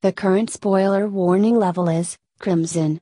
[0.00, 3.00] The current spoiler warning level is Crimson.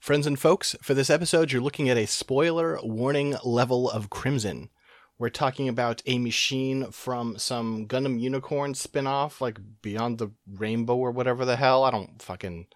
[0.00, 4.70] Friends and folks, for this episode, you're looking at a spoiler warning level of Crimson.
[5.16, 11.12] We're talking about a machine from some Gundam Unicorn spin-off, like Beyond the Rainbow or
[11.12, 11.84] whatever the hell.
[11.84, 12.66] I don't fucking.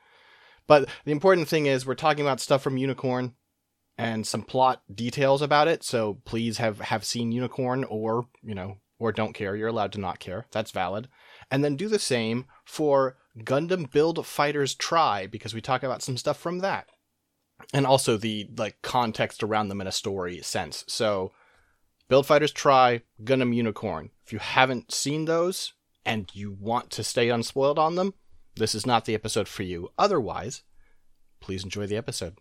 [0.69, 3.35] But the important thing is, we're talking about stuff from Unicorn
[3.99, 5.83] and some plot details about it.
[5.83, 9.57] So please have have seen Unicorn, or you know, or don't care.
[9.57, 10.47] You're allowed to not care.
[10.53, 11.09] That's valid.
[11.51, 16.17] And then do the same for Gundam Build Fighters Try, because we talk about some
[16.17, 16.89] stuff from that
[17.75, 20.85] and also the like context around them in a story sense.
[20.87, 21.33] So,
[22.09, 24.11] Build Fighters Try, Gundam Unicorn.
[24.25, 25.73] If you haven't seen those
[26.05, 28.15] and you want to stay unspoiled on them,
[28.55, 29.91] this is not the episode for you.
[29.99, 30.63] Otherwise,
[31.41, 32.39] please enjoy the episode.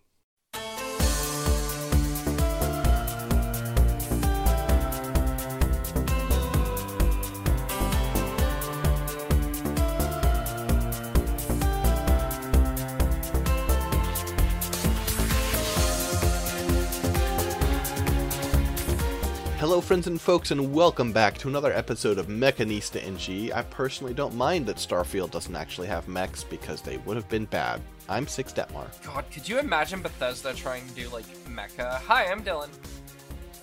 [19.81, 23.51] Hello, friends and folks, and welcome back to another episode of Mechanista in G.
[23.51, 27.45] I personally don't mind that Starfield doesn't actually have mechs because they would have been
[27.45, 27.81] bad.
[28.07, 28.85] I'm Six Detmar.
[29.03, 31.95] God, could you imagine Bethesda trying to do like Mecha?
[32.01, 32.69] Hi, I'm Dylan.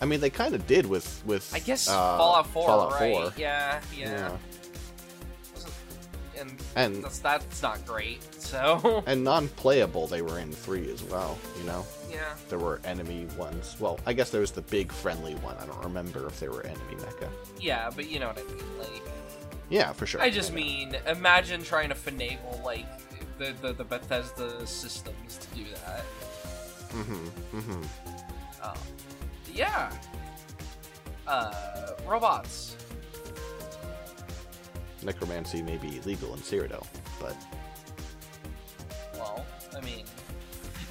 [0.00, 1.54] I mean, they kind of did with with.
[1.54, 3.14] I guess uh, Fallout 4, Fallout right?
[3.14, 3.32] 4.
[3.36, 4.10] Yeah, yeah.
[4.10, 4.36] Yeah.
[6.40, 8.24] And, And that's, that's not great.
[8.34, 11.38] So and non-playable, they were in three as well.
[11.60, 13.76] You know, yeah, there were enemy ones.
[13.78, 15.56] Well, I guess there was the big friendly one.
[15.60, 17.28] I don't remember if there were enemy mecha.
[17.60, 18.78] yeah, but you know what I mean.
[18.78, 19.02] Like,
[19.68, 20.20] Yeah, for sure.
[20.20, 22.86] I just mean, imagine trying to finagle like
[23.38, 26.04] the the, the Bethesda systems to do that.
[26.90, 27.58] Mm-hmm.
[27.58, 28.62] Mm-hmm.
[28.64, 28.78] Um,
[29.52, 29.92] yeah.
[31.26, 32.76] Uh, robots.
[35.02, 36.84] Necromancy may be illegal in Cyrodiil,
[37.20, 37.36] but
[39.14, 39.44] Well,
[39.76, 40.04] I mean,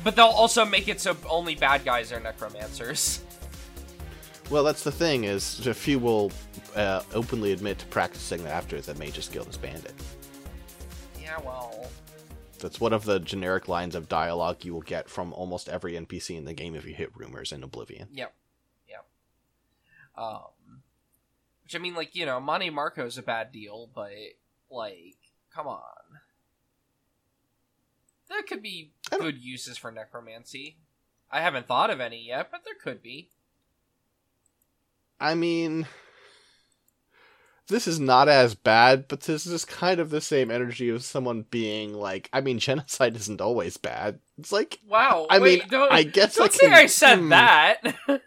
[0.03, 3.22] but they'll also make it so only bad guys are necromancers.
[4.50, 6.31] Well, that's the thing is, a few will
[6.75, 9.94] uh, openly admit to practicing that after the Mage's Guild is banded.
[11.22, 11.90] Yeah, well,
[12.59, 16.38] That's one of the generic lines of dialogue you will get from almost every NPC
[16.38, 18.07] in the game if you hit rumors in Oblivion.
[18.13, 18.34] Yep.
[18.88, 19.06] Yep.
[20.18, 20.41] Um,
[21.63, 24.13] which I mean, like you know, Mannimarco's a bad deal, but
[24.72, 25.18] like,
[25.53, 25.81] come on,
[28.29, 30.77] there could be good uses for necromancy.
[31.31, 33.29] I haven't thought of any yet, but there could be.
[35.19, 35.88] I mean,
[37.67, 41.45] this is not as bad, but this is kind of the same energy of someone
[41.49, 44.19] being like, I mean, genocide isn't always bad.
[44.38, 45.27] It's like, Wow.
[45.29, 47.29] I wait, mean, don't, I guess don't I say can- I said hmm.
[47.29, 47.95] that.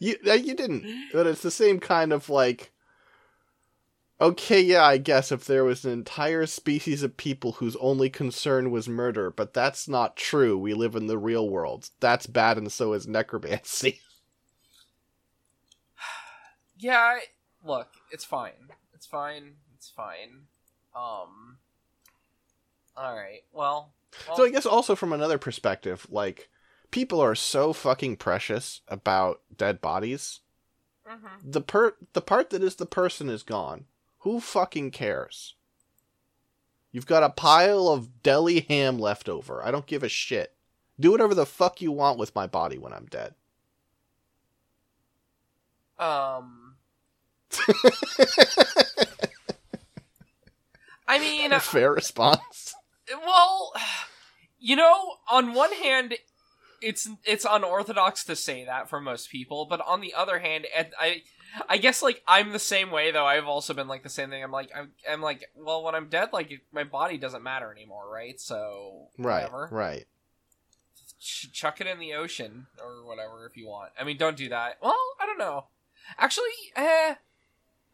[0.00, 2.72] You uh, you didn't, but it's the same kind of like.
[4.20, 8.70] Okay, yeah, I guess if there was an entire species of people whose only concern
[8.70, 10.58] was murder, but that's not true.
[10.58, 11.88] We live in the real world.
[12.00, 14.00] That's bad, and so is necromancy.
[16.78, 17.20] Yeah, I,
[17.62, 18.70] look, it's fine.
[18.94, 19.56] It's fine.
[19.74, 20.46] It's fine.
[20.96, 21.58] Um.
[22.96, 23.42] All right.
[23.52, 23.92] Well.
[24.26, 26.48] well So I guess also from another perspective, like
[26.90, 30.40] people are so fucking precious about dead bodies.
[31.06, 31.28] mhm.
[31.44, 33.86] The per the part that is the person is gone.
[34.20, 35.54] Who fucking cares?
[36.92, 39.64] You've got a pile of deli ham left over.
[39.64, 40.54] I don't give a shit.
[40.98, 43.34] Do whatever the fuck you want with my body when I'm dead.
[45.98, 46.74] Um.
[51.08, 52.74] I mean, a fair response.
[53.24, 53.72] well,
[54.58, 56.14] you know, on one hand,
[56.82, 60.88] it's it's unorthodox to say that for most people, but on the other hand, and
[60.98, 61.22] I
[61.68, 63.26] I guess like I'm the same way though.
[63.26, 64.42] I've also been like the same thing.
[64.42, 68.08] I'm like I'm, I'm like, well, when I'm dead, like my body doesn't matter anymore,
[68.12, 68.40] right?
[68.40, 69.68] So Right, whatever.
[69.72, 70.06] right.
[71.20, 73.90] Ch- chuck it in the ocean or whatever if you want.
[74.00, 74.78] I mean, don't do that.
[74.82, 75.66] Well, I don't know.
[76.18, 77.14] Actually, eh.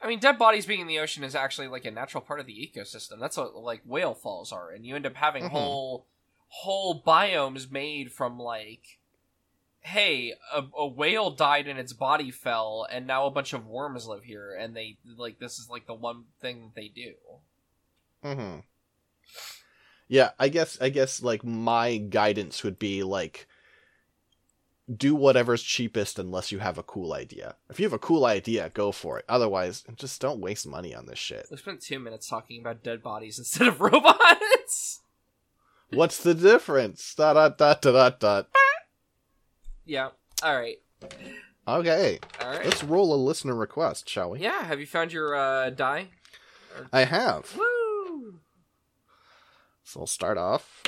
[0.00, 2.46] I mean, dead bodies being in the ocean is actually like a natural part of
[2.46, 3.18] the ecosystem.
[3.18, 5.50] That's what like whale falls are, and you end up having Mhm.
[5.50, 6.06] whole
[6.48, 8.98] whole biomes made from like,
[9.86, 14.06] hey, a, a whale died and its body fell, and now a bunch of worms
[14.06, 17.12] live here, and they like this is like the one thing that they do.
[18.24, 18.60] Mm-hmm.
[20.08, 23.46] Yeah, I guess I guess like my guidance would be like
[24.92, 27.54] do whatever's cheapest unless you have a cool idea.
[27.70, 29.24] If you have a cool idea, go for it.
[29.28, 31.46] Otherwise, just don't waste money on this shit.
[31.50, 35.02] We spent two minutes talking about dead bodies instead of robots.
[35.90, 37.14] What's the difference?
[37.14, 38.42] Da da da da da da.
[39.86, 40.08] Yeah.
[40.42, 40.76] All right.
[41.68, 42.64] Okay, All right.
[42.64, 44.40] let's roll a listener request, shall we?
[44.40, 44.62] Yeah.
[44.64, 46.08] Have you found your uh, die?
[46.92, 47.56] I have.
[47.56, 48.40] Woo!
[49.82, 50.82] So we'll start off.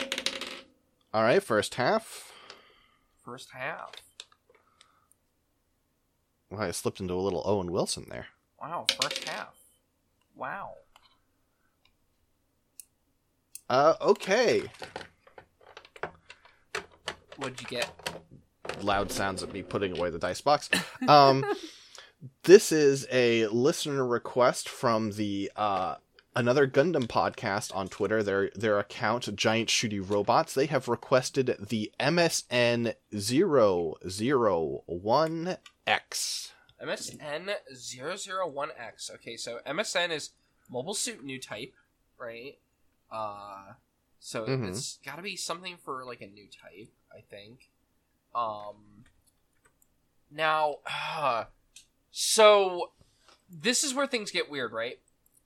[1.15, 2.33] All right, first half.
[3.25, 3.93] First half.
[6.50, 8.27] Well, I slipped into a little Owen Wilson there.
[8.61, 9.55] Wow, first half.
[10.35, 10.73] Wow.
[13.69, 14.62] Uh, okay.
[17.37, 17.91] What'd you get?
[18.82, 20.69] Loud sounds of me putting away the dice box.
[21.06, 21.44] Um,
[22.44, 25.97] this is a listener request from the uh
[26.37, 28.23] another Gundam podcast on Twitter.
[28.23, 32.94] Their their account, Giant Shooty Robots, they have requested the MSN
[35.19, 36.50] 001X.
[36.85, 39.11] MSN 001X.
[39.14, 40.31] Okay, so MSN is
[40.71, 41.73] mobile suit new type,
[42.19, 42.59] right?
[43.11, 43.73] Uh
[44.21, 44.69] so Mhm.
[44.69, 47.71] it's got to be something for like a new type, I think.
[48.34, 49.04] Um
[50.30, 51.44] now uh,
[52.10, 52.92] so
[53.50, 54.98] this is where things get weird, right?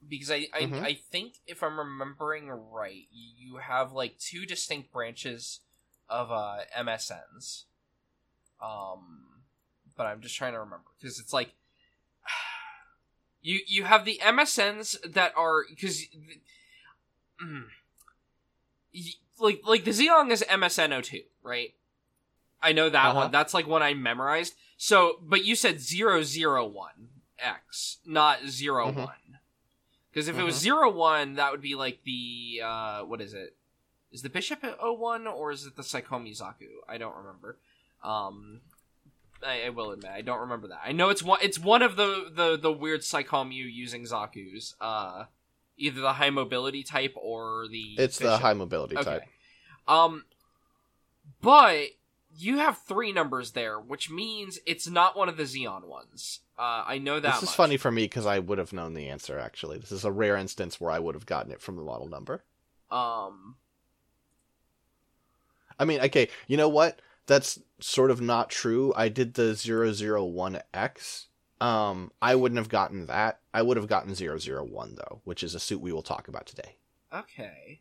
[0.06, 0.82] Because I I, Mhm.
[0.82, 5.60] I think if I'm remembering right, you have like two distinct branches
[6.08, 7.64] of uh MSNs.
[8.60, 9.42] Um
[9.96, 11.54] but I'm just trying to remember because it's like
[13.42, 16.02] you you have the MSNs that are because
[19.38, 21.74] like like the Zeong is MSN02, right?
[22.62, 23.14] I know that Uh-huh.
[23.22, 23.30] one.
[23.32, 24.54] That's like one I memorized.
[24.76, 28.94] So, but you said 001X, not 01.
[28.94, 29.12] Mhm.
[30.10, 33.56] Because if it was 01, that would be like the uh what is it?
[34.12, 36.68] Is the Bishop at 01 or is it the Psycommu Zaku?
[36.88, 37.58] I don't remember.
[38.02, 38.60] Um
[39.44, 40.80] I, I will admit I don't remember that.
[40.84, 44.74] I know it's one it's one of the the the weird Psycommu using Zaku's.
[44.80, 45.24] Uh
[45.78, 49.10] either the high mobility type or the It's the high mobility Okay.
[49.10, 49.22] type.
[49.88, 50.24] Um,
[51.40, 51.86] but
[52.36, 56.40] you have three numbers there, which means it's not one of the Zeong ones.
[56.58, 57.34] Uh, I know that.
[57.34, 57.56] This is much.
[57.56, 59.38] funny for me because I would have known the answer.
[59.38, 62.08] Actually, this is a rare instance where I would have gotten it from the model
[62.08, 62.44] number.
[62.90, 63.56] Um,
[65.78, 67.00] I mean, okay, you know what?
[67.26, 68.92] That's sort of not true.
[68.96, 71.26] I did the 001X.
[71.60, 73.38] Um, I wouldn't have gotten that.
[73.54, 76.76] I would have gotten 001 though, which is a suit we will talk about today.
[77.14, 77.80] okay.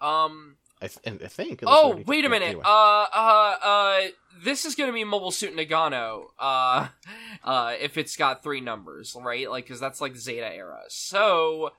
[0.00, 0.56] Um.
[0.82, 1.62] I, th- I think.
[1.66, 2.46] Oh, wait a minute.
[2.46, 2.62] anyway.
[2.64, 4.00] Uh, uh, uh.
[4.42, 6.28] This is gonna be Mobile Suit Nagano.
[6.38, 6.88] Uh,
[7.44, 9.50] uh, if it's got three numbers, right?
[9.50, 10.82] Like, cause that's like Zeta era.
[10.88, 11.72] So,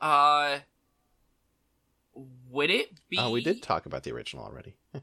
[0.00, 0.58] uh,
[2.50, 3.16] would it be?
[3.18, 4.74] Oh, we did talk about the original already.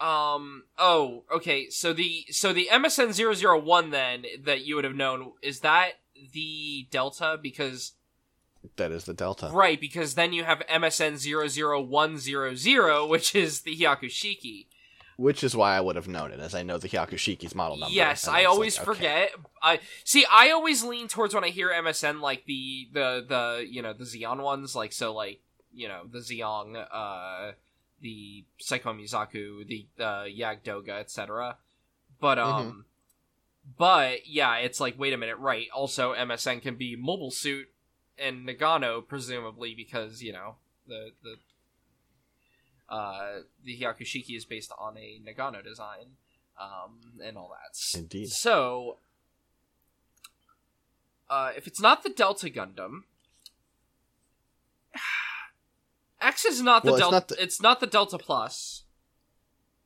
[0.00, 0.64] Um.
[0.76, 1.22] Oh.
[1.32, 1.70] Okay.
[1.70, 5.92] So the so the MSN 001 then that you would have known is that
[6.32, 7.92] the Delta because
[8.76, 9.50] that is the Delta.
[9.52, 14.66] right because then you have MSN 00100 which is the Hyakushiki.
[15.16, 17.94] Which is why I would have known it, as I know the Hyakushiki's model number.
[17.94, 18.96] Yes, and I always like, okay.
[18.96, 19.30] forget.
[19.62, 20.26] I see.
[20.28, 24.02] I always lean towards when I hear MSN like the the the you know the
[24.02, 25.40] Zeong ones like so like
[25.72, 27.52] you know the Zeong uh
[28.00, 31.58] the Psycommu Zaku the uh, Jagd Doga etc.
[32.20, 32.68] But Mm-hmm.
[32.68, 32.84] um,
[33.78, 35.68] but yeah, it's like wait a minute, right?
[35.72, 37.68] Also, MSN can be mobile suit
[38.18, 40.56] and Nagano presumably because you know
[40.86, 41.36] the the
[42.94, 46.16] uh the Hyakushiki is based on a Nagano design
[46.60, 47.98] um and all that.
[47.98, 48.30] Indeed.
[48.30, 48.98] So
[51.30, 53.02] uh if it's not the Delta Gundam
[56.20, 58.82] X is not the Well, it's Delta not the- it's not the Delta Plus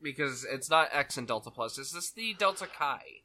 [0.01, 1.77] because it's not X and Delta Plus.
[1.77, 3.21] Is this the Delta Kai?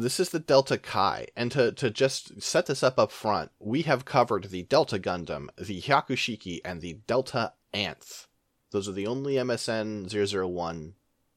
[0.00, 3.82] This is the Delta Kai, and to, to just set this up up front, we
[3.82, 8.26] have covered the Delta Gundam, the Hyakushiki, and the Delta Anth.
[8.70, 10.94] Those are the only MSN 001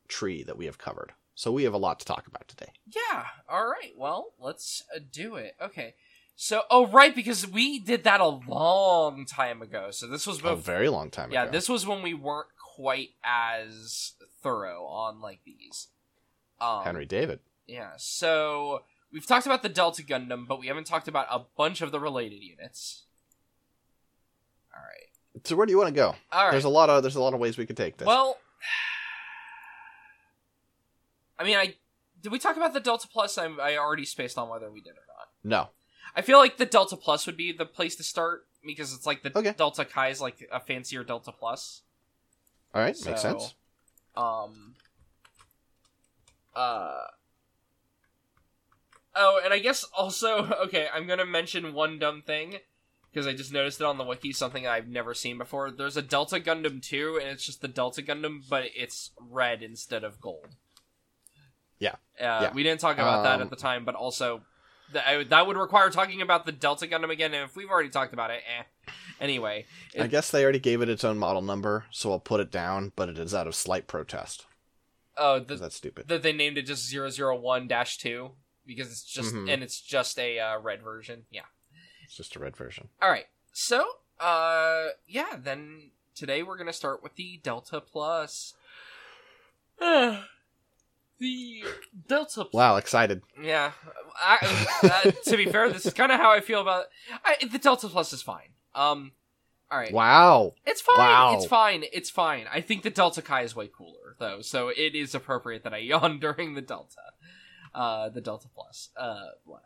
[0.07, 1.11] tree that we have covered.
[1.35, 2.71] So we have a lot to talk about today.
[2.87, 3.25] Yeah.
[3.49, 3.91] All right.
[3.97, 5.55] Well, let's uh, do it.
[5.61, 5.95] Okay.
[6.37, 9.89] So, oh right, because we did that a long time ago.
[9.91, 11.47] So this was A very long time yeah, ago.
[11.47, 15.87] Yeah, this was when we weren't quite as thorough on like these.
[16.61, 17.41] Um, Henry David.
[17.67, 17.91] Yeah.
[17.97, 21.91] So we've talked about the Delta Gundam, but we haven't talked about a bunch of
[21.91, 23.03] the related units.
[24.75, 25.45] All right.
[25.45, 26.15] So where do you want to go?
[26.31, 26.51] All right.
[26.51, 28.05] There's a lot of there's a lot of ways we could take this.
[28.05, 28.37] Well,
[31.39, 31.75] I mean, I
[32.21, 33.37] did we talk about the Delta Plus?
[33.37, 35.27] I, I already spaced on whether we did or not.
[35.43, 35.69] no.
[36.15, 39.23] I feel like the Delta Plus would be the place to start because it's like
[39.23, 39.51] the Okay.
[39.57, 41.81] Delta Kai is like a fancier Delta Plus.
[42.75, 43.55] All right, So- makes sense.
[44.15, 44.75] Um.
[46.55, 47.05] Uh.
[49.15, 50.87] Oh, and I guess also okay.
[50.93, 52.55] I'm gonna mention one dumb thing
[53.11, 55.69] because I just noticed it on the wiki, something I've never seen before.
[55.69, 60.03] There's a Delta Gundam 2, and it's just the Delta Gundam, but it's red instead
[60.03, 60.55] of gold.
[61.77, 61.93] Yeah.
[62.19, 62.53] Uh, Yeah.
[62.53, 64.41] We didn't talk about that Um, at the time, but also
[64.93, 67.89] That, I, that would require talking about the Delta Gundam again, and if we've already
[67.89, 68.63] talked about it, eh.
[69.21, 69.65] Anyway,
[69.97, 72.91] I guess they already gave it its own model number, so I'll put it down,
[72.95, 74.45] but it is out of slight protest.
[75.17, 76.07] Oh, the, that's stupid.
[76.07, 78.31] that they named it just 001-2
[78.65, 79.51] because it's just Mhm.
[79.51, 81.25] and it's just a uh, red version.
[81.31, 81.41] Yeah.
[82.03, 82.89] It's just a red version.
[83.01, 83.27] All right.
[83.53, 83.85] So,
[84.19, 88.53] uh yeah, then today we're going to start with the Delta Plus.
[89.79, 91.63] the
[92.07, 92.53] Delta Plus.
[92.53, 93.21] Wow, excited.
[93.41, 93.71] Yeah.
[94.15, 96.85] I, uh, to be fair, this is kind of how I feel about
[97.23, 98.49] I, the Delta Plus is fine.
[98.75, 99.11] Um
[99.71, 99.91] all right.
[99.93, 100.53] Wow.
[100.67, 100.97] It's fine.
[100.99, 101.33] Wow.
[101.35, 101.83] It's fine.
[101.91, 102.45] It's fine.
[102.53, 105.77] I think the Delta Kai is way cooler though, so it is appropriate that I
[105.89, 107.01] yawn during the Delta.
[107.73, 108.89] Uh the Delta Plus.
[108.97, 109.59] Uh why?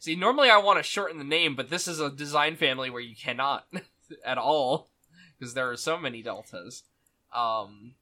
[0.00, 3.00] See, normally I want to shorten the name, but this is a design family where
[3.02, 3.66] you cannot
[4.24, 4.90] at all
[5.38, 6.82] because there are so many deltas.
[7.34, 7.94] Um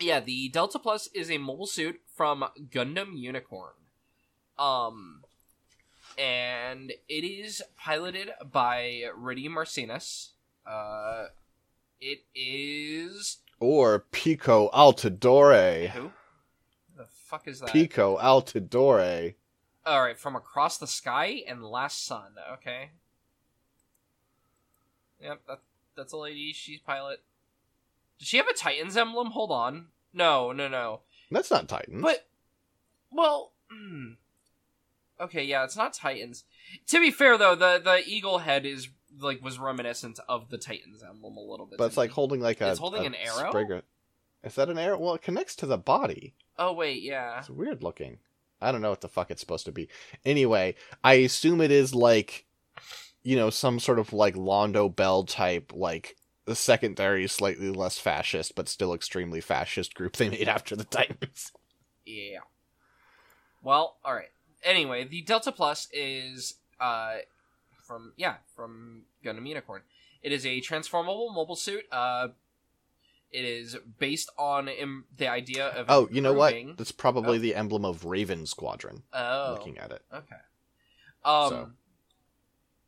[0.00, 3.74] yeah, the Delta Plus is a mobile suit from Gundam Unicorn.
[4.58, 5.22] Um
[6.18, 10.30] and it is piloted by Riddhe Marcenas.
[10.66, 11.26] Uh,
[12.00, 15.88] it is Or Pico Altadore.
[15.90, 16.10] who?
[17.32, 17.72] Fuck is that?
[17.72, 19.32] Pico Altadore.
[19.86, 22.32] All right, from across the sky and last sun.
[22.52, 22.90] Okay.
[25.18, 25.60] Yep, that,
[25.96, 26.52] that's a lady.
[26.52, 27.22] She's pilot.
[28.18, 29.30] Does she have a Titans emblem?
[29.30, 29.86] Hold on.
[30.12, 31.00] No, no, no.
[31.30, 32.02] That's not Titans.
[32.02, 32.26] But,
[33.10, 34.10] well, hmm.
[35.18, 36.44] okay, yeah, it's not Titans.
[36.88, 41.02] To be fair, though, the the eagle head is like was reminiscent of the Titans
[41.02, 41.78] emblem a little bit.
[41.78, 42.14] But it's like me.
[42.14, 42.72] holding like a.
[42.72, 43.48] It's holding a an arrow?
[43.48, 43.82] sprig
[44.44, 44.98] Is that an arrow?
[44.98, 46.34] Well, it connects to the body.
[46.58, 47.38] Oh wait, yeah.
[47.38, 48.18] It's weird looking.
[48.60, 49.88] I don't know what the fuck it's supposed to be.
[50.24, 52.46] Anyway, I assume it is like,
[53.22, 58.54] you know, some sort of like Londo Bell type, like the secondary, slightly less fascist,
[58.54, 61.52] but still extremely fascist group they made after the Titans.
[62.04, 62.40] Yeah.
[63.62, 64.30] Well, all right.
[64.64, 67.18] Anyway, the Delta Plus is uh
[67.86, 69.82] from yeah from Gundam Unicorn.
[70.20, 71.84] It is a transformable mobile suit.
[71.92, 72.28] Uh,
[73.32, 76.54] it is based on Im- the idea of Oh, you know what?
[76.76, 77.40] That's probably Oh.
[77.40, 79.02] the emblem of Raven Squadron.
[79.12, 80.02] Oh, Looking at it.
[80.12, 80.36] Okay.
[81.24, 81.48] Um.
[81.50, 81.70] So.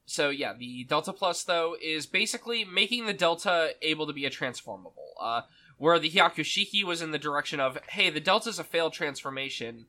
[0.07, 0.31] So.
[0.31, 5.13] yeah, the Delta Plus though is basically making the Delta able to be a transformable.
[5.21, 5.43] Uh,
[5.79, 9.87] where the Hyakushiki was in the direction of, hey, the Delta's a failed transformation.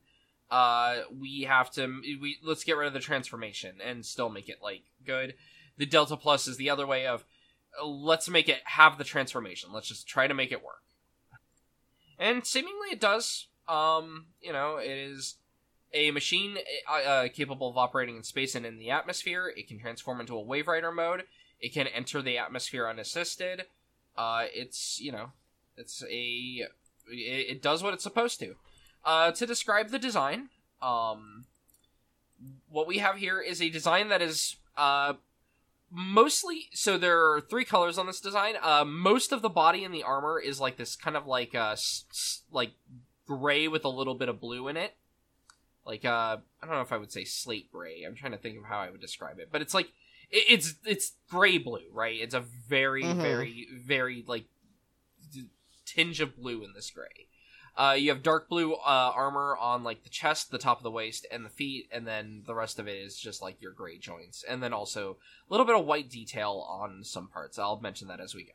[0.50, 4.58] Uh, we have to we let's get rid of the transformation and still make it
[4.62, 5.34] like good.
[5.76, 7.24] The Delta Plus is the other way of,
[7.84, 9.70] let's make it have the transformation.
[9.72, 10.82] Let's just try to make it work.
[12.18, 13.48] And seemingly it does.
[13.68, 15.36] Um, you know, it is
[15.92, 19.52] a machine uh, uh, capable of operating in space and in the atmosphere.
[19.56, 21.24] It can transform into a Wave Rider mode.
[21.60, 23.64] It can enter the atmosphere unassisted.
[24.16, 25.32] Uh, it's you know,
[25.76, 26.66] it's a
[27.08, 28.54] it, it does what it's supposed to.
[29.04, 30.48] Uh, to describe the design,
[30.82, 31.44] um,
[32.68, 35.14] what we have here is a design that is uh
[35.90, 38.54] mostly so there are three colors on this design.
[38.60, 41.70] Uh, most of the body and the armor is like this kind of like uh
[41.72, 42.72] s- s- like
[43.26, 44.94] gray with a little bit of blue in it.
[45.84, 48.02] Like uh i don't know if i would say slate gray.
[48.04, 49.48] I'm trying to think of how i would describe it.
[49.52, 49.86] But it's like
[50.30, 52.18] it, it's it's gray blue right?
[52.20, 53.22] It's a very Mhm.
[53.22, 54.44] very very like
[55.32, 55.46] d-
[55.84, 57.28] tinge of blue in this gray
[57.76, 60.90] uh you have dark blue uh armor on like the chest the top of the
[60.90, 63.98] waist and the feet and then the rest of it is just like your gray
[63.98, 65.16] joints and then also
[65.48, 68.52] a little bit of white detail on some parts i'll mention that as we go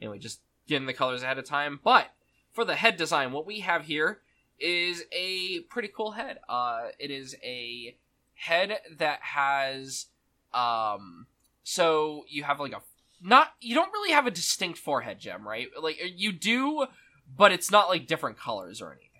[0.00, 2.08] anyway just getting the colors ahead of time but
[2.52, 4.20] for the head design what we have here
[4.58, 6.38] is a pretty cool head.
[6.48, 7.96] Uh, it is a
[8.34, 10.06] head that has,
[10.52, 11.26] um,
[11.62, 12.82] so you have like a
[13.22, 15.68] not you don't really have a distinct forehead gem, right?
[15.80, 16.86] Like you do,
[17.26, 19.10] but it's not like different colors or anything.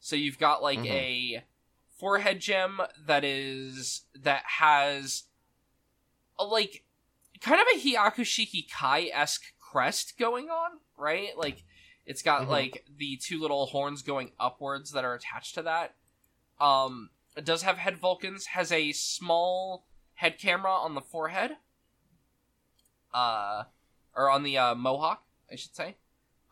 [0.00, 0.90] So you've got like Mhm.
[0.90, 1.44] a
[1.88, 5.24] forehead gem that is that has
[6.38, 6.84] a like
[7.40, 11.36] kind of a Hyakushiki Kai esque crest going on, right?
[11.36, 11.64] Like
[12.06, 12.48] it's got Mhm.
[12.48, 15.96] like the two little horns going upwards that are attached to that.
[16.60, 18.46] Um, it does have head Vulcans.
[18.46, 21.56] Has a small head camera on the forehead.
[23.12, 23.64] Uh,
[24.14, 25.96] or on the uh, mohawk, I should say.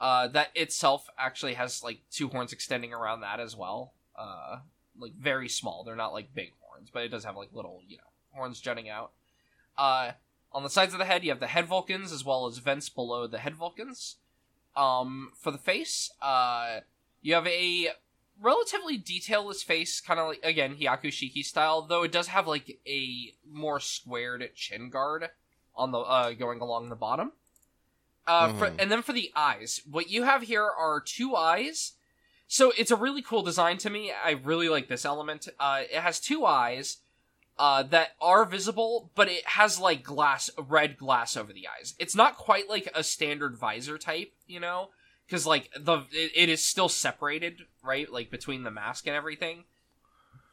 [0.03, 3.93] Uh, that itself actually has like two horns extending around that as well.
[4.19, 4.59] Uh,
[4.99, 5.85] like very small.
[5.85, 8.89] They're not like big horns, but it does have like little, you know, horns jutting
[8.89, 9.13] out.
[9.79, 10.11] Uh,
[10.51, 12.89] on the sides of the head, you have the head Vulcans as well as vents
[12.89, 14.17] below the head Vulcans.
[14.77, 16.81] Um, for the face, uh,
[17.21, 17.91] you have a
[18.41, 23.35] relatively detailless face, kind of like again Hyakushiki style, though it does have like a
[23.49, 25.31] more squared chin guard
[25.77, 27.33] on the uh going along the bottom.
[28.27, 28.77] Uh, for, Mhm.
[28.79, 31.95] and then for the eyes, what you have here are two eyes.
[32.47, 34.13] So it's a really cool design to me.
[34.13, 35.49] I really like this element.
[35.59, 36.99] Uh, it has two eyes.
[37.59, 41.95] uh, that are visible, but it has like glass, red glass over the eyes.
[41.99, 44.91] It's not quite like a standard visor type, you know,
[45.27, 49.65] because like the it, it is still separated, right, like between the mask and everything.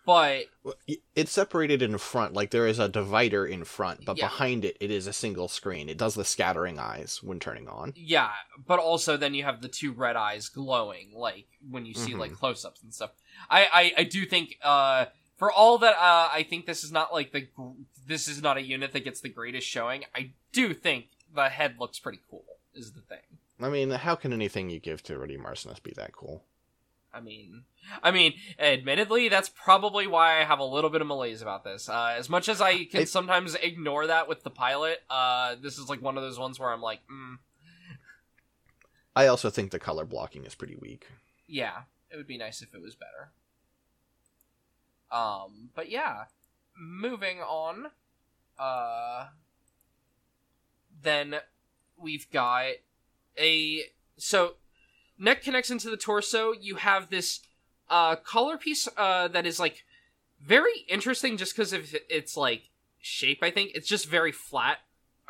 [0.06, 0.46] But
[1.16, 4.26] It's separated in front, like there is a divider in front, but Yeah.
[4.26, 5.88] behind it, it is a single screen.
[5.90, 7.94] It does the scattering eyes when turning on.
[7.96, 8.32] yeah,
[8.66, 12.20] but also then you have the two red eyes glowing, like when you see Mhm.
[12.20, 13.12] like close ups and stuff.
[13.50, 15.06] I, I I do think uh
[15.38, 18.58] for all that uh I think this is not like the gr- this is not
[18.58, 20.06] a unit that gets the greatest showing.
[20.16, 22.46] I do think the head looks pretty cool.
[22.74, 23.20] Is the thing.
[23.62, 26.46] I mean, how can anything you give to Rudy Marcenas be that cool?
[27.14, 27.64] I mean,
[28.04, 31.90] I mean, admittedly, that's probably why I have a little bit of malaise about this.
[31.90, 35.78] Uh, as much as I can I- sometimes ignore that with the pilot, uh, this
[35.80, 37.38] is like one of those ones where I'm like, mm,
[39.16, 41.08] I also think the color blocking is pretty weak.
[41.48, 43.32] yeah, it would be nice if it was better.
[45.12, 46.26] Um, but yeah,
[46.80, 47.88] moving on.
[48.58, 49.28] Uh,
[51.02, 51.36] then
[51.98, 52.66] we've got
[53.38, 53.82] a
[54.18, 54.56] so
[55.20, 56.54] neck connects into the torso.
[56.54, 57.42] You have this
[57.90, 59.84] uh collar piece uh that is like
[60.42, 63.40] very interesting just because of its like shape.
[63.42, 64.78] I think it's just very flat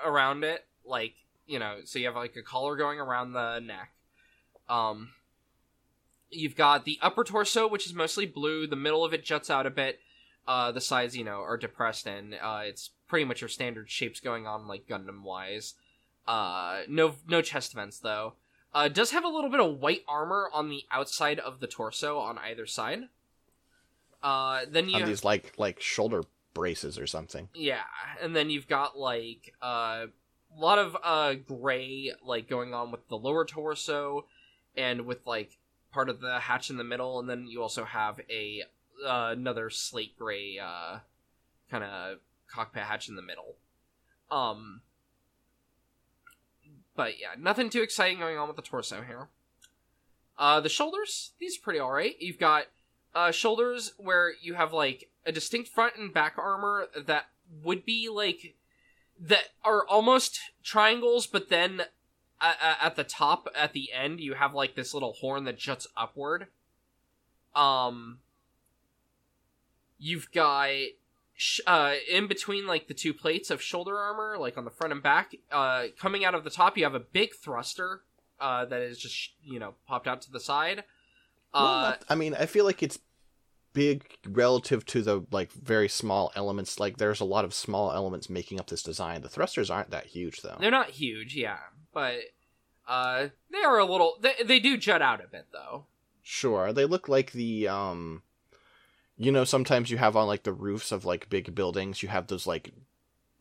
[0.03, 1.13] around it, like
[1.46, 1.77] you know.
[1.86, 3.91] So you have like a collar going around the neck.
[4.67, 5.10] Um,
[6.29, 8.67] you've got the upper torso, which is mostly blue.
[8.67, 10.00] The middle of it juts out a bit.
[10.48, 14.19] Uh, the sides, you know, are depressed, and uh, it's pretty much your standard shapes
[14.19, 15.75] going on, like Gundam wise.
[16.27, 18.34] Uh, no, no chest vents though.
[18.73, 22.19] Uh, does have a little bit of white armor on the outside of the torso
[22.19, 23.03] on either side.
[24.21, 26.23] Uh, then you On these like like shoulder
[26.53, 27.49] braces or something.
[27.53, 27.83] yeah,
[28.21, 30.05] and then you've got like uh,
[30.55, 34.25] a lot of uh gray like going on with the lower torso,
[34.75, 35.57] and with like
[35.91, 38.63] part of the hatch in the middle, and then you also have a
[39.05, 40.99] uh, another slate gray uh
[41.71, 42.17] kind of
[42.51, 43.55] cockpit hatch in the middle.
[44.29, 44.82] Um,
[46.99, 49.29] but yeah, nothing too exciting going on with the torso here.
[50.38, 52.21] Uh, the shoulders, these are pretty alright.
[52.21, 52.65] You've got
[53.15, 57.27] uh, shoulders where you have like a distinct front and back armor that
[57.63, 58.55] would be like
[59.17, 61.83] that are almost triangles, but then
[62.41, 66.47] at the top, at the end, you have like this little horn that juts upward.
[67.55, 68.19] Um,
[69.97, 70.71] you've got
[71.41, 74.91] sh- uh, in between like the two plates of shoulder armor, like on the front
[74.93, 78.02] and back, uh, coming out of the top, you have a big thruster
[78.41, 80.84] uh, that is just you know popped out to the side.
[81.54, 82.99] Well, Uh, not- I mean, I feel like it's
[83.71, 86.80] big relative to the like very small elements.
[86.80, 89.21] Like there's a lot of small elements making up this design.
[89.21, 90.58] The thrusters aren't that huge though.
[90.60, 91.60] They're not huge, yeah,
[91.93, 92.17] but
[92.88, 94.17] uh, they are a little.
[94.21, 95.86] They, they do jut out a bit, though.
[96.23, 98.23] Sure, they look like the um,
[99.19, 102.27] you know, sometimes you have on like the roofs of like big buildings, you have
[102.27, 102.71] those like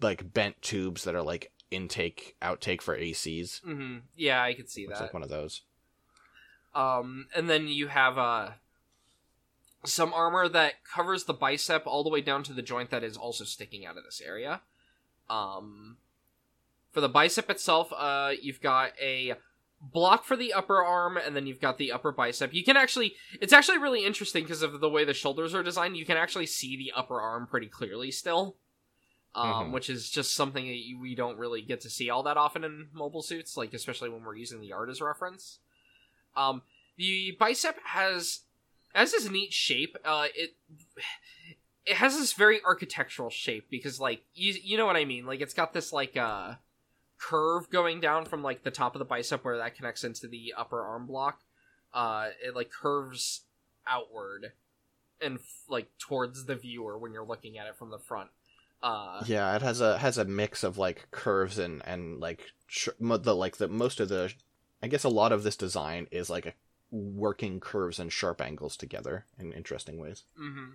[0.01, 3.63] like bent tubes that are like intake outtake for ACs.
[3.63, 5.05] hmm Yeah, I could see Looks that.
[5.05, 5.63] like one of those.
[6.75, 8.51] Um, and then you have uh
[9.85, 13.17] some armor that covers the bicep all the way down to the joint that is
[13.17, 14.63] also sticking out of this area.
[15.31, 15.99] Um,
[16.91, 19.35] for the bicep itself, uh, you've got a
[19.81, 22.53] block for the upper arm, and then you've got the upper bicep.
[22.53, 25.97] You can actually, it's actually really interesting because of the way the shoulders are designed.
[25.97, 28.57] You can actually see the upper arm pretty clearly still.
[29.35, 29.73] Um, Mhm.
[29.73, 32.65] which is just something that you, we don't really get to see all that often
[32.65, 35.61] in mobile suits, like especially when we're using the art as reference.
[36.35, 36.63] Um,
[36.97, 38.41] the bicep has
[38.95, 39.97] has this neat shape.
[40.05, 40.57] Uh, it
[41.85, 45.27] it has this very architectural shape because, like, you you know what I mean.
[45.27, 46.55] Like, it's got this like uh
[47.19, 50.55] curve going down from like the top of the bicep where that connects into the
[50.57, 51.41] upper arm block.
[51.93, 53.43] Uh, it like curves
[53.87, 54.53] outward
[55.21, 58.31] and f- like towards the viewer when you're looking at it from the front.
[58.83, 62.89] Uh, Yeah, it has a has a mix of like curves and and like sh-
[63.01, 64.33] the like the most of the
[64.83, 66.53] I guess a lot of this design is like a
[66.91, 70.23] working curves and sharp angles together in interesting ways.
[70.41, 70.71] Mm-hmm.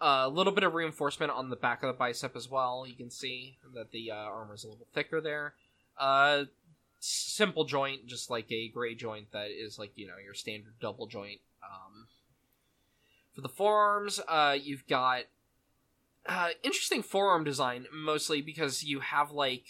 [0.00, 2.84] A little bit of reinforcement on the back of the bicep as well.
[2.86, 5.54] You can see that the uh, armor is a little thicker there.
[5.98, 6.44] Uh,
[7.00, 11.06] simple joint, just like a gray joint that is like you know your standard double
[11.06, 11.40] joint.
[11.62, 12.06] Um,
[13.32, 15.24] for the forearms, uh, you've got
[16.26, 19.64] uh, interesting forearm design, mostly because you have like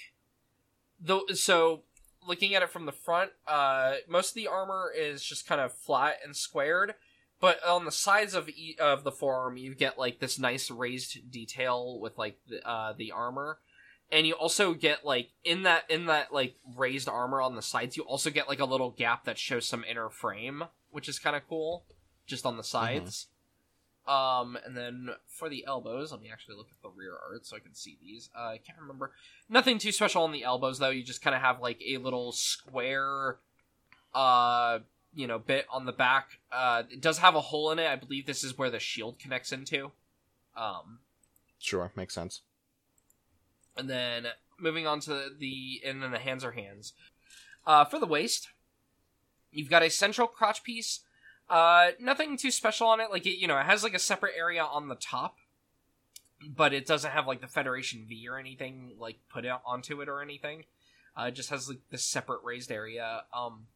[1.00, 1.26] though.
[1.34, 1.82] So
[2.26, 5.72] looking at it from the front, uh, most of the armor is just kind of
[5.72, 6.94] flat and squared
[7.40, 11.30] but on the sides of e- of the forearm you get like this nice raised
[11.30, 13.58] detail with like the, uh, the armor
[14.12, 17.96] and you also get like in that in that like raised armor on the sides
[17.96, 21.36] you also get like a little gap that shows some inner frame which is kind
[21.36, 21.84] of cool
[22.26, 23.26] just on the sides
[24.08, 27.56] Um, and then for the elbows, let me actually look at the rear art so
[27.56, 28.30] I can see these.
[28.38, 29.10] Uh, I can't remember.
[29.48, 30.90] Nothing too special on the elbows though.
[30.90, 33.38] You just kind of have like a little square,
[34.14, 34.78] uh,
[35.12, 36.38] you know, bit on the back.
[36.52, 37.88] Uh, it does have a hole in it.
[37.88, 39.90] I believe this is where the shield connects into.
[40.56, 41.00] Um,
[41.58, 42.42] Sure, makes sense.
[43.76, 44.26] And then
[44.58, 46.92] moving on to the and then the hands are hands.
[47.66, 48.48] Uh, for the waist,
[49.50, 51.00] you've got a central crotch piece.
[51.48, 53.10] Uh, nothing too special on it.
[53.10, 55.36] Like it, you know, it has like a separate area on the top,
[56.46, 60.08] but it doesn't have like the Federation V or anything like put out onto it
[60.08, 60.64] or anything.
[61.18, 63.22] Uh, it just has like this separate raised area.
[63.32, 63.66] Um,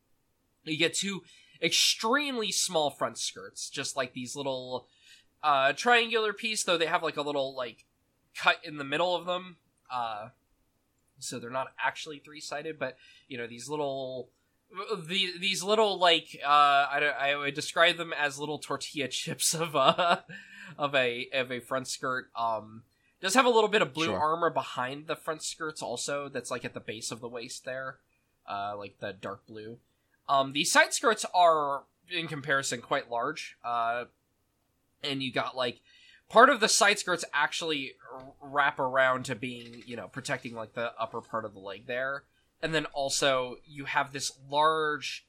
[0.64, 1.22] you get two
[1.62, 4.86] extremely small front skirts, just like these little
[5.42, 6.64] uh triangular piece.
[6.64, 7.84] Though they have like a little like
[8.36, 9.56] cut in the middle of them.
[9.92, 10.28] Uh,
[11.18, 12.96] so they're not actually three sided, but
[13.28, 14.30] you know these little
[15.06, 19.74] the these little like uh I I would describe them as little tortilla chips of
[19.74, 20.24] a
[20.78, 22.30] of a of a front skirt.
[22.36, 22.82] Um,
[23.20, 24.18] does have a little bit of blue Sure.
[24.18, 26.28] armor behind the front skirts also.
[26.28, 27.98] That's like at the base of the waist there,
[28.48, 29.78] uh, like the dark blue.
[30.28, 33.56] Um, the side skirts are in comparison quite large.
[33.62, 34.04] Uh,
[35.02, 35.80] and you got like
[36.30, 37.92] part of the side skirts actually
[38.40, 42.24] wrap around to being you know protecting like the upper part of the leg there.
[42.62, 45.26] And then also you have this large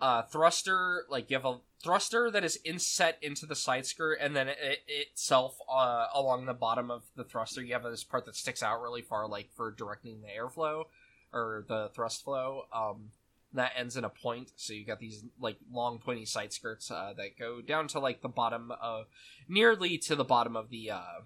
[0.00, 4.34] uh thruster like you have a thruster that is inset into the side skirt and
[4.34, 8.34] then it, itself uh along the bottom of the thruster you have this part that
[8.34, 10.84] sticks out really far like for directing the airflow
[11.32, 12.62] or the thrust flow.
[12.72, 13.10] Um
[13.54, 14.52] that ends in a point.
[14.56, 18.20] So you've got these like long pointy side skirts uh, that go down to like
[18.20, 19.06] the bottom of
[19.48, 21.20] nearly to the bottom of the uh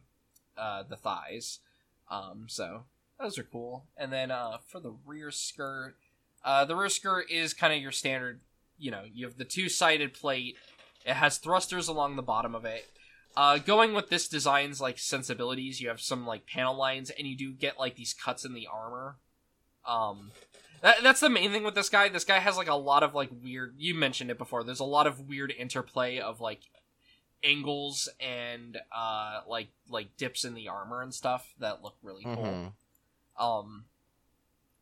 [0.57, 1.61] uh the thighs.
[2.11, 2.85] Um so
[3.19, 3.87] those are cool.
[3.97, 5.97] And then uh for the rear skirt
[6.45, 8.41] uh the rear skirt is kind of your standard
[8.79, 10.57] you know you have the two-sided plate.
[11.07, 12.87] It has thrusters along the bottom of it.
[13.37, 17.37] Uh going with this design's like sensibilities you have some like panel lines and you
[17.37, 19.17] do get like these cuts in the armor.
[19.87, 20.33] Um
[20.83, 23.15] that, that's the main thing with this guy this guy has like a lot of
[23.15, 26.61] like weird you mentioned it before there's a lot of weird interplay of like
[27.45, 32.73] angles and uh like like dips in the armor and stuff that look really cool
[33.39, 33.43] Mhm.
[33.43, 33.85] um,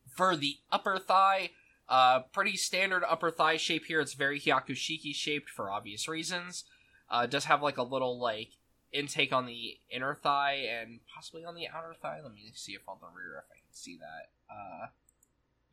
[0.09, 1.51] for the upper thigh,
[1.91, 4.01] uh, pretty standard upper thigh shape here.
[4.01, 6.65] It's very Hyakushiki shaped for obvious reasons.
[7.11, 8.53] Uh, does have like a little like
[8.93, 12.21] intake on the inner thigh and possibly on the outer thigh.
[12.23, 14.31] Let me see if on the rear if I can see that.
[14.51, 14.87] Uh,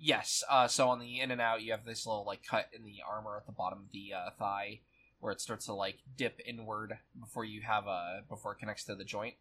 [0.03, 0.43] yes.
[0.49, 2.97] Uh, so on the in and out, you have this little like cut in the
[3.09, 4.81] armor at the bottom of the uh, thigh
[5.19, 8.95] where it starts to like dip inward before you have a before it connects to
[8.95, 9.35] the joint.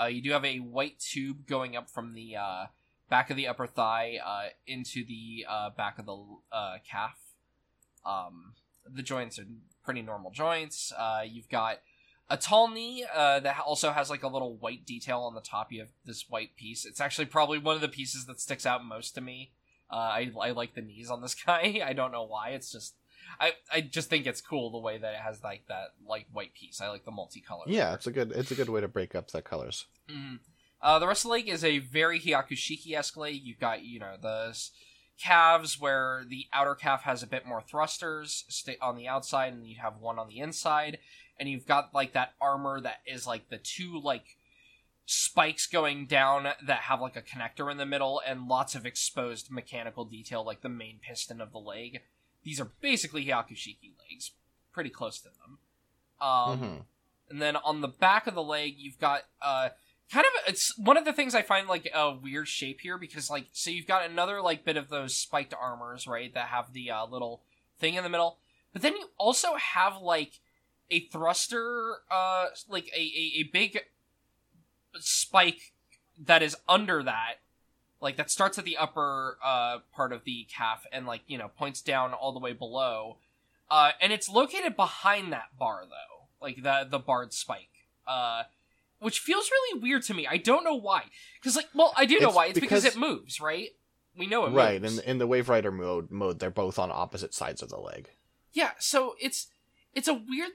[0.00, 2.66] Uh, you do have a white tube going up from the uh,
[3.10, 6.16] back of the upper thigh uh, into the uh, back of the
[6.88, 7.18] calf.
[8.06, 8.54] Um,
[8.88, 9.46] the joints are
[9.84, 10.92] pretty normal joints.
[11.26, 11.78] You've got
[12.30, 15.72] a tall knee uh, that also has like a little white detail on the top.
[15.72, 16.84] You have this white piece.
[16.84, 19.52] It's actually probably one of the pieces that sticks out most to me.
[19.94, 21.80] Uh, I, I like the knees on this guy.
[21.84, 22.50] I don't know why.
[22.50, 22.94] It's just
[23.40, 26.54] I, I just think it's cool the way that it has like that like white
[26.54, 26.80] piece.
[26.80, 27.64] I like the multicolor.
[27.66, 29.86] Yeah, it's a good it's a good way to break up the colors.
[30.10, 30.40] Mhm.
[30.82, 33.40] Uh, the rest of the leg is a very Hyakushiki esque leg.
[33.42, 34.54] You've got, you know, the
[35.18, 38.44] calves where the outer calf has a bit more thrusters
[38.82, 40.98] on the outside, and you have one on the inside.
[41.40, 44.36] And you've got, like, that armor that is, like, the two, like,
[45.06, 49.50] spikes going down that have, like, a connector in the middle, and lots of exposed
[49.50, 52.00] mechanical detail, like the main piston of the leg.
[52.42, 54.32] These are basically Hyakushiki legs.
[54.72, 55.58] Pretty close to them.
[56.20, 56.84] Um, Mhm.
[57.30, 59.70] and then on the back of the leg you've got uh
[60.10, 63.30] kind of it's one of the things i find like a weird shape here because
[63.30, 66.90] like so you've got another like bit of those spiked armors right that have the
[66.90, 67.42] uh, little
[67.78, 68.38] thing in the middle
[68.72, 70.38] but then you also have like
[70.90, 73.80] a thruster uh like a, a, a big
[75.00, 75.72] spike
[76.18, 77.34] that is under that
[78.00, 81.48] like that starts at the upper uh part of the calf and like you know
[81.48, 83.16] points down all the way below
[83.70, 88.42] uh and it's located behind that bar though like the the barred spike uh
[89.00, 91.02] which feels really weird to me i don't know why
[91.40, 93.70] because like well i do know It's why it's because, because- it moves right
[94.16, 94.56] we know it moves.
[94.56, 94.98] Right, moves.
[94.98, 98.10] in in the Wave Rider mode mode they're both on opposite sides of the leg.
[98.52, 99.48] Yeah, so it's
[99.92, 100.52] it's a weird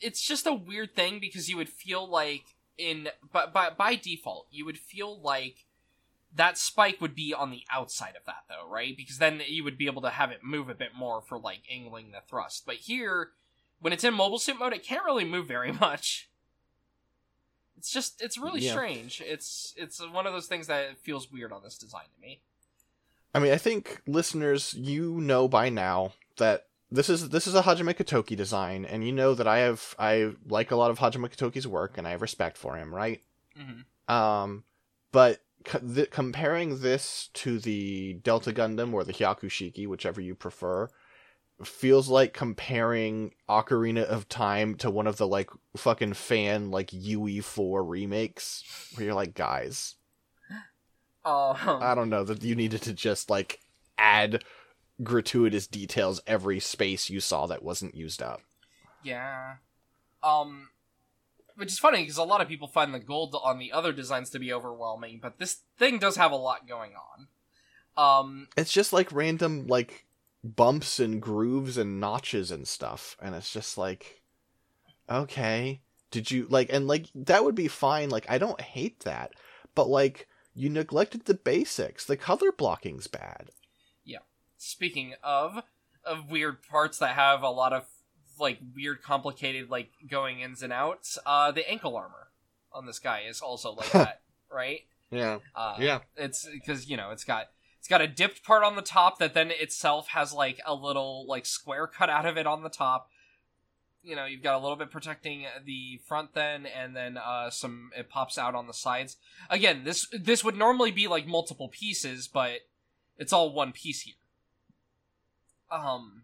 [0.00, 2.44] it's just a weird thing because you would feel like
[2.78, 5.66] in but by, by default you would feel like
[6.34, 8.96] that spike would be on the outside of that though, right?
[8.96, 11.60] Because then you would be able to have it move a bit more for like
[11.70, 12.64] angling the thrust.
[12.64, 13.30] But here
[13.80, 16.30] when it's in mobile suit mode it can't really move very much.
[17.76, 18.72] It's just it's really Yeah.
[18.72, 19.20] strange.
[19.24, 22.40] It's it's one of those things that feels weird on this design to me.
[23.34, 27.62] I mean, I think listeners, you know by now that this is this is a
[27.62, 31.28] Hajime Katoki design, and you know that I have I like a lot of Hajime
[31.34, 33.20] Katoki's work, and I have respect for him, right?
[33.56, 34.64] hmm Um,
[35.10, 40.88] but co- th- comparing this to the Delta Gundam or the Hyakushiki, whichever you prefer,
[41.64, 47.88] feels like comparing Ocarina of Time to one of the like fucking fan like UE4
[47.88, 49.96] remakes, where you're like, guys,
[51.24, 53.60] Um, I don't know that you needed to just like
[53.96, 54.42] add
[55.02, 58.40] gratuitous details every space you saw that wasn't used up.
[59.02, 59.56] Yeah.
[60.22, 60.68] Um,
[61.56, 64.30] which is funny because a lot of people find the gold on the other designs
[64.30, 67.28] to be overwhelming, but this thing does have a lot going on.
[67.96, 70.06] Um, It's just like random like
[70.42, 74.22] bumps and grooves and notches and stuff, and it's just like,
[75.10, 78.08] okay, did you like and like that would be fine.
[78.10, 79.32] Like I don't hate that,
[79.74, 82.04] but like you neglected the basics.
[82.04, 83.50] The color blocking's bad.
[84.62, 85.62] Speaking of
[86.04, 87.84] of weird parts that have a lot of
[88.38, 92.28] like weird, complicated like going ins and outs, uh, the ankle armor
[92.72, 94.80] on this guy is also like that, right?
[95.10, 96.00] Yeah, Uh, yeah.
[96.16, 97.48] it's because you know it's got
[97.78, 101.26] it's got a dipped part on the top that then itself has like a little
[101.26, 103.10] like square cut out of it on the top
[104.02, 107.90] you know you've got a little bit protecting the front then and then uh some
[107.96, 109.16] it pops out on the sides
[109.50, 112.60] again this this would normally be like multiple pieces but
[113.18, 114.14] it's all one piece here
[115.72, 116.22] um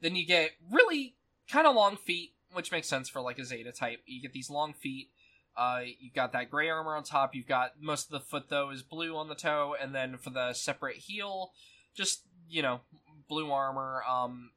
[0.00, 1.14] then you get really
[1.50, 4.50] kind of long feet which makes sense for like a zeta type you get these
[4.50, 5.10] long feet
[5.56, 7.32] uh, you've got that gray armor on top.
[7.32, 10.30] You've got most of the foot though is blue on the toe, and then for
[10.30, 11.52] the separate heel,
[11.94, 12.80] just you know,
[13.28, 14.02] blue armor.
[14.02, 14.50] Um,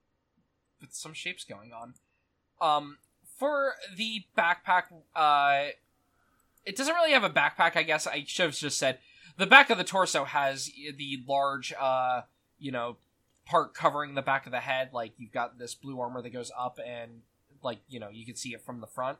[0.81, 1.93] with some shapes going on.
[2.62, 2.97] Um,
[3.38, 4.83] for the backpack,
[5.15, 5.71] uh,
[6.65, 7.75] it doesn't really have a backpack.
[7.75, 8.99] I guess I should have just said
[9.38, 12.21] the back of the torso has the large, uh,
[12.60, 12.97] you know,
[13.47, 14.89] part covering the back of the head.
[14.93, 17.21] Like you've got this blue armor that goes up, and
[17.63, 19.17] like you know, you can see it from the front.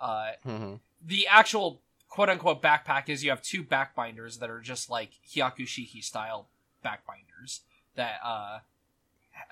[0.00, 0.74] Uh, hmm
[1.04, 6.02] the actual quote unquote backpack is you have two backbinders that are just like Hyakushiki
[6.02, 6.48] style
[6.82, 7.60] backbinders
[7.94, 8.58] that uh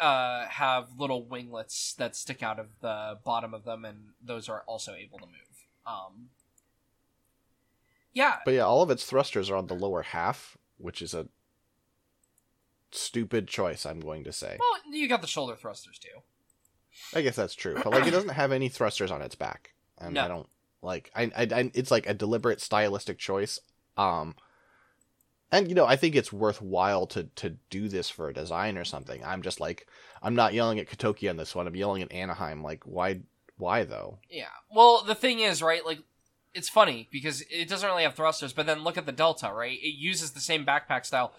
[0.00, 4.62] uh have little winglets that stick out of the bottom of them and those are
[4.66, 5.66] also able to move.
[5.86, 6.28] Um
[8.12, 11.26] Yeah, But yeah, all of its thrusters are on the lower half, which is a
[12.94, 13.84] stupid choice.
[13.86, 14.58] I'm going to say.
[14.58, 16.20] well you got the shoulder thrusters too.
[17.14, 20.16] I guess that's true, but like it doesn't have any thrusters on its back, and
[20.18, 20.48] I don't
[20.80, 21.10] like.
[21.14, 23.58] I, I, I, it's like a deliberate stylistic choice.
[23.96, 24.36] Um,
[25.50, 28.84] and you know, I think it's worthwhile to to do this for a design or
[28.84, 29.24] something.
[29.24, 29.88] I'm just like,
[30.22, 31.66] I'm not yelling at Katoki on this one.
[31.66, 32.62] I'm yelling at Anaheim.
[32.62, 33.20] Like, why,
[33.56, 34.18] why though?
[34.30, 34.46] Yeah.
[34.70, 36.00] Well, the thing is, right, like
[36.54, 39.78] it's funny because it doesn't really have thrusters, but then look at the Delta, right?
[39.80, 41.32] It uses the same backpack style,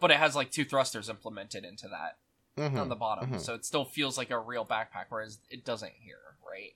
[0.00, 2.18] but it has like two thrusters implemented into that.
[2.58, 2.80] Mhm.
[2.80, 3.38] on the bottom, mhm.
[3.40, 6.74] so it still feels like a real backpack, whereas it doesn't here, right?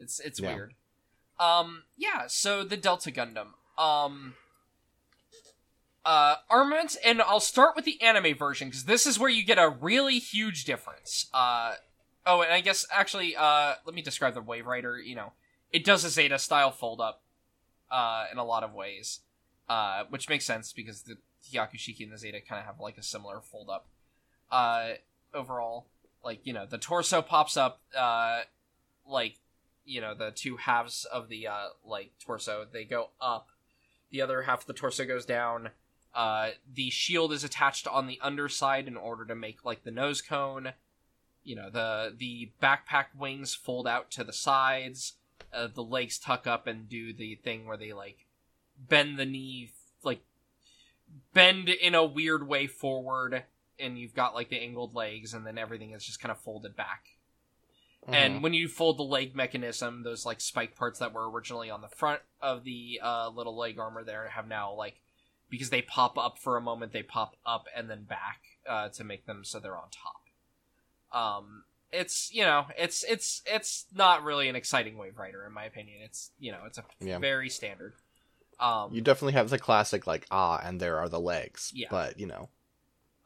[0.00, 0.52] It's it's Yeah.
[0.52, 0.74] weird.
[1.38, 2.26] Um, yeah.
[2.26, 4.34] So the Delta Gundam, um,
[6.04, 9.58] uh, armament, and I'll start with the anime version because this is where you get
[9.58, 11.26] a really huge difference.
[11.32, 11.76] Uh,
[12.26, 14.98] oh, and I guess actually, uh, let me describe the Wave Rider.
[14.98, 15.32] You know,
[15.70, 17.22] it does a Zeta style fold up,
[17.90, 19.20] uh, in a lot of ways,
[19.68, 21.16] uh, which makes sense because the
[21.50, 23.86] Hyakushiki and the Zeta kind of have like a similar fold up.
[24.50, 24.92] Uh,
[25.34, 25.86] overall.
[26.24, 28.42] Like, you know, the torso pops up, uh,
[29.08, 29.36] like,
[29.84, 33.48] you know, the two halves of the, uh, like, torso, they go up.
[34.10, 35.70] The other half of the torso goes down.
[36.14, 40.22] Uh, the shield is attached on the underside in order to make, like, the nose
[40.22, 40.74] cone.
[41.42, 45.14] You know, the, the backpack wings fold out to the sides.
[45.52, 48.26] Uh, the legs tuck up and do the thing where they, like,
[48.78, 49.72] bend the knee,
[50.04, 50.20] like,
[51.32, 53.44] bend in a weird way forward
[53.78, 56.74] and you've got like the angled legs and then everything is just kind of folded
[56.76, 57.04] back
[58.08, 58.14] Mhm.
[58.14, 61.80] and when you fold the leg mechanism those like spike parts that were originally on
[61.82, 65.00] the front of the uh, little leg armor there have now like
[65.50, 69.04] because they pop up for a moment they pop up and then back uh, to
[69.04, 70.22] make them so they're on top
[71.12, 75.64] um it's you know it's it's it's not really an exciting wave rider in my
[75.64, 77.18] opinion it's you know it's a Yeah.
[77.18, 77.94] very standard
[78.62, 81.72] um you definitely have the classic like ah, and there are the legs.
[81.74, 81.88] Yeah.
[81.90, 82.48] But you know,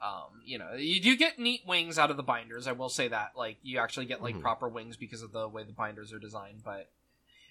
[0.00, 3.08] um you know you do get neat wings out of the binders i will say
[3.08, 4.40] that like you actually get like Mhm.
[4.42, 6.90] proper wings because of the way the binders are designed but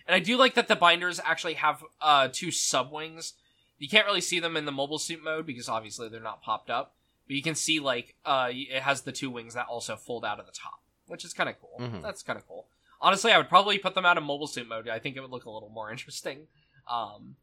[0.08, 3.34] and i do like that the binders actually have uh two sub wings
[3.80, 6.70] you can't really see them in the mobile suit mode because obviously they're not popped
[6.70, 6.94] up
[7.28, 10.40] but you can see like uh it has the two wings that also fold out
[10.40, 12.04] of the top which is kind of cool Mhm.
[12.04, 12.68] that's kind of cool
[13.02, 15.32] honestly i would probably put them out in mobile suit mode i think it would
[15.32, 16.48] look a little more interesting
[16.88, 17.36] um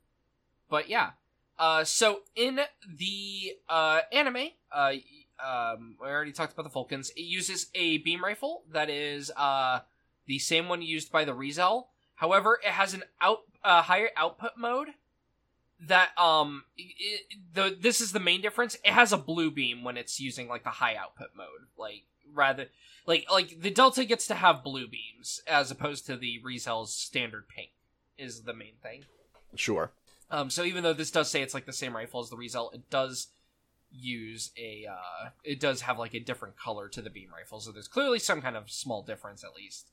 [0.73, 1.11] but yeah
[1.59, 2.59] uh, so in
[2.99, 4.95] the uh, anime, uh,
[5.39, 7.11] um, we already talked about the Vulcans.
[7.11, 9.81] It uses a beam rifle that is uh,
[10.27, 11.85] the same one used by the ReZEL.
[12.17, 14.89] However, it has an out uh, higher output mode
[15.89, 17.23] that um it,
[17.55, 18.77] the this is the main difference.
[18.85, 22.05] It has a blue beam when it's using like the high output mode, like
[22.35, 22.67] rather
[23.07, 27.49] like like the Delta gets to have blue beams as opposed to the ReZEL's standard
[27.49, 27.71] pink
[28.19, 29.05] is the main thing.
[29.55, 29.93] Sure.
[30.33, 32.73] Um, so even though this does say it's like the same rifle as the ReZEL,
[32.75, 33.29] it does
[33.93, 37.61] use a uh, it does have like a different color to the beam rifle.
[37.61, 39.91] So there's clearly some kind of small difference at least.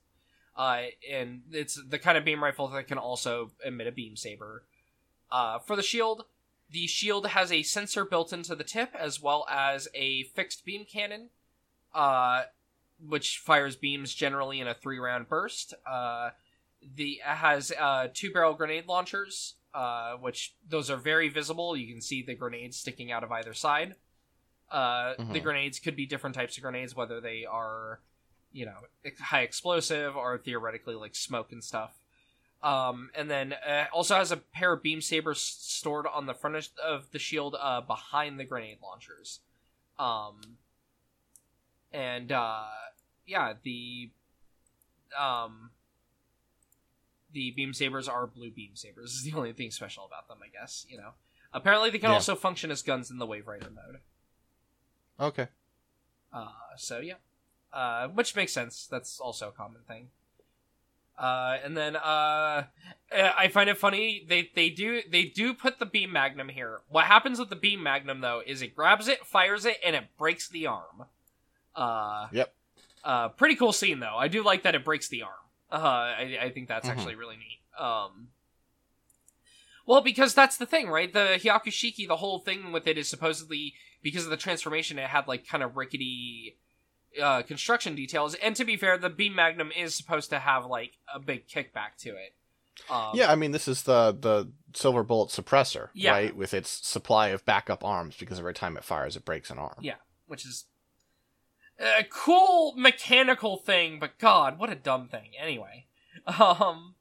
[0.56, 4.64] Uh, and it's the kind of beam rifle that can also emit a beam saber.
[5.30, 6.24] Uh, for the shield,
[6.70, 10.84] the shield has a sensor built into the tip as well as a fixed beam
[10.84, 11.28] cannon,
[11.94, 12.44] uh,
[13.06, 15.74] which fires beams generally in a three round burst.
[15.86, 16.30] Uh,
[16.96, 21.76] the it has uh, two barrel grenade launchers, uh, which those are very visible.
[21.76, 23.96] You can see the grenades sticking out of either side.
[24.70, 25.42] Uh, The Mhm.
[25.42, 28.00] grenades could be different types of grenades, whether they are,
[28.52, 28.80] you know,
[29.20, 31.98] high explosive or theoretically like smoke and stuff.
[32.62, 36.56] Um, and then uh, also has a pair of beam sabers stored on the front
[36.56, 39.40] of- of the shield uh, behind the grenade launchers.
[39.98, 40.58] Um,
[41.92, 42.68] and uh,
[43.26, 44.10] yeah, the
[45.18, 45.70] um,
[47.32, 49.12] the beam sabers are blue beam sabers.
[49.12, 50.86] Is the only thing special about them, I guess.
[50.88, 51.10] You know.
[51.52, 52.14] Apparently, they can Yeah.
[52.14, 54.00] also function as guns in the Wave Rider mode.
[55.18, 55.48] Okay.
[56.32, 57.14] Uh, so yeah,
[57.72, 58.86] uh, which makes sense.
[58.86, 60.10] That's also a common thing.
[61.18, 62.64] Uh, and then uh,
[63.12, 66.80] I find it funny they they do they do put the beam magnum here.
[66.88, 70.04] What happens with the beam magnum though is it grabs it, fires it, and it
[70.16, 71.04] breaks the arm.
[71.74, 72.54] Uh, Yep.
[73.04, 74.16] Uh, pretty cool scene though.
[74.16, 75.32] I do like that it breaks the arm.
[75.72, 76.92] Uh, I, I think that's Mhm.
[76.92, 77.60] actually really neat.
[77.78, 78.28] Um,
[79.86, 81.12] well, because that's the thing, right?
[81.12, 85.26] The Hyakushiki, the whole thing with it is supposedly because of the transformation, it had
[85.26, 86.56] like kind of rickety
[87.20, 88.34] uh, construction details.
[88.36, 91.96] And to be fair, the beam magnum is supposed to have like a big kickback
[92.00, 92.34] to it.
[92.88, 96.12] Um, Yeah, I mean, this is the the silver bullet suppressor, Yeah.
[96.12, 96.36] right?
[96.36, 99.78] With its supply of backup arms, because every time it fires, it breaks an arm.
[99.80, 99.96] Yeah.
[100.26, 100.66] which is
[101.80, 105.30] a cool mechanical thing, but God, what a dumb thing.
[105.40, 105.86] Anyway,
[106.38, 106.94] um,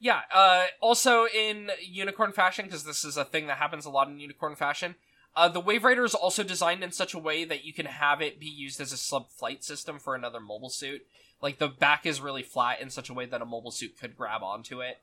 [0.00, 0.22] yeah.
[0.32, 4.18] Uh, also in unicorn fashion, because this is a thing that happens a lot in
[4.18, 4.96] unicorn fashion.
[5.36, 8.20] Uh, the Wave Rider is also designed in such a way that you can have
[8.20, 11.02] it be used as a sub flight system for another mobile suit.
[11.40, 14.16] Like the back is really flat in such a way that a mobile suit could
[14.16, 14.98] grab onto it.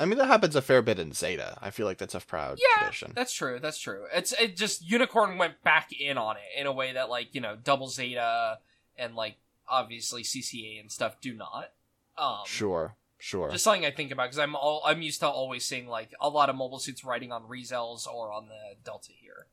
[0.00, 1.58] I mean, that happens a fair bit in Zeta.
[1.60, 3.12] I feel like that's a proud Yeah, tradition.
[3.14, 3.58] That's true.
[3.60, 4.04] That's true.
[4.14, 7.40] It's it just Unicorn went back in on it in a way that like you
[7.40, 8.58] know Double Zeta
[8.96, 9.36] and like
[9.68, 11.72] obviously CCA and stuff do not.
[12.16, 13.50] Um, Sure, sure.
[13.50, 16.28] Just something I think about because I'm all I'm used to always seeing like a
[16.28, 19.46] lot of mobile suits riding on ReZELs or on the Delta here,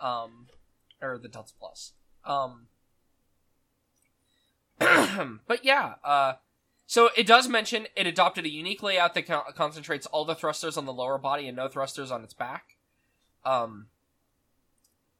[0.00, 0.48] um,
[1.00, 1.92] or the Delta Plus.
[2.24, 2.66] Um,
[5.46, 6.34] but yeah, uh,
[6.92, 10.76] so it does mention it adopted a unique layout that con- concentrates all the thrusters
[10.76, 12.76] on the lower body and no thrusters on its back.
[13.46, 13.86] Um,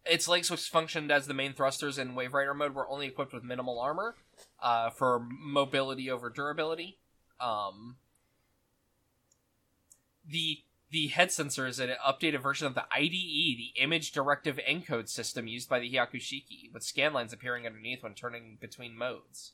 [0.04, 3.32] its legs, which functioned as the main thrusters in Wave Rider mode, were only equipped
[3.32, 4.16] with minimal armor
[4.60, 6.98] uh, for mobility over durability.
[7.40, 7.96] Um,
[10.28, 10.58] the
[10.90, 13.08] the head sensor is an updated version of the IDE,
[13.56, 18.12] the Image Directive Encode system used by the Hyakushiki, with scan lines appearing underneath when
[18.12, 19.52] turning between modes.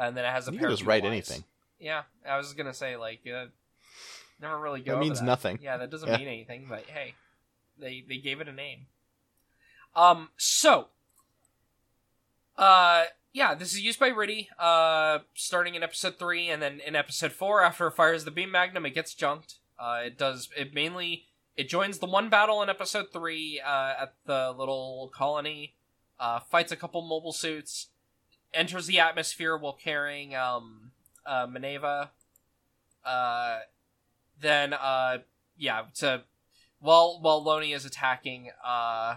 [0.00, 1.44] And then it has a You pair can of just write anything.
[1.78, 3.46] Yeah, I was gonna say like uh,
[4.40, 4.94] never really go.
[4.94, 5.58] That means nothing.
[5.62, 6.16] Yeah, that doesn't Yeah.
[6.18, 6.66] mean anything.
[6.68, 7.14] But hey,
[7.78, 8.86] they they gave it a name.
[9.94, 10.30] Um.
[10.36, 10.88] So.
[12.56, 13.04] Uh.
[13.32, 17.30] Yeah, this is used by Riddhe, uh, starting in episode 3, and then in episode
[17.30, 19.60] 4, after it fires the beam magnum, it gets junked.
[19.78, 24.14] Uh, it does, it mainly, it joins the one battle in episode 3, uh, at
[24.26, 25.76] the little colony,
[26.18, 27.86] uh, fights a couple mobile suits,
[28.52, 30.92] enters the atmosphere while carrying, um,
[31.26, 32.10] uh, Mineva.
[33.04, 33.58] Uh,
[34.40, 35.18] then, uh,
[35.56, 36.22] yeah, to,
[36.80, 39.16] while, while Loni is attacking, uh,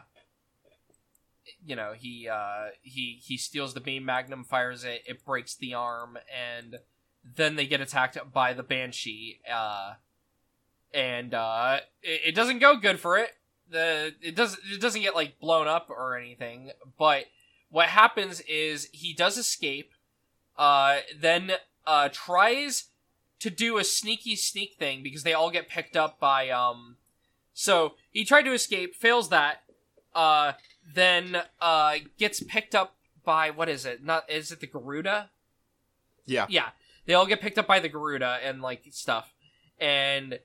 [1.66, 5.74] you know he uh he he steals the beam magnum fires it it breaks the
[5.74, 6.80] arm and
[7.36, 9.94] then they get attacked by the banshee uh
[10.94, 13.32] and uh it, it doesn't go good for it
[13.70, 17.26] the it doesn't it doesn't get like blown up or anything but
[17.74, 19.92] what happens is he does escape
[20.58, 21.52] uh then
[21.88, 22.86] uh tries
[23.40, 26.98] to do a sneaky sneak thing because they all get picked up by um
[27.54, 29.64] so he tried to escape fails that
[30.14, 30.54] uh
[30.96, 34.04] then uh gets picked up by what is it?
[34.04, 35.30] Not is it the Garuda?
[36.26, 36.46] Yeah.
[36.50, 36.70] Yeah.
[37.06, 39.34] They all get picked up by the Garuda and like stuff.
[39.80, 40.40] And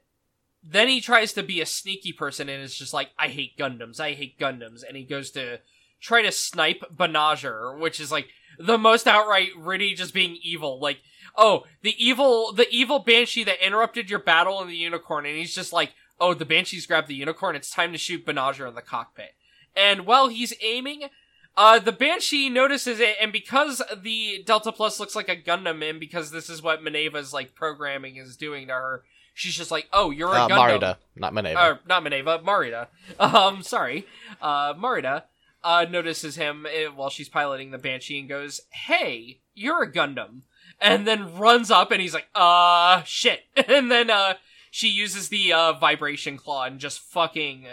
[0.63, 4.01] then he tries to be a sneaky person and is just like, I hate Gundams,
[4.01, 5.61] I hate Gundams, and he goes to
[6.01, 8.29] try to snipe Banagher, which is like
[8.59, 10.81] the most outright Riddhe just being evil.
[10.81, 10.99] Like,
[11.37, 15.55] oh, the evil, the evil banshee that interrupted your battle in the unicorn, and he's
[15.55, 18.83] just like, oh, the banshees grabbed the unicorn, it's time to shoot Banagher in the
[18.83, 19.35] cockpit.
[19.77, 21.05] And while he's aiming,
[21.57, 26.01] uh, the Banshee notices it, and because the Delta Plus looks like a Gundam, and
[26.01, 29.03] because this is what Minerva's like programming is doing to her,
[29.35, 31.57] she's just like, "Oh, you're a Uh, Gundam." Marida, not Mineva.
[31.57, 32.89] Or not Minerva, Marida.
[33.21, 34.07] Um, sorry,
[34.41, 35.25] uh, Marida
[35.65, 40.43] uh notices him uh, while she's piloting the Banshee and goes, "Hey, you're a Gundam,"
[40.81, 44.35] and then runs up, and he's like, "Uh, shit," and then uh,
[44.71, 47.67] she uses the uh vibration claw and just fucking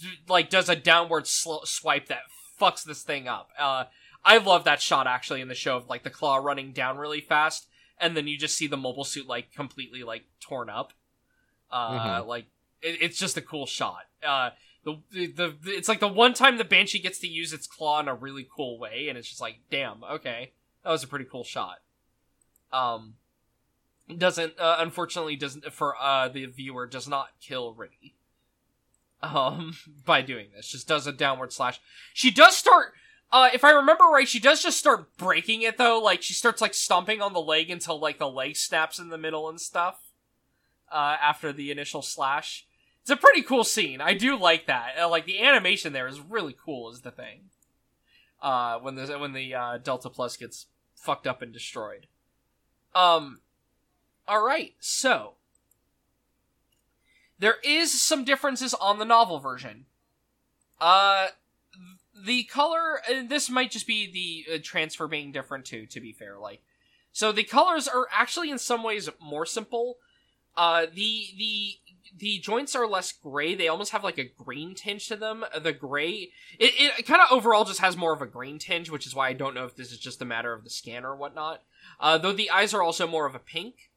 [0.00, 2.22] d- like does a downward sl- swipe that
[2.60, 3.50] fucks this thing up.
[3.58, 3.84] Uh,
[4.24, 7.20] I love that shot actually in the show of like the claw running down really
[7.20, 7.66] fast,
[7.98, 10.92] and then you just see the mobile suit like completely like torn up.
[11.70, 12.46] Uh, like
[12.82, 14.02] it, it's just a cool shot.
[14.24, 14.50] Uh,
[14.84, 18.08] the, the it's like the one time the banshee gets to use its claw in
[18.08, 20.52] a really cool way, and it's just like, damn, okay,
[20.82, 21.78] that was a pretty cool shot.
[22.72, 23.14] Um,
[24.18, 28.12] doesn't uh, unfortunately doesn't for uh the viewer does not kill Riddhe
[29.22, 30.68] um by doing this.
[30.68, 31.80] Just does a downward slash.
[32.12, 32.92] She does start
[33.30, 36.00] uh if i remember right she does just start breaking it though.
[36.00, 39.18] Like she starts like stomping on the leg until like the leg snaps in the
[39.18, 40.10] middle and stuff
[40.90, 42.66] uh after the initial slash
[43.02, 46.20] it's a pretty cool scene i do like that uh, like the animation there is
[46.20, 47.50] really cool is the thing
[48.40, 52.06] uh when the when the uh delta plus gets fucked up and destroyed
[52.94, 53.40] um
[54.26, 55.34] all right so
[57.42, 59.86] there is some differences on the novel version.
[60.80, 61.26] Uh,
[62.14, 64.06] the color, this might just be
[64.46, 66.38] the uh, transfer being different too, to be fair.
[66.38, 66.62] Like,
[67.10, 69.96] so the colors are actually in some ways more simple.
[70.56, 71.72] Uh, the, the,
[72.16, 73.54] the joints are less gray.
[73.54, 75.44] They almost have like a green tinge to them.
[75.60, 79.06] The gray, it, it kind of overall just has more of a green tinge, which
[79.06, 81.16] is why I don't know if this is just a matter of the scan or
[81.16, 81.62] whatnot.
[81.98, 83.90] Uh, though the eyes are also more of a pink.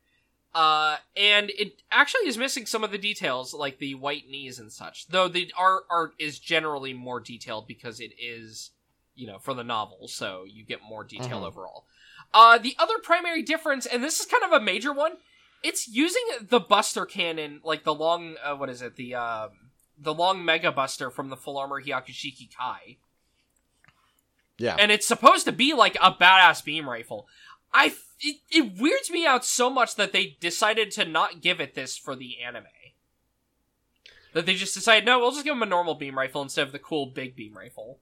[0.53, 4.71] Uh, and it actually is missing some of the details, like the white knees and
[4.71, 5.07] such.
[5.07, 8.71] Though the art art is generally more detailed because it is,
[9.15, 11.47] you know, for the novel, so you get more detail Mhm.
[11.47, 11.85] overall.
[12.33, 15.17] Uh, the other primary difference, and this is kind of a major one,
[15.65, 19.49] it's using the Buster cannon, like the long, uh, what is it, the um,
[19.97, 22.97] the long Mega Buster from the Full Armor Hyakushiki Kai,
[24.59, 24.75] yeah.
[24.77, 27.27] and it's supposed to be like a badass beam rifle.
[27.73, 31.73] I it, it weirds me out so much that they decided to not give it
[31.73, 32.65] this for the anime.
[34.33, 36.73] That they just decided, no, we'll just give him a normal beam rifle instead of
[36.73, 37.99] the cool big beam rifle.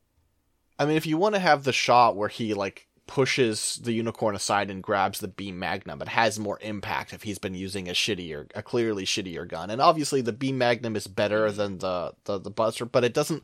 [0.78, 4.36] I mean, if you want to have the shot where he like pushes the unicorn
[4.36, 7.94] aside and grabs the beam magnum, it has more impact if he's been using a
[7.94, 9.70] shittier, a clearly shittier gun.
[9.70, 13.44] And obviously, the beam magnum is better than the the, the buster, but it doesn't.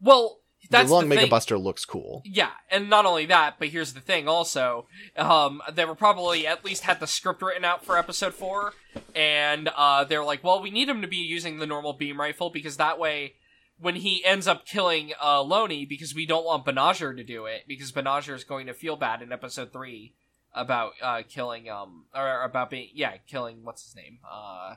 [0.00, 0.40] Well,
[0.70, 1.30] that's the long the mega thing.
[1.30, 2.22] buster looks cool.
[2.24, 4.86] Yeah, and not only that, but here's the thing also.
[5.16, 8.74] Um, they were probably at least had the script written out for episode four,
[9.14, 12.50] and uh, they're like, well, we need him to be using the normal beam rifle
[12.50, 13.34] because that way,
[13.80, 17.64] when he ends up killing uh, Loni, because we don't want Banagher to do it,
[17.68, 20.14] because Banagher is going to feel bad in episode three
[20.52, 24.18] about uh, killing, um, or about being, yeah, killing, what's his name?
[24.28, 24.74] Uh,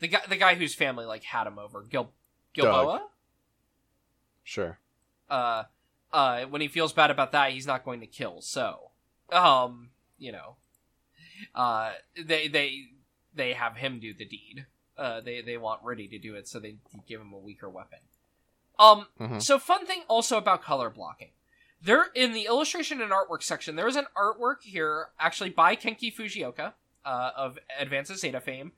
[0.00, 1.82] the guy, the guy whose family, like, had him over.
[1.82, 2.12] Gil-
[2.54, 3.06] Gilboa?
[4.44, 4.78] Sure.
[5.28, 5.64] uh
[6.12, 8.90] uh when he feels bad about that he's not going to kill so
[9.32, 10.54] um you know
[11.54, 12.84] uh they they
[13.34, 14.66] they have him do the deed
[14.96, 16.76] uh they they want Riddhe to do it so they
[17.08, 17.98] give him a weaker weapon
[18.78, 19.42] um Mhm.
[19.42, 21.30] so fun thing also about color blocking
[21.82, 26.14] there in the illustration and artwork section there is an artwork here actually by Kenichi
[26.14, 26.74] Fujioka
[27.04, 28.72] uh of Advances Zeta fame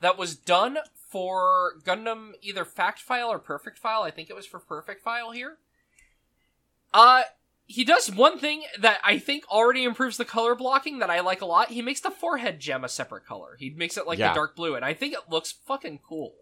[0.00, 4.02] that was done for Gundam either Fact File or Perfect File.
[4.02, 5.58] I think it was for Perfect File here.
[6.92, 7.22] Uh,
[7.66, 11.40] he does one thing that I think already improves the color blocking that I like
[11.40, 11.68] a lot.
[11.68, 13.56] He makes the forehead gem a separate color.
[13.58, 14.28] He makes it like Yeah.
[14.30, 16.34] the dark blue, and I think it looks fucking cool.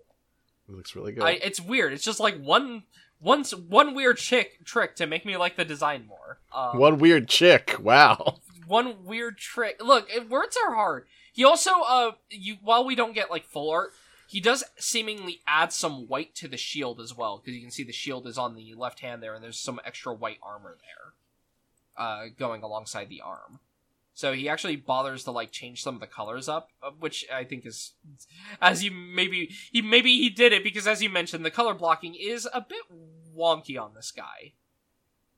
[0.70, 1.24] It looks really good.
[1.24, 1.92] I, it's weird.
[1.92, 2.84] It's just like one,
[3.18, 6.38] one, one weird chick trick to make me like the design more.
[6.54, 7.76] Um, One weird chick.
[7.80, 8.38] Wow.
[8.66, 9.82] one weird trick.
[9.82, 11.06] Look, it- words are hard.
[11.32, 13.92] He also, uh, you while we don't get like full art,
[14.28, 17.82] he does seemingly add some white to the shield as well because you can see
[17.84, 22.04] the shield is on the left hand there, and there's some extra white armor there,
[22.04, 23.60] uh, going alongside the arm.
[24.14, 27.64] So he actually bothers to like change some of the colors up, which I think
[27.64, 27.94] is,
[28.60, 32.14] as you maybe he maybe he did it because as you mentioned, the color blocking
[32.14, 32.82] is a bit
[33.34, 34.52] wonky on this guy.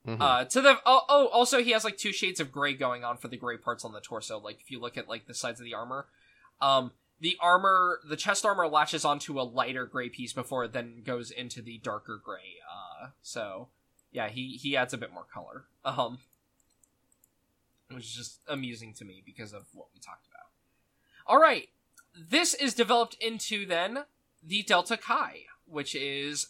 [0.07, 0.20] Mhm.
[0.20, 3.16] Uh, to the oh, oh, also he has like two shades of gray going on
[3.16, 4.39] for the gray parts on the torso.
[4.39, 6.09] Like if you look at like the sides of the armor,
[6.61, 11.03] um, the armor, the chest armor latches onto a lighter gray piece before it then
[11.05, 12.57] goes into the darker gray.
[12.68, 13.68] Uh, so
[14.11, 15.66] yeah, he he adds a bit more color.
[15.85, 16.18] Um,
[17.95, 20.51] which is just amusing to me because of what we talked about.
[21.26, 21.68] All right,
[22.14, 24.05] this is developed into then
[24.43, 26.49] the Delta Kai, which is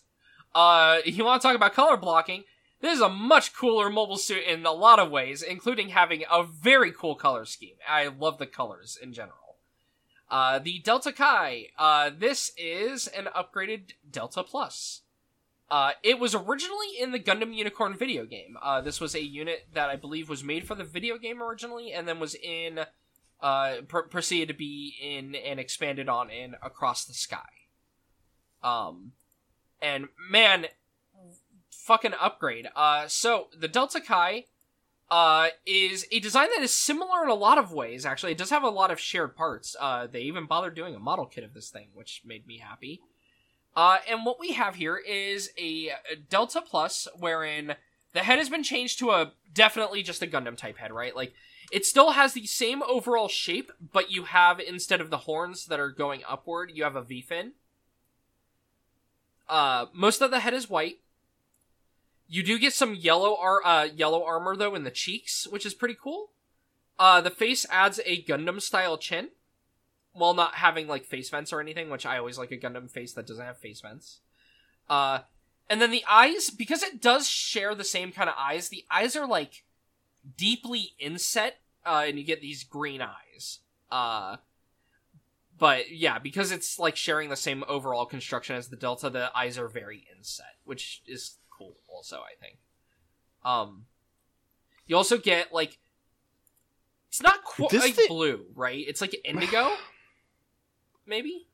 [0.55, 2.45] uh, you want to talk about color blocking?
[2.81, 6.43] This is a much cooler mobile suit in a lot of ways, including having a
[6.43, 7.77] very cool color scheme.
[7.89, 9.37] I love the colors in general.
[10.29, 11.69] Uh, the Delta Kai.
[11.79, 15.02] Uh, this is an upgraded Delta Plus.
[15.71, 18.57] Uh, it was originally in the Gundam Unicorn video game.
[18.61, 21.93] Uh, this was a unit that I believe was made for the video game originally,
[21.93, 22.81] and then was in,
[23.41, 27.49] uh, pr- proceeded to be in and expanded on in Across the Sky.
[28.63, 29.13] Um,
[29.81, 30.67] and man,
[31.71, 32.69] fucking upgrade.
[32.77, 34.45] Uh, so the Delta Kai,
[35.13, 38.07] uh, is a design that is similar in a lot of ways.
[38.07, 39.77] Actually, it does have a lot of shared parts.
[39.79, 43.03] Uh, they even bothered doing a model kit of this thing, which made me happy.
[43.75, 45.93] Uh, and what we have here is a,
[46.29, 47.75] Delta Plus, wherein
[48.13, 51.17] the head has been changed to a definitely just a Gundam type head, right?
[51.17, 51.33] Like
[51.71, 55.81] it still has the same overall shape, but you have instead of the horns that
[55.81, 57.53] are going upward, you have a V fin.
[59.49, 60.99] Uh, most of the head is white.
[62.29, 65.75] You do get some yellow ar- uh, yellow armor though in the cheeks, which is
[65.75, 66.31] pretty cool.
[66.99, 69.31] Uh, the face adds a Gundam style chin,
[70.13, 73.13] while not having like face vents or anything, which I always like a Gundam face
[73.15, 74.21] that doesn't have face vents.
[74.89, 75.21] Uh,
[75.71, 79.17] and then the eyes, because it does share the same kind of eyes, the eyes
[79.17, 79.65] are like
[80.37, 83.61] deeply inset, uh, and you get these green eyes.
[83.91, 84.37] Uh,
[85.59, 89.59] but yeah, because it's like sharing the same overall construction as the Delta, the eyes
[89.59, 91.77] are very inset, which is cool.
[91.89, 92.59] Also, I think.
[93.45, 93.87] Um,
[94.87, 95.79] you also get like
[97.09, 98.85] it's not quite like thi- blue, right?
[98.87, 99.71] It's like indigo,
[101.07, 101.47] maybe.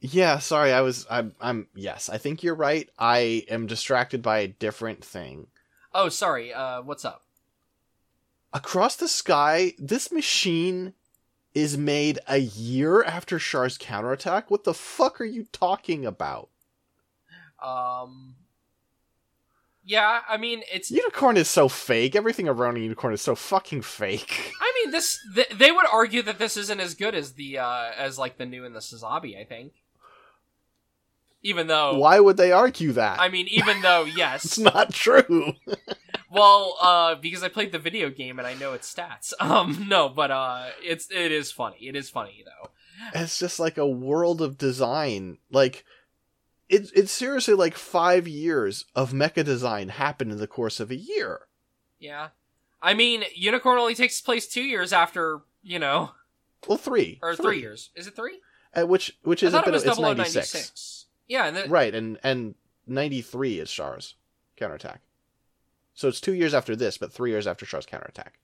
[0.00, 2.88] Yeah, sorry, I was I'm I'm yes, I think you're right.
[2.98, 5.48] I am distracted by a different thing.
[5.92, 6.52] Oh, sorry.
[6.52, 7.22] Uh, what's up?
[8.52, 10.94] Across the Sky, this machine
[11.54, 14.50] is made a year after Char's counterattack.
[14.50, 16.48] What the fuck are you talking about?
[17.62, 18.36] Um,
[19.90, 20.88] yeah, I mean it's.
[20.88, 22.14] Unicorn is so fake.
[22.14, 24.52] Everything around a unicorn is so fucking fake.
[24.60, 25.18] I mean this.
[25.34, 28.46] Th- they would argue that this isn't as good as the uh as like the
[28.46, 29.36] Nu and the Sazabi.
[29.36, 29.72] I think.
[31.42, 33.18] Even though, Why would they argue that?
[33.18, 35.54] I mean, even though yes, it's not true.
[36.30, 39.32] well, uh, because I played the video game and I know its stats.
[39.40, 41.78] Um, no, but uh, it's it is funny.
[41.80, 42.70] It is funny though.
[43.20, 45.38] it's just like a world of design.
[45.50, 45.84] Like
[46.70, 50.96] it's it's seriously like five years of mecha design happened in the course of a
[50.96, 51.40] year.
[51.98, 52.28] Yeah,
[52.80, 56.12] I mean, Unicorn only takes place two years after you know,
[56.66, 57.90] Well, three or three, years.
[57.94, 58.40] Is it three?
[58.74, 61.06] Uh, which which is a it bit was of, it's 0096.
[61.28, 62.54] Yeah, and then, right and and
[62.86, 64.14] 93 is Char's
[64.56, 65.00] counterattack.
[65.94, 68.38] So it's two years after this, but three years after Char's counterattack.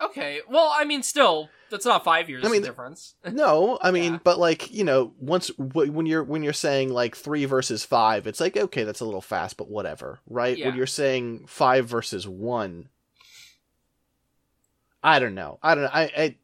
[0.00, 3.14] Okay, well, I mean, still, that's not five years I mean, difference.
[3.32, 4.18] No, I mean, Yeah.
[4.22, 8.26] but like you know, once wh- when you're when you're saying like three versus five,
[8.26, 10.56] it's like okay, that's a little fast, but whatever, right?
[10.56, 10.66] Yeah.
[10.68, 12.88] When you're saying five versus one,
[15.02, 15.58] I don't know.
[15.62, 15.90] I don't know.
[15.92, 16.36] I, I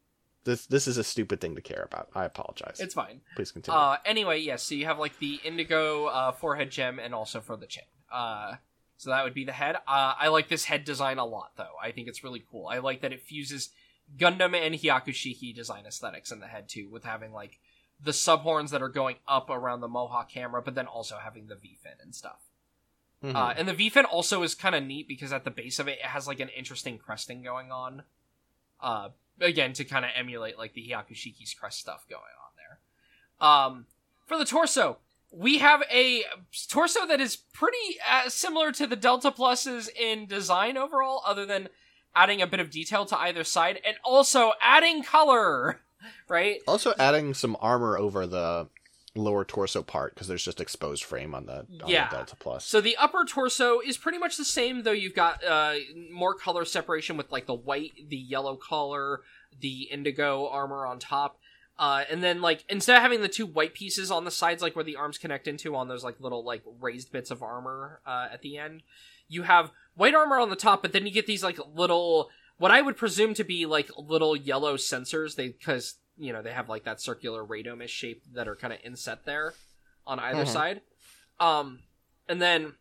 [0.44, 2.08] this this is a stupid thing to care about.
[2.14, 2.80] I apologize.
[2.80, 3.20] It's fine.
[3.36, 3.78] Please continue.
[3.78, 4.62] Uh, anyway, yes.
[4.62, 7.84] so you have like the indigo uh, forehead gem, and also for the chin.
[8.12, 8.54] Uh,
[8.96, 9.76] so that would be the head.
[9.76, 11.74] Uh, I like this head design a lot, though.
[11.82, 12.68] I think it's really cool.
[12.68, 13.70] I like that it fuses
[14.16, 17.58] Gundam and Hyakushiki design aesthetics in the head too, with having like
[18.02, 21.56] the subhorns that are going up around the mohawk camera, but then also having the
[21.56, 22.42] V fin and stuff.
[23.22, 23.34] Mhm.
[23.34, 25.88] Uh, and the V fin also is kind of neat because at the base of
[25.88, 28.02] it, it has like an interesting cresting going on.
[28.80, 33.48] Uh, again, to kind of emulate like the Hyakushiki's crest stuff going on there.
[33.48, 33.86] Um,
[34.26, 34.98] for the torso,
[35.36, 36.22] we have a
[36.68, 41.68] torso that is pretty uh, similar to the Delta Pluses in design overall, other than
[42.14, 45.80] adding a bit of detail to either side and also adding color,
[46.28, 46.60] right?
[46.68, 48.68] also, adding some armor over the
[49.16, 52.08] lower torso part because there's just exposed frame on the on Yeah.
[52.08, 52.64] the Delta Plus.
[52.64, 55.74] So the upper torso is pretty much the same, though you've got uh,
[56.12, 59.20] more color separation with like the white, the yellow color,
[59.60, 61.38] the indigo armor on top.
[61.78, 64.76] Uh, and then like instead of having the two white pieces on the sides, like
[64.76, 68.28] where the arms connect into on those like little like raised bits of armor uh,
[68.32, 68.82] at the end,
[69.28, 72.70] you have white armor on the top, but then you get these like little what
[72.70, 75.34] I would presume to be like little yellow sensors.
[75.34, 78.78] They because you know they have like that circular radome shape that are kind of
[78.84, 79.54] inset there
[80.06, 80.48] on either Mhm.
[80.52, 80.80] side.
[81.40, 81.80] Um,
[82.28, 82.74] and then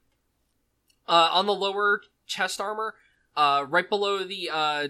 [1.08, 2.94] uh, on the lower chest armor,
[3.36, 4.88] uh, right below the uh,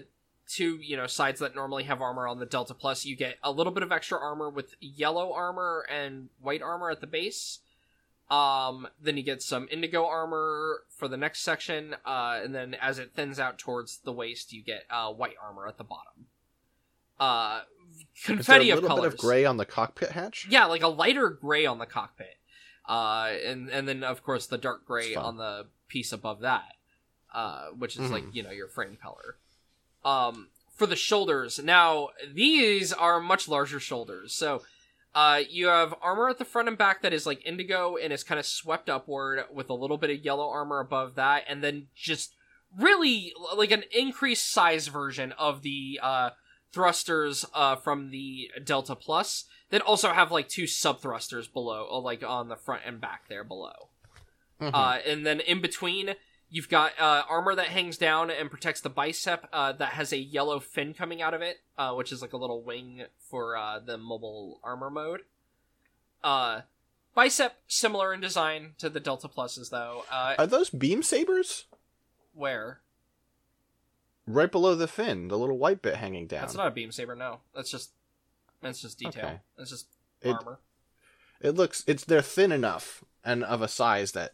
[0.48, 3.50] two you know sides that normally have armor on the Delta Plus, you get a
[3.50, 7.60] little bit of extra armor with yellow armor and white armor at the base.
[8.30, 12.98] Um, then you get some indigo armor for the next section, uh, and then as
[12.98, 16.26] it thins out towards the waist, you get uh, white armor at the bottom.
[17.20, 17.60] Uh,
[18.26, 19.12] there a confetti of little colors.
[19.12, 20.46] bit of gray on the cockpit hatch?
[20.48, 22.36] Yeah, like a lighter gray on the cockpit.
[22.88, 26.72] Uh, and and then of course the dark gray on the piece above that,
[27.32, 28.34] uh, which is like Mhm.
[28.34, 29.36] you know your frame color.
[30.04, 34.34] Um, for the shoulders, now these are much larger shoulders.
[34.34, 34.62] So,
[35.14, 38.24] uh, you have armor at the front and back that is like indigo and is
[38.24, 41.86] kind of swept upward with a little bit of yellow armor above that, and then
[41.94, 42.34] just
[42.76, 46.30] really like an increased size version of the uh
[46.72, 52.24] thrusters uh from the Delta Plus that also have like two sub thrusters below, like
[52.24, 53.90] on the front and back there below.
[54.60, 54.70] Mhm.
[54.74, 56.14] Uh, and then in between,
[56.50, 60.18] you've got uh, armor that hangs down and protects the bicep uh, that has a
[60.18, 63.78] yellow fin coming out of it, uh, which is like a little wing for uh,
[63.80, 65.22] the mobile armor mode.
[66.22, 66.62] Uh,
[67.14, 70.04] bicep similar in design to the Delta Pluses, though.
[70.10, 71.64] Uh, Are those beam sabers?
[72.34, 72.80] where
[74.26, 76.40] Right below the fin, the little white bit hanging down.
[76.40, 77.14] that's not a beam saber.
[77.14, 77.90] No, that's just
[78.62, 79.24] that's just detail.
[79.24, 79.40] Okay.
[79.58, 79.86] That's just
[80.22, 80.58] It- armor.
[81.40, 84.32] It looks it's they're thin enough and of a size that,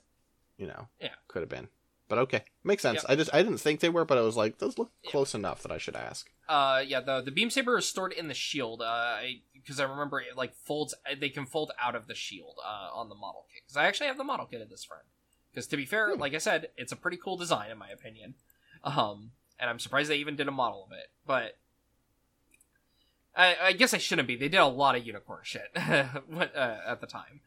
[0.57, 1.15] you know, Yeah.
[1.27, 1.69] could have been.
[2.11, 2.97] But okay, makes sense.
[2.97, 3.05] Yep.
[3.09, 5.13] I just I didn't think they were, but I was like, those look Yeah.
[5.13, 6.29] close enough that I should ask.
[6.49, 8.83] Uh, yeah, the the beam saber is stored in the shield.
[8.83, 9.19] Uh,
[9.55, 10.95] because I, remember it like folds.
[11.19, 12.57] They can fold out of the shield.
[12.67, 13.63] Uh, on the model kit.
[13.65, 15.05] Because I actually have the model kit of this friend.
[15.53, 16.21] Because to be fair, Hmm.
[16.21, 18.35] like I said, it's a pretty cool design in my opinion.
[18.85, 19.31] Um,
[19.61, 21.11] and I'm surprised they even did a model of it.
[21.27, 21.57] But
[23.37, 24.37] I, I guess I shouldn't be.
[24.37, 26.09] They did a lot of unicorn shit uh,
[26.87, 27.41] at the time.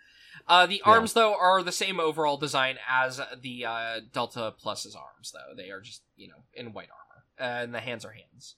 [0.48, 0.92] Uh, the Yeah.
[0.92, 5.32] arms though are the same overall design as the uh, Delta Plus's arms.
[5.32, 8.56] Though they are just you know in white armor, and the hands are hands.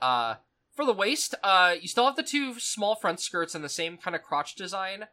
[0.00, 0.36] Uh,
[0.74, 3.96] for the waist, uh, you still have the two small front skirts and the same
[3.96, 5.06] kind of crotch design.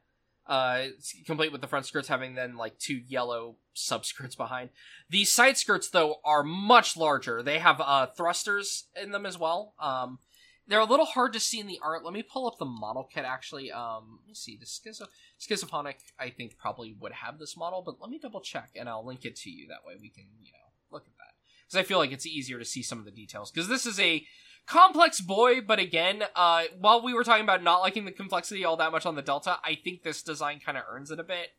[0.45, 0.87] Uh,
[1.25, 4.69] complete with the front skirts having then like two yellow subskirts behind.
[5.09, 7.43] The side skirts though are much larger.
[7.43, 9.73] They have uh thrusters in them as well.
[9.77, 10.19] Um,
[10.67, 12.03] they're a little hard to see in the art.
[12.03, 13.71] Let me pull up the model kit actually.
[13.71, 14.57] Um, let me see.
[14.57, 15.07] The Schizo-
[15.39, 19.05] Schizophonic I think probably would have this model, but let me double check and I'll
[19.05, 19.67] link it to you.
[19.67, 20.57] That way we can you know
[20.91, 21.33] look at that
[21.65, 23.99] because I feel like it's easier to see some of the details because this is
[23.99, 24.25] a
[24.65, 28.75] complex boy but again uh while we were talking about not liking the complexity all
[28.75, 31.51] that much on the delta i think this design kind of earns it a bit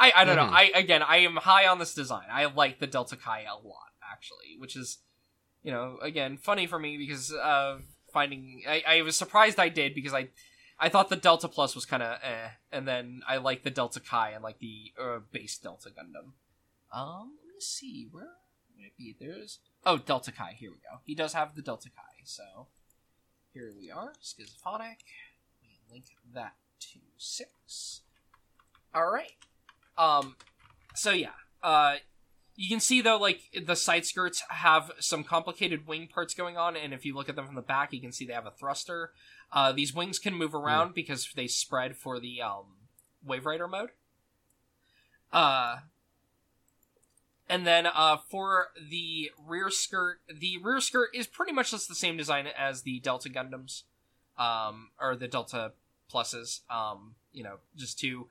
[0.00, 0.46] i i don't Mhm.
[0.48, 3.54] know i again i am high on this design i like the delta kai a
[3.54, 4.96] lot actually which is
[5.62, 7.82] you know again funny for me because of
[8.12, 10.28] finding i i was surprised i did because i
[10.80, 14.00] I thought the Delta Plus was kind of eh, and then I like the Delta
[14.00, 16.32] Kai and like the uh, base Delta Gundam.
[16.96, 18.36] Um, let me see where
[18.76, 19.16] would it be?
[19.18, 20.54] There's oh Delta Kai.
[20.56, 21.00] Here we go.
[21.04, 22.22] He does have the Delta Kai.
[22.24, 22.68] So
[23.52, 24.12] here we are.
[24.22, 24.98] Schizophonic.
[25.90, 28.02] Link that to six.
[28.94, 29.32] All right.
[29.96, 30.36] Um.
[30.94, 31.30] So yeah.
[31.62, 31.96] Uh.
[32.60, 36.76] You can see though, like the side skirts have some complicated wing parts going on,
[36.76, 38.50] and if you look at them from the back, you can see they have a
[38.50, 39.12] thruster.
[39.52, 42.64] Uh, these wings can move around because they spread for the um,
[43.24, 43.90] Wave Rider mode.
[45.32, 45.76] Uh,
[47.48, 51.94] and then uh, for the rear skirt, the rear skirt is pretty much just the
[51.94, 53.84] same design as the Delta Gundams,
[54.36, 55.74] um, or the Delta
[56.12, 56.62] Pluses.
[56.68, 58.26] Um, you know, just two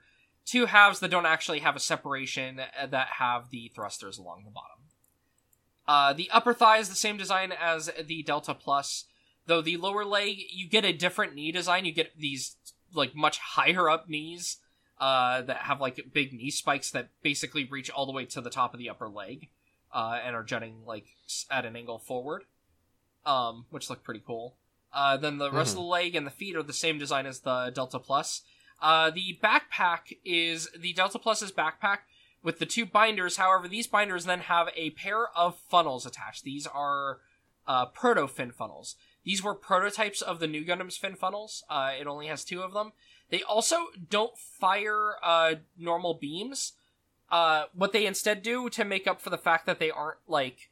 [0.48, 4.52] two halves that don't actually have a separation uh, that have the thrusters along the
[4.52, 4.80] bottom.
[5.88, 9.06] Uh, the upper thigh is the same design as the Delta Plus,
[9.45, 11.86] though the lower leg you get a different knee design.
[11.86, 12.56] You get these
[12.93, 14.58] like much higher up knees
[15.00, 18.50] uh, that have like big knee spikes that basically reach all the way to the
[18.50, 19.50] top of the upper leg
[19.93, 21.06] uh, and are jutting like
[21.52, 22.43] at an angle forward,
[23.26, 24.56] um, which look pretty cool.
[24.93, 27.41] Uh, then the rest of the leg and the feet are the same design as
[27.41, 28.41] the Delta Plus.
[28.82, 32.00] Uh, the backpack is the Delta Plus's backpack
[32.44, 33.38] with the two binders.
[33.38, 36.44] However, these binders then have a pair of funnels attached.
[36.44, 37.20] These are
[37.68, 38.96] uh, proto fin funnels.
[39.24, 41.64] These were prototypes of the Nu Gundam's fin funnels.
[41.70, 42.94] Uh, it only has two of them.
[43.30, 46.74] They also don't fire uh, normal beams.
[47.30, 50.70] Uh, what they instead do to make up for the fact that they aren't like,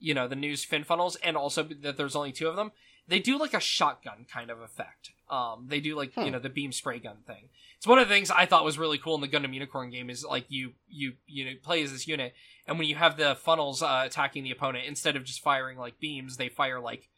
[0.00, 2.72] you know, the Nu's fin funnels, and also that there's only two of them,
[3.08, 5.10] they do like a shotgun kind of effect.
[5.28, 6.30] Um, they do like you Hmm.
[6.30, 7.48] know the beam spray gun thing.
[7.78, 10.08] It's one of the things I thought was really cool in the Gundam Unicorn game
[10.10, 12.34] is like you you you know play as this unit,
[12.66, 15.98] and when you have the funnels uh, attacking the opponent, instead of just firing like
[15.98, 17.08] beams, they fire like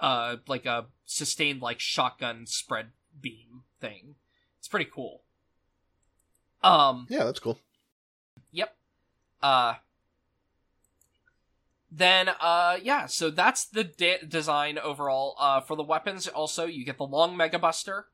[0.00, 4.14] uh like a sustained like shotgun spread beam thing.
[4.58, 5.22] It's pretty cool.
[6.62, 7.58] Um, Yeah, that's cool.
[8.52, 8.74] Yep.
[9.42, 9.74] Uh
[11.96, 15.34] then uh yeah so that's the de- design overall.
[15.38, 18.06] Uh for the weapons also you get the long mega buster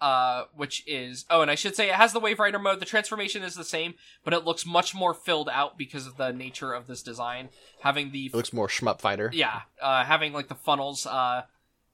[0.00, 2.80] uh which is oh and i should say it has the wave rider mode.
[2.80, 3.94] The transformation is the same
[4.24, 7.48] but it looks much more filled out because of the nature of this design.
[7.80, 9.30] Having the It looks more shmup fighter.
[9.32, 11.42] yeah uh having like the funnels uh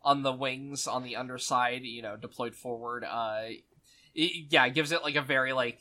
[0.03, 3.43] on the wings on the underside you know deployed forward uh
[4.15, 5.79] it, yeah it gives it like a very like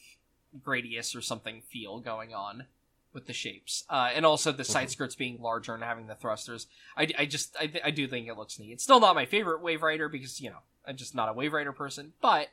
[0.62, 2.66] gradius or something feel going on
[3.14, 6.68] with the shapes uh and also the side skirts being larger and having the thrusters
[6.96, 9.62] i, I just I, I do think it looks neat it's still not my favorite
[9.62, 12.50] wave rider because you know i'm just not a wave rider person but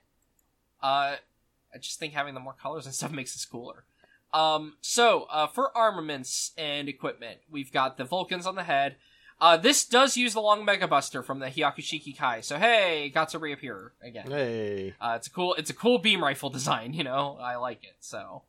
[0.82, 1.16] uh
[1.74, 3.84] i just think having the more colors and stuff makes this cooler
[4.32, 8.96] um so uh for armaments and equipment we've got the vulcans on the head
[9.38, 13.28] uh, this does use the long Mega Buster from the Hyakushiki Kai, so hey, got
[13.30, 14.30] to reappear again.
[14.30, 14.94] Hey.
[14.98, 16.94] Uh, it's a cool, it's a cool beam rifle design.
[16.94, 17.96] You know, I like it.
[18.00, 18.42] So,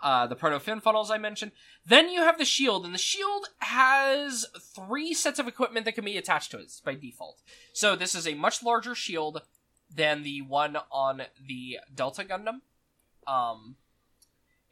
[0.00, 1.52] uh, the proto fin funnels I mentioned.
[1.84, 6.04] Then you have the shield, and the shield has three sets of equipment that can
[6.04, 7.40] be attached to it by default.
[7.72, 9.42] So this is a much larger shield
[9.94, 12.60] than the one on the Delta Gundam.
[13.26, 13.76] Um,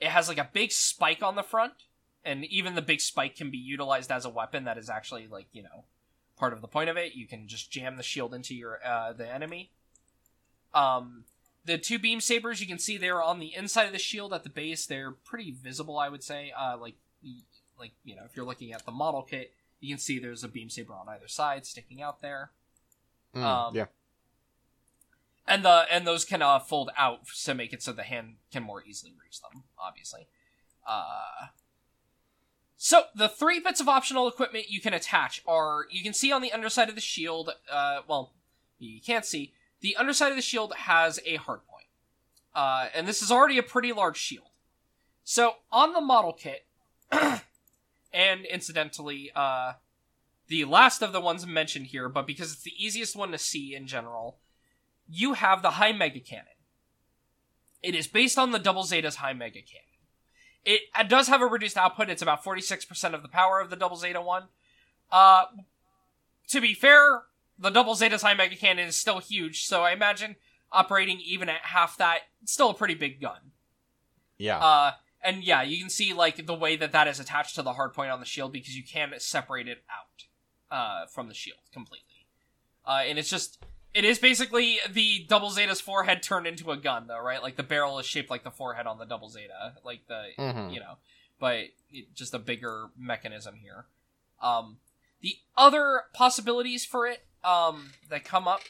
[0.01, 1.73] it has like a big spike on the front,
[2.25, 4.65] and even the big spike can be utilized as a weapon.
[4.65, 5.85] That is actually like you know
[6.37, 7.15] part of the point of it.
[7.15, 9.71] You can just jam the shield into your uh, the enemy.
[10.75, 11.25] Um,
[11.65, 14.43] the two beam sabers you can see they're on the inside of the shield at
[14.45, 14.87] the base.
[14.87, 16.53] They're pretty visible, I would say.
[16.57, 16.95] Uh, like
[17.79, 20.49] like you know if you're looking at the model kit, you can see there's a
[20.49, 22.51] beam saber on either side sticking out there.
[23.35, 23.87] Mm, Um, yeah.
[25.47, 28.63] and the and those can uh, fold out to make it so the hand can
[28.63, 29.65] more easily reach them.
[29.79, 30.29] Obviously,
[30.87, 31.49] uh,
[32.77, 36.43] so the three bits of optional equipment you can attach are you can see on
[36.43, 37.51] the underside of the shield.
[37.71, 38.33] Uh, well,
[38.79, 39.53] you can't see
[39.85, 41.85] the underside of the shield has a hard point,
[42.55, 44.49] uh, and this is already a pretty large shield.
[45.25, 46.65] So on the model kit,
[47.13, 49.75] and incidentally, uh,
[50.49, 53.75] the last of the ones mentioned here, but because it's the easiest one to see
[53.75, 54.39] in general,
[55.07, 56.47] you have the high mega cannon.
[57.83, 59.85] It is based on the double Zeta's high mega cannon.
[60.65, 62.09] It, it does have a reduced output.
[62.09, 64.45] It's about 46% of the power of the double Zeta one.
[65.13, 65.45] Uh,
[66.49, 67.25] to be fair,
[67.59, 70.37] the double Zeta's high mega cannon is still huge, so I imagine
[70.73, 73.53] operating even at half that, it's still a pretty big gun.
[74.39, 74.59] Yeah.
[74.59, 74.93] Uh,
[75.23, 77.95] and yeah, you can see like the way that that is attached to the hard
[77.95, 80.25] point on the shield because you can separate it out
[80.77, 82.27] uh, from the shield completely.
[82.87, 83.63] Uh, and it's just
[83.95, 87.43] it is basically the double Zeta's forehead turned into a gun, though, right?
[87.43, 90.75] Like the barrel is shaped like the forehead on the double Zeta, like the Mhm.
[90.75, 90.97] you know,
[91.39, 93.87] but it, just a bigger mechanism here.
[94.43, 94.79] Um,
[95.25, 98.61] the other possibilities for it um, that come up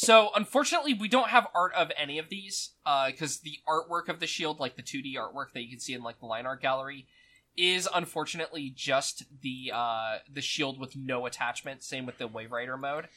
[0.00, 2.70] so unfortunately, we don't have art of any of these
[3.08, 6.04] because the artwork of the shield, like the 2D artwork that you can see in
[6.04, 7.08] like the line art gallery,
[7.56, 11.82] is unfortunately just the uh, the shield with no attachment.
[11.82, 13.08] Same with the Wave Rider mode.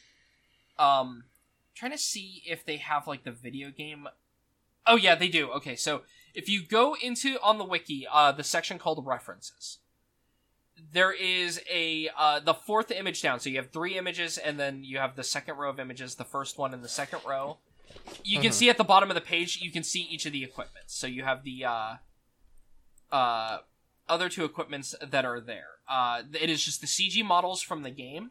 [0.76, 1.22] Um,
[1.76, 4.08] trying to see if they have like the video game.
[4.84, 5.52] Oh yeah, they do.
[5.52, 6.02] Okay, so
[6.34, 9.78] if you go into on the wiki, uh, the section called references,
[10.92, 13.40] there is a uh, the fourth image down.
[13.40, 16.24] So you have three images, and then you have the second row of images, the
[16.24, 17.58] first one and the second row.
[18.24, 18.54] You can Mhm.
[18.54, 20.94] see at the bottom of the page, you can see each of the equipments.
[20.94, 21.96] So you have the uh,
[23.10, 23.58] uh,
[24.08, 25.80] other two equipments that are there.
[25.88, 28.30] Uh, it is just the CG models from the game,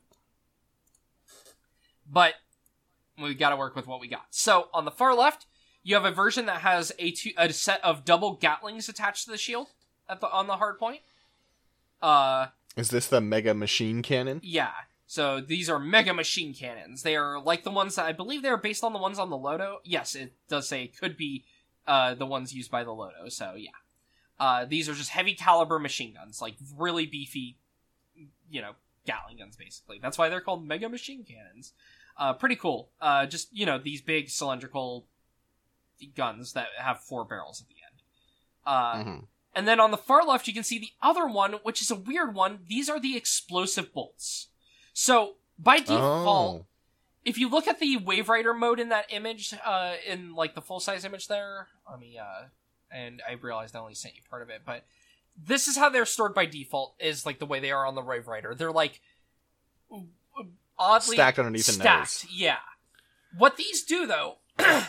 [2.07, 2.35] but
[3.17, 4.27] we've got to work with what we got.
[4.31, 5.45] So on the far left,
[5.83, 9.31] you have a version that has a, two, a set of double Gatlings attached to
[9.31, 9.67] the shield
[10.09, 11.01] at the on the hard point.
[12.01, 14.41] Uh, Is this the mega machine cannon?
[14.43, 14.71] yeah.
[15.07, 17.03] So these are mega machine cannons.
[17.03, 19.29] They are like the ones that I believe they are based on the ones on
[19.29, 19.79] the Loto.
[19.83, 21.43] Yes, it does say it could be
[21.85, 23.27] uh, the ones used by the Loto.
[23.27, 23.71] So yeah,
[24.39, 27.57] uh, these are just heavy caliber machine guns, like really beefy,
[28.49, 28.71] you know,
[29.05, 29.57] Gatling guns.
[29.57, 31.73] Basically, that's why they're called mega machine cannons.
[32.17, 32.91] Uh, pretty cool.
[33.01, 35.07] Uh, just you know these big cylindrical
[36.15, 38.01] guns that have four barrels at the end.
[38.65, 39.27] Uh, Mhm.
[39.53, 41.95] And then on the far left, you can see the other one, which is a
[41.95, 42.59] weird one.
[42.67, 44.47] These are the explosive bolts.
[44.93, 46.65] So by default, Oh.
[47.25, 50.61] if you look at the Wave Rider mode in that image, uh, in like the
[50.61, 52.45] full size image there, let me, uh,
[52.91, 54.85] and I realized I only sent you part of it, but
[55.37, 56.95] this is how they're stored by default.
[56.99, 58.53] Is like the way they are on the Wave Rider.
[58.55, 58.99] They're like
[60.77, 62.23] oddly Stacked underneath the stacked.
[62.23, 62.25] nose.
[62.31, 62.57] Yeah.
[63.37, 64.37] What these do though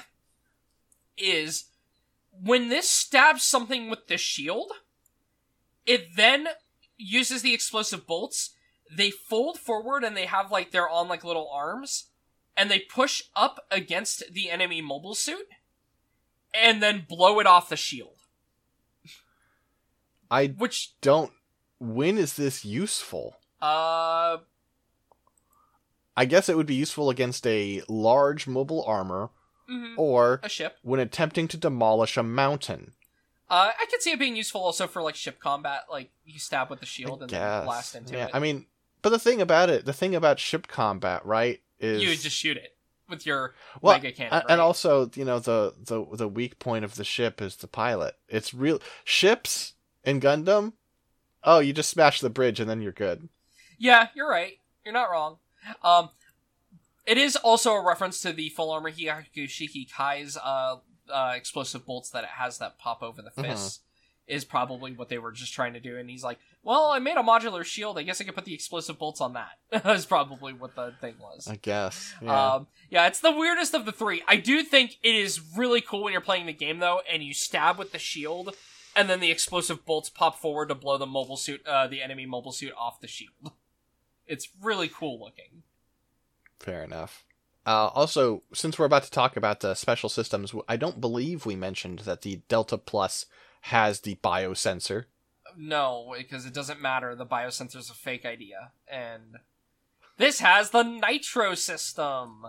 [1.16, 1.64] is
[2.32, 4.72] when this stabs something with the shield,
[5.86, 6.48] it then
[6.96, 8.50] uses the explosive bolts.
[8.94, 12.06] They fold forward and they have like they're on like little arms,
[12.56, 15.46] and they push up against the enemy mobile suit,
[16.54, 18.16] and then blow it off the shield.
[20.30, 21.32] I Which don't
[21.78, 23.36] when is this useful?
[23.60, 24.38] Uh,
[26.16, 29.30] I guess it would be useful against a large mobile armor
[29.70, 30.78] mhm, or a ship.
[30.82, 32.92] when attempting to demolish a mountain.
[33.50, 35.82] Uh, I could see it being useful also for like ship combat.
[35.90, 37.64] Like you stab with the shield I and then guess.
[37.64, 38.30] blast into yeah, it.
[38.34, 38.66] I mean,
[39.02, 42.56] but the thing about it, the thing about ship combat, right, is you just shoot
[42.56, 42.76] it
[43.08, 44.32] with your well, mega cannon.
[44.32, 44.44] right?
[44.48, 48.16] and also, you know, the the the weak point of the ship is the pilot.
[48.28, 50.72] It's real ships in Gundam.
[51.44, 53.28] Oh, you just smash the bridge and then you're good.
[53.78, 54.58] Yeah, you're right.
[54.84, 55.38] You're not wrong.
[55.82, 56.10] Um,
[57.06, 60.76] it is also a reference to the full armor Hyakushiki Kai's uh,
[61.10, 63.80] uh, explosive bolts that it has that pop over the fists.
[64.28, 67.16] Is probably what they were just trying to do, and he's like, "Well, I made
[67.16, 67.98] a modular shield.
[67.98, 71.16] I guess I could put the explosive bolts on that." is probably what the thing
[71.20, 71.48] was.
[71.48, 72.14] I guess.
[72.22, 72.54] Yeah.
[72.54, 74.22] Um, yeah, it's the weirdest of the three.
[74.28, 77.34] I do think it is really cool when you're playing the game though, and you
[77.34, 78.54] stab with the shield,
[78.94, 82.24] and then the explosive bolts pop forward to blow the mobile suit, uh, the enemy
[82.24, 83.32] mobile suit off the shield.
[84.24, 85.64] It's really cool looking.
[86.62, 87.24] Fair enough.
[87.66, 91.56] Uh, also, since we're about to talk about the special systems, I don't believe we
[91.56, 93.26] mentioned that the Delta Plus
[93.62, 95.04] has the biosensor.
[95.56, 97.14] No, because it doesn't matter.
[97.14, 99.38] The biosensor's a fake idea, and
[100.18, 102.46] this has the nitro system.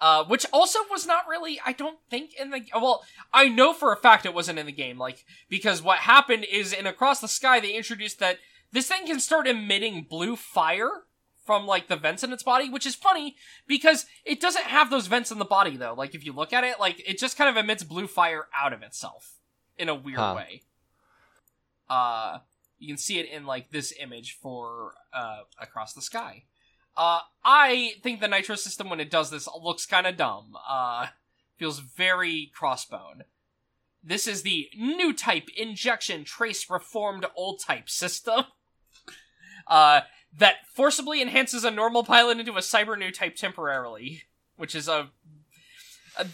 [0.00, 2.62] Uh, which also was not really, I don't think, in the.
[2.74, 6.44] Well, I know for a fact it wasn't in the game, like, because what happened
[6.50, 8.38] is in Across the Sky, they introduced that
[8.72, 11.04] this thing can start emitting blue fire
[11.44, 13.36] from, like, the vents in its body, which is funny,
[13.66, 15.94] because it doesn't have those vents in the body, though.
[15.94, 18.72] Like, if you look at it, like, it just kind of emits blue fire out
[18.72, 19.34] of itself
[19.76, 20.34] in a weird Huh.
[20.36, 20.62] way.
[21.88, 22.38] Uh,
[22.78, 26.44] you can see it in, like, this image for, uh, Across the Sky.
[26.96, 30.56] Uh, I think the nitro system when it does this looks kind of dumb.
[30.66, 31.08] Uh,
[31.56, 33.22] feels very crossbone.
[34.02, 38.44] This is the new type injection trace reformed old type system.
[39.66, 40.02] Uh,
[40.38, 44.22] that forcibly enhances a normal pilot into a cyber new type temporarily,
[44.56, 45.10] which is a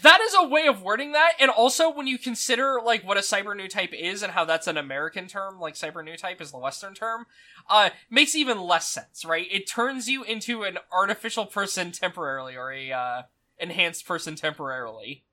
[0.03, 3.21] that is a way of wording that, and also when you consider like what a
[3.21, 6.51] cyber new type is and how that's an American term, like cyber new type is
[6.51, 7.25] the Western term,
[7.67, 9.47] uh, makes even less sense, right?
[9.49, 13.21] It turns you into an artificial person temporarily, or a uh,
[13.57, 15.23] enhanced person temporarily.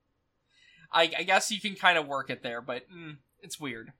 [0.90, 3.92] I, I guess you can kind of work it there, but mm, it's weird.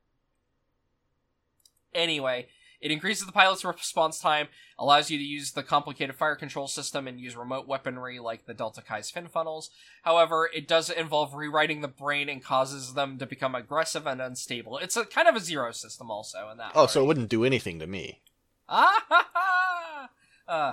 [1.94, 2.46] Anyway,
[2.80, 4.48] it increases the pilot's response time,
[4.78, 8.54] allows you to use the complicated fire control system and use remote weaponry like the
[8.54, 9.70] Delta Kai's fin funnels.
[10.02, 14.78] However, it does involve rewriting the brain and causes them to become aggressive and unstable.
[14.78, 16.72] It's a kind of a zero system also in that.
[16.74, 18.20] Oh, so it wouldn't do anything to me.
[18.68, 20.08] Ah ha ha!
[20.46, 20.72] Uh.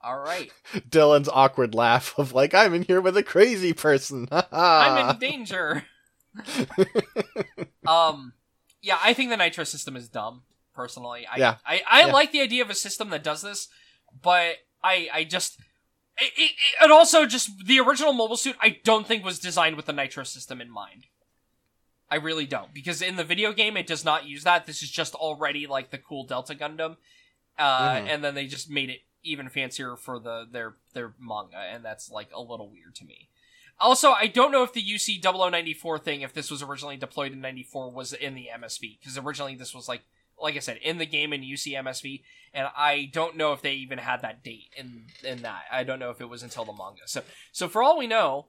[0.00, 4.28] All right, Dylan's awkward laugh of like, I'm in here with a crazy person.
[4.52, 5.84] I'm in danger.
[7.86, 8.32] um,
[8.80, 10.42] yeah, I think the nitro system is dumb.
[10.74, 11.56] Personally, I Yeah.
[11.66, 12.12] I, I Yeah.
[12.12, 13.68] like the idea of a system that does this,
[14.22, 15.58] but I I just
[16.20, 19.76] it, it, it- and also just the original mobile suit I don't think was designed
[19.76, 21.06] with the nitro system in mind.
[22.10, 24.66] I really don't because in the video game it does not use that.
[24.66, 26.96] This is just already like the cool Delta Gundam,
[27.58, 28.08] uh, Mhm.
[28.08, 32.08] and then they just made it even fancier for the their their manga, and that's
[32.10, 33.28] like a little weird to me.
[33.80, 37.40] Also, I don't know if the UC 0094 thing, if this was originally deployed in
[37.40, 40.02] 94, was in the MSV, because originally this was like,
[40.40, 42.22] like I said, in the game in UC MSV,
[42.54, 45.62] and I don't know if they even had that date in in that.
[45.70, 47.02] I don't know if it was until the manga.
[47.06, 47.22] So,
[47.52, 48.46] so for all we know,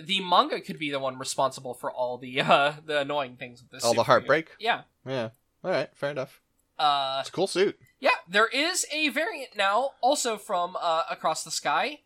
[0.00, 3.70] the manga could be the one responsible for all the uh the annoying things with
[3.70, 3.84] this.
[3.84, 4.48] All the heartbreak?
[4.58, 4.82] Yeah.
[5.06, 5.30] Yeah.
[5.64, 5.88] All right.
[5.94, 6.40] Fair enough.
[6.78, 7.78] Uh, It's a cool suit.
[8.00, 12.00] yeah, there is a variant now, also from uh, Across the Sky,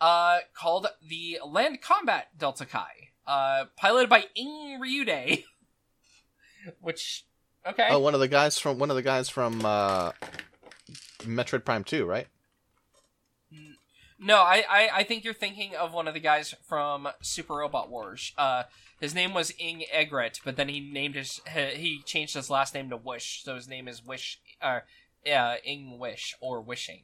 [0.00, 5.44] uh, called the Land Combat Delta Kai, uh, piloted by Ing Ryude.
[6.80, 7.24] Which,
[7.66, 10.12] okay, Oh, one of the guys from one of the guys from uh,
[11.20, 12.26] Metroid Prime Two, right?
[14.20, 17.88] no, I, I I think you're thinking of one of the guys from Super Robot
[17.88, 18.32] Wars.
[18.36, 18.64] Uh,
[19.00, 22.90] his name was Ing Egret, but then he named his he changed his last name
[22.90, 24.80] to Wish, so his name is Wish, uh,
[25.24, 27.02] yeah, Ing Wish or Wishing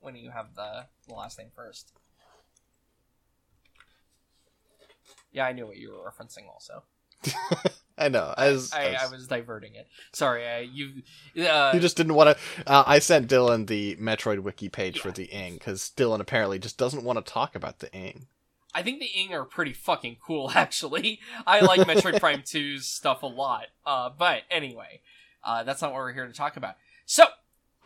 [0.00, 1.92] when you have the, the last name first.
[5.36, 6.48] Yeah, I knew what you were referencing.
[6.52, 6.82] Also,
[7.98, 8.34] I know.
[8.36, 8.72] I was.
[8.72, 9.86] I, I I was- was diverting it.
[10.12, 11.02] Sorry, I, you.
[11.46, 12.66] Uh, you just didn't want to.
[12.70, 16.78] Uh, I sent Dylan the Metroid wiki page for the Ing because Dylan apparently just
[16.78, 18.26] doesn't want to talk about the Ing.
[18.74, 21.20] I think the Ing are pretty fucking cool, actually.
[21.46, 23.66] I like Metroid Prime 2's stuff a lot.
[23.86, 25.00] Uh, but anyway,
[25.44, 26.74] uh, that's not what we're here to talk about.
[27.06, 27.24] So,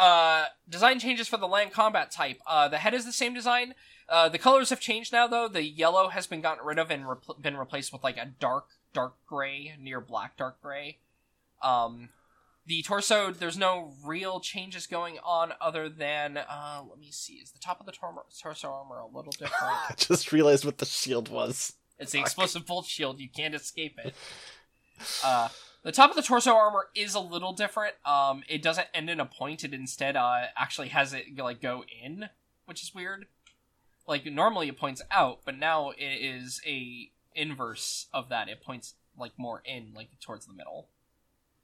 [0.01, 2.39] uh, design changes for the land combat type.
[2.47, 3.75] Uh, the head is the same design.
[4.11, 5.47] Uh, the colors have changed now, though.
[5.47, 7.05] The yellow has been gotten rid of and
[7.41, 10.99] been replaced with like a dark, dark gray, near black, dark gray.
[11.63, 12.09] Um,
[12.67, 17.53] the torso, there's no real changes going on other than, uh, let me see, is
[17.53, 19.55] the top of the tor- torso armor a little different?
[19.63, 21.75] I just realized what the shield was.
[21.99, 24.15] it's the explosive bolt shield, you can't escape it.
[25.25, 25.49] Uh,
[25.83, 27.95] the top of the torso armor is a little different.
[28.05, 31.85] Um, it doesn't end in a point, it instead, uh, actually has it, like, go
[32.05, 32.29] in,
[32.67, 33.27] which is weird.
[34.11, 38.51] Like, normally it points out, but now it is a inverse of that.
[38.51, 40.89] It points, like, more in, like, towards the middle.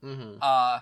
[0.03, 0.39] Mm-hmm.
[0.41, 0.81] Uh,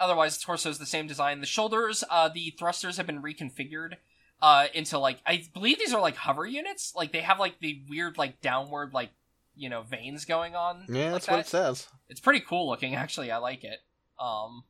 [0.00, 1.40] otherwise, the torso is the same design.
[1.40, 3.94] The shoulders, uh, the thrusters have been reconfigured
[4.42, 6.92] uh, into like I believe these are like hover units.
[6.94, 9.10] Like they have like the weird like downward like
[9.54, 10.84] you know veins going on.
[10.88, 11.86] Yeah, like that's what it says.
[12.08, 13.30] It's pretty cool looking, actually.
[13.30, 13.78] I like it.
[14.20, 14.64] Um,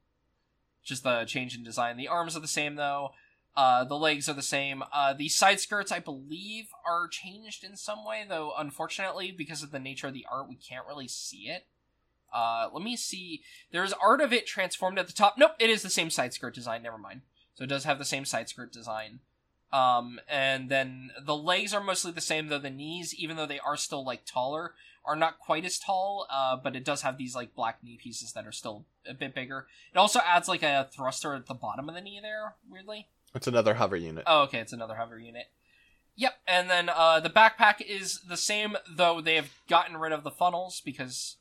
[0.85, 1.97] just the change in design.
[1.97, 3.13] The arms are the same though.
[3.55, 4.83] Uh, the legs are the same.
[4.93, 8.53] Uh, the side skirts, I believe, are changed in some way, though.
[8.57, 11.67] Unfortunately, because of the nature of the art, we can't really see it.
[12.33, 13.43] Uh, let me see.
[13.71, 15.35] There's art of it transformed at the top.
[15.37, 16.83] Nope, it is the same side skirt design.
[16.83, 17.23] Never mind.
[17.55, 19.21] So it does have the same side skirt design.
[19.71, 23.59] Um, and then the legs are mostly the same, though the knees, even though they
[23.59, 24.75] are still like taller,
[25.05, 26.27] are not quite as tall.
[26.31, 29.35] Uh, but it does have these like black knee pieces that are still a bit
[29.35, 29.67] bigger.
[29.95, 33.09] It also adds like a thruster at the bottom of the knee there, weirdly.
[33.35, 34.25] It's another hover unit.
[34.27, 35.47] Oh, okay, it's another hover unit.
[36.17, 40.25] Yep, and then uh, the backpack is the same, though they have gotten rid of
[40.25, 41.37] the funnels because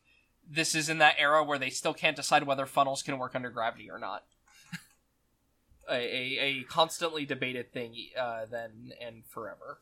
[0.49, 3.49] this is in that era where they still can't decide whether funnels can work under
[3.49, 4.23] gravity or not.
[5.89, 9.79] a, a, a constantly debated thing uh, then and forever.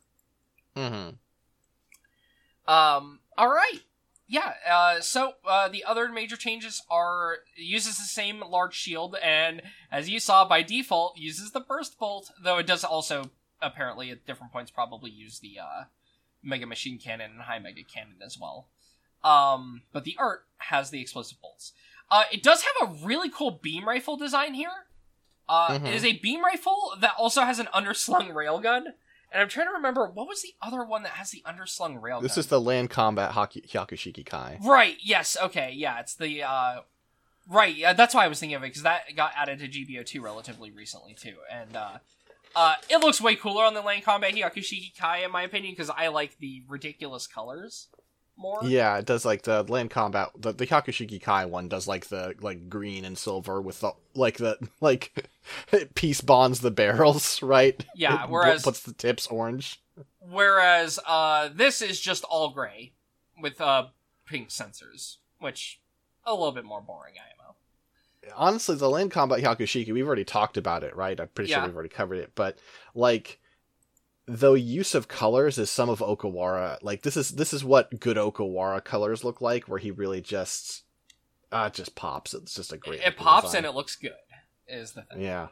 [0.75, 1.09] Mm-hmm.
[2.71, 3.79] Um, all right.
[4.31, 9.15] Yeah, uh, so uh, the other major changes are it uses the same large shield,
[9.23, 12.29] and as you saw by default, uses the burst bolt.
[12.41, 15.83] Though it does also apparently at different points probably use the uh,
[16.43, 18.67] mega machine cannon and high mega cannon as well.
[19.23, 21.73] Um, but the art has the explosive bolts.
[22.11, 24.85] Uh, it does have a really cool beam rifle design here.
[25.49, 25.87] Uh, Mhm.
[25.87, 28.93] It is a beam rifle that also has an underslung railgun.
[29.31, 32.23] And I'm trying to remember what was the other one that has the underslung railgun.
[32.23, 34.59] This is the land combat Haku- Hyakushiki Kai.
[34.63, 34.97] Right.
[35.03, 35.37] Yes.
[35.41, 35.71] Okay.
[35.75, 35.99] Yeah.
[35.99, 36.43] It's the.
[36.43, 36.81] uh
[37.47, 37.75] Right.
[37.75, 37.93] Yeah.
[37.93, 41.13] That's why I was thinking of it because that got added to GBO2 relatively recently
[41.15, 41.97] too, and uh,
[42.55, 45.89] uh, it looks way cooler on the Land Combat Hyakushiki Kai in my opinion because
[45.89, 47.87] I like the ridiculous colors
[48.39, 48.59] more.
[48.63, 50.29] Yeah, it does like the land combat.
[50.37, 54.37] The, the Hyakushiki Kai one does like the like green and silver with the like
[54.37, 55.29] the like
[55.95, 57.83] piece bonds the barrels, right?
[57.95, 59.81] Yeah, It whereas- puts the tips orange.
[60.19, 62.93] Whereas uh, this is just all gray
[63.41, 63.87] with uh
[64.25, 65.81] pink sensors, which
[66.25, 67.55] a little bit more boring IMO.
[68.35, 71.19] honestly, the land combat Hyakushiki, we've already talked about it, right?
[71.19, 71.57] I'm pretty Yeah.
[71.59, 72.57] sure we've already covered it, but
[72.93, 73.39] like
[74.29, 76.77] the use of colors is some of Okawara.
[76.81, 80.83] Like this is this is what good Okawara colors look like, where he really just
[81.51, 82.33] uh it just pops.
[82.33, 82.99] It's just a great.
[82.99, 83.57] It looking pops design.
[83.59, 84.13] and it looks good.
[84.67, 85.21] Is the thing.
[85.21, 85.47] yeah,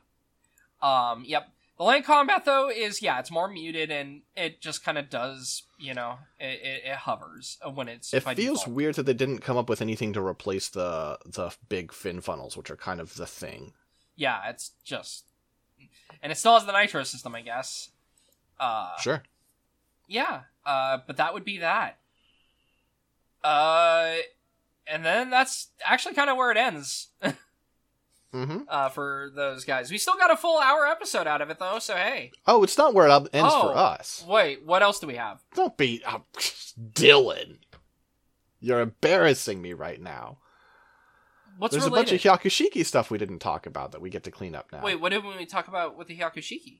[0.81, 1.49] Um, yep.
[1.79, 5.63] The land combat though is yeah, it's more muted and it just kind of does,
[5.79, 8.13] you know, it, it, it hovers when it's.
[8.13, 8.75] it feels default.
[8.75, 12.55] weird that they didn't come up with anything to replace the the big fin funnels,
[12.57, 13.73] which are kind of the thing.
[14.15, 15.25] Yeah, it's just,
[16.23, 17.89] and it still has the nitro system, I guess.
[18.59, 19.23] Uh, Sure.
[20.07, 20.41] yeah.
[20.65, 21.97] Uh, but that would be that.
[23.43, 24.15] Uh,
[24.87, 27.09] and then that's actually kind of where it ends.
[28.31, 29.89] hmm uh, for those guys.
[29.89, 32.31] We still got a full hour episode out of it though, so hey.
[32.45, 33.61] Oh, it's not where it ends Oh.
[33.71, 34.25] for us.
[34.27, 35.41] Wait, what else do we have?
[35.55, 36.19] Don't be uh,
[36.93, 37.59] Dylan.
[38.59, 40.39] You're embarrassing me right now.
[41.57, 42.09] What's There's related?
[42.09, 44.71] a bunch of Hyakushiki stuff we didn't talk about that we get to clean up
[44.71, 44.83] now.
[44.83, 46.79] Wait, what did we talk about with the Hyakushiki?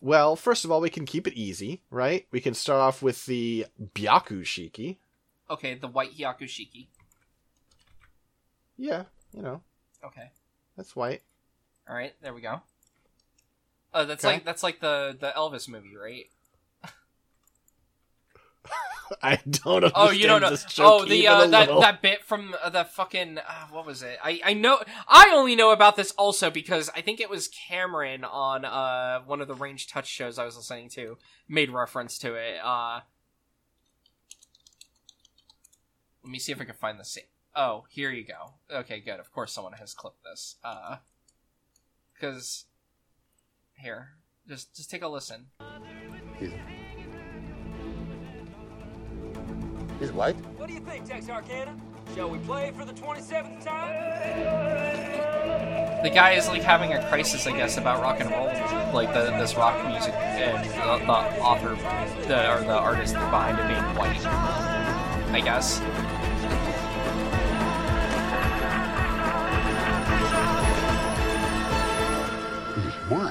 [0.00, 2.26] Well, first of all, we can keep it easy, right?
[2.30, 4.96] We can start off with the Byakushiki.
[5.48, 6.88] Okay, the white Hyakushiki.
[8.76, 9.62] Yeah, you know,
[10.04, 10.30] Okay.
[10.76, 11.22] that's white.
[11.88, 12.60] All right, there we go.
[13.94, 14.34] Oh, that's Okay.
[14.34, 16.26] like that's like the the Elvis movie, right?
[19.22, 20.50] I don't understand Oh, you don't know.
[20.50, 21.80] this joke Oh, the uh, that little.
[21.80, 24.18] that bit from uh, the fucking uh, what was it?
[24.22, 28.24] I I know I only know about this also because I think it was Cameron
[28.24, 32.34] on uh one of the Range Touch shows I was listening to made reference to
[32.34, 32.56] it.
[32.64, 33.00] Uh
[36.24, 37.24] Let me see if I can find the scene.
[37.54, 38.54] Oh, here you go.
[38.70, 39.20] Okay, good.
[39.20, 40.56] Of course someone has clipped this.
[40.64, 40.96] Uh
[42.20, 42.64] cuz
[43.78, 44.16] here,
[44.48, 45.46] just just take a listen.
[49.98, 50.36] He's white.
[50.58, 51.74] What do you think, Texarkana?
[52.14, 53.94] Shall we play for the 27th time?
[56.02, 58.46] The guy is like having a crisis, I guess, about rock and roll,
[58.94, 61.74] like the, this rock music, and the, the author,
[62.28, 64.26] the, or the artist behind it being white.
[65.32, 65.80] I guess.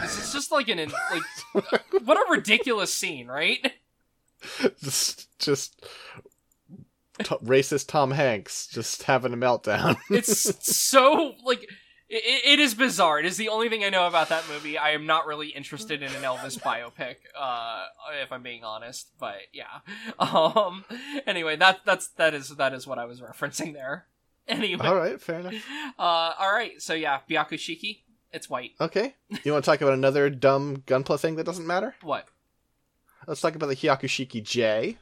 [0.03, 3.73] It's just like an like what a ridiculous scene, right?
[4.81, 5.85] Just just
[7.19, 9.97] t- racist Tom Hanks just having a meltdown.
[10.09, 11.67] It's so like
[12.07, 13.19] it, it is bizarre.
[13.19, 14.77] It is the only thing I know about that movie.
[14.77, 17.85] I am not really interested in an Elvis biopic, uh,
[18.21, 19.09] if I'm being honest.
[19.19, 19.79] But yeah.
[20.19, 20.85] Um.
[21.25, 24.05] Anyway, that that's that is that is what I was referencing there.
[24.47, 24.85] Anyway.
[24.85, 25.55] all right, fair enough.
[25.97, 26.33] Uh.
[26.37, 26.79] All right.
[26.79, 28.01] So yeah, Byakushiki.
[28.31, 28.73] It's white.
[28.79, 31.95] Okay, you want to talk about another dumb gunpla thing that doesn't matter?
[32.03, 32.27] What?
[33.25, 34.97] Let's talk about the Hyakushiki J.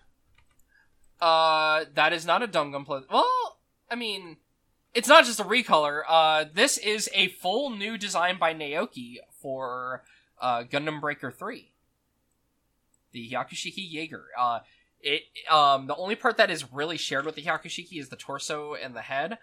[1.24, 1.86] Uh.
[1.94, 3.02] That is not a dumb gun play.
[3.12, 3.58] Well,
[3.90, 4.38] I mean.
[4.94, 6.02] It's not just a recolor.
[6.08, 10.04] Uh, this is a full new design by Naoki for
[10.40, 11.72] uh, Gundam Breaker 3.
[13.12, 14.26] The Hyakushiki Jaeger.
[14.38, 14.60] Uh,
[15.04, 18.74] it um the only part that is really shared with the Hyakushiki is the torso
[18.74, 19.38] and the head.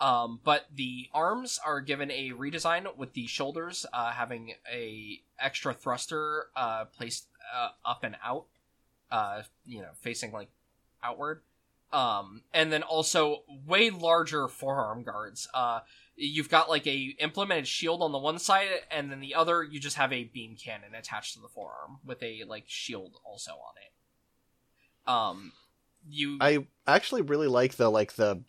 [0.00, 5.72] Um, but the arms are given a redesign with the shoulders uh, having a extra
[5.74, 8.46] thruster uh, placed uh, up and out,
[9.12, 10.48] uh, you know, facing like
[11.02, 11.42] outward.
[11.92, 15.46] Um, and then also way larger forearm guards.
[15.52, 15.80] Uh,
[16.16, 19.78] you've got like a implemented shield on the one side, and then the other you
[19.78, 23.74] just have a beam cannon attached to the forearm with a like shield also on
[23.76, 25.10] it.
[25.10, 25.52] Um,
[26.08, 28.42] you I actually really like the like the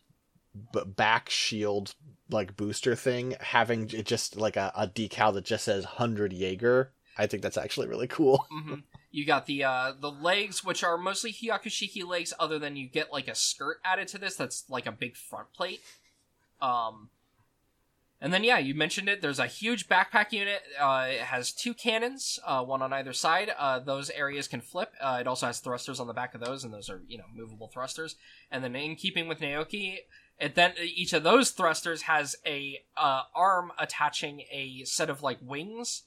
[0.71, 1.95] b- back shield
[2.29, 6.91] like booster thing having just like a, a decal that just says 100 Jaeger.
[7.17, 8.47] I think that's actually really cool.
[8.49, 8.75] hmm
[9.13, 13.13] You got the uh the legs, which are mostly Hyakushiki legs, other than you get
[13.13, 15.81] like a skirt added to this that's like a big front plate.
[16.59, 17.09] Um
[18.19, 19.21] and then yeah, you mentioned it.
[19.21, 20.61] There's a huge backpack unit.
[20.79, 23.51] Uh, it has two cannons, uh, one on either side.
[23.55, 24.93] Uh, those areas can flip.
[24.99, 27.25] Uh, it also has thrusters on the back of those, and those are you know
[27.35, 28.15] movable thrusters.
[28.49, 29.97] And then in keeping with Naoki,
[30.39, 35.37] it then each of those thrusters has a uh, arm attaching a set of like
[35.41, 36.03] wings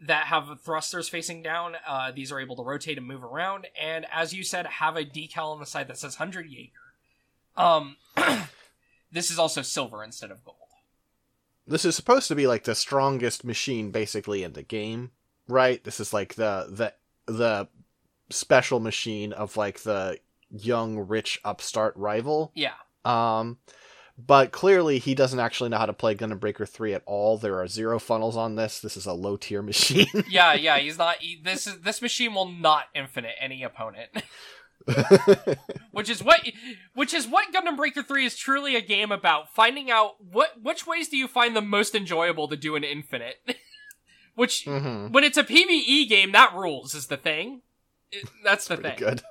[0.00, 1.76] that have thrusters facing down.
[1.86, 5.04] Uh, these are able to rotate and move around, and as you said, have a
[5.04, 6.72] decal on the side that says 100 Jaeger.
[7.56, 7.96] Um,
[9.12, 10.56] this is also silver instead of gold.
[11.66, 15.10] This is supposed to be like the strongest machine basically in the game,
[15.48, 15.82] right?
[15.84, 16.94] This is like the the
[17.30, 17.68] the
[18.30, 20.18] special machine of like the
[20.50, 22.52] young rich upstart rival.
[22.54, 22.72] Yeah,
[23.04, 23.58] Um,
[24.26, 27.38] but clearly he doesn't actually know how to play Gundam Breaker 3 at all.
[27.38, 28.80] There are zero funnels on this.
[28.80, 30.06] This is a low tier machine.
[30.28, 30.78] yeah, yeah.
[30.78, 31.16] He's not.
[31.20, 34.10] He, this is this machine will not infinite any opponent,
[35.92, 36.40] which is what
[36.94, 39.54] which is what Gundam Breaker Three is truly a game about.
[39.54, 43.36] Finding out what which ways do you find the most enjoyable to do an infinite.
[44.34, 47.62] which hmm when it's a PVE game, that rules is the thing.
[48.10, 48.96] It- that's the thing.
[48.98, 49.22] good.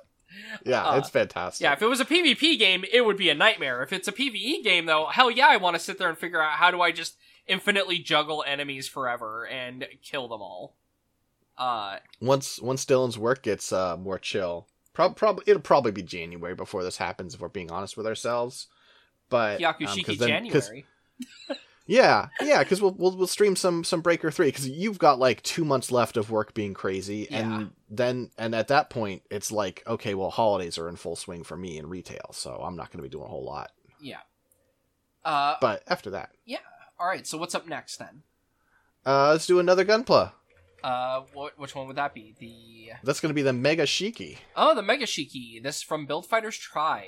[0.64, 1.64] Yeah, Uh, it's fantastic.
[1.64, 3.82] Yeah, if it was a PvP game, it would be a nightmare.
[3.82, 6.42] If it's a PvE game, though, hell yeah, I want to sit there and figure
[6.42, 7.16] out how do I just
[7.46, 10.74] infinitely juggle enemies forever and kill them all.
[11.56, 16.54] Uh, Once once Dylan's work gets uh, more chill, prob- prob- it'll probably be January
[16.54, 17.34] before this happens.
[17.34, 18.68] If we're being honest with ourselves,
[19.28, 20.86] but um, Yakushiki then- 'cause- January.
[21.90, 25.42] Yeah, yeah, because we'll, we'll we'll stream some some Breaker Three because you've got like
[25.42, 27.38] two months left of work being crazy, Yeah.
[27.38, 31.42] and then and at that point it's like okay, well holidays are in full swing
[31.44, 33.70] for me in retail, so I'm not going to be doing a whole lot.
[34.00, 34.18] Yeah.
[35.24, 36.58] Uh, But after that, yeah.
[37.00, 37.26] all right.
[37.26, 38.22] So what's up next then?
[39.06, 40.32] uh, let's do another Gunpla.
[40.84, 42.34] Uh, what which one would that be?
[42.38, 44.36] The That's going to be the Mega Shiki.
[44.56, 45.62] oh, the Mega Shiki.
[45.62, 47.06] This is from Build Fighters Try.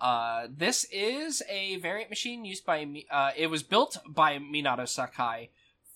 [0.00, 5.50] Uh, this is a variant machine used by uh, it was built by Minato Sakai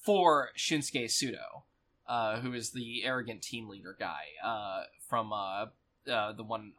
[0.05, 1.63] for Shinsuke Sudo,
[2.09, 5.67] uh, who is the arrogant team leader guy uh, from uh,
[6.11, 6.73] uh, the one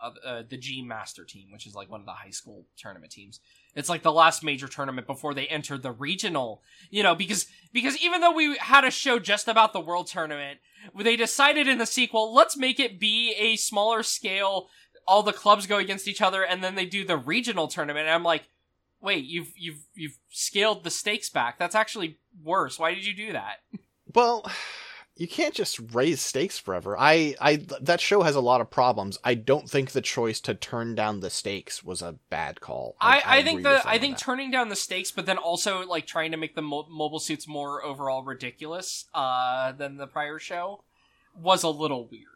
[0.50, 3.40] the G Master team, which is like one of the high school tournament teams.
[3.76, 6.62] It's like the last major tournament before they entered the regional.
[6.90, 10.60] You know, because because even though we had a show just about the world tournament,
[10.94, 14.68] they decided in the sequel, let's make it be a smaller scale.
[15.08, 18.08] All the clubs go against each other, and then they do the regional tournament.
[18.08, 18.44] And I'm like,
[19.02, 21.60] wait, you've you've you've scaled the stakes back.
[21.60, 22.80] That's actually worse.
[22.80, 23.58] Why did you do that?
[24.14, 24.46] Well,
[25.16, 26.98] you can't just raise stakes forever.
[26.98, 29.20] I, I, that show has a lot of problems.
[29.24, 32.96] I don't think the choice to turn down the stakes was a bad call.
[33.00, 34.24] I, I, think the I think that.
[34.24, 37.48] turning down the stakes, but then also like trying to make the mo- mobile suits
[37.48, 40.84] more overall ridiculous uh, than the prior show
[41.36, 42.33] was a little weird.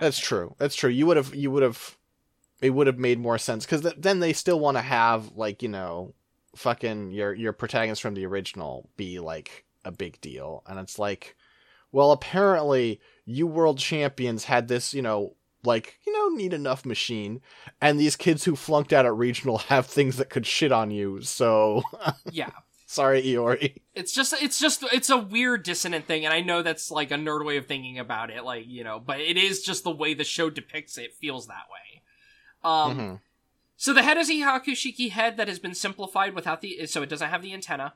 [0.00, 0.22] That's opinion.
[0.22, 0.54] true.
[0.58, 0.90] That's true.
[0.90, 1.96] You would have, you would have,
[2.60, 5.62] it would have made more sense because th- then they still want to have like
[5.62, 6.14] you know,
[6.56, 11.36] fucking your your protagonist from the original be like a big deal, and it's like,
[11.92, 15.34] well, apparently you world champions had this, you know,
[15.64, 17.40] like you know, need enough machine,
[17.80, 21.20] and these kids who flunked out at regional have things that could shit on you,
[21.22, 21.82] so
[22.30, 22.50] Yeah,
[22.94, 23.74] Sorry, Iori.
[23.96, 27.16] It's just it's just it's a weird dissonant thing, and I know that's like a
[27.16, 30.14] nerd way of thinking about it, like you know, but it is just the way
[30.14, 32.02] the show depicts it feels that way.
[32.62, 33.20] Um, Mhm.
[33.76, 37.08] so the head is a Hyakushiki head that has been simplified without the so it
[37.08, 37.94] doesn't have the antenna.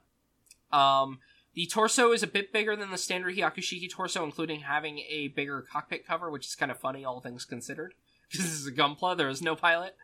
[0.72, 1.20] Um,
[1.54, 5.62] the torso is a bit bigger than the standard Hyakushiki torso, including having a bigger
[5.62, 7.94] cockpit cover, which is kind of funny, all things considered.
[8.28, 9.96] Because this is a Gunpla, there is no pilot.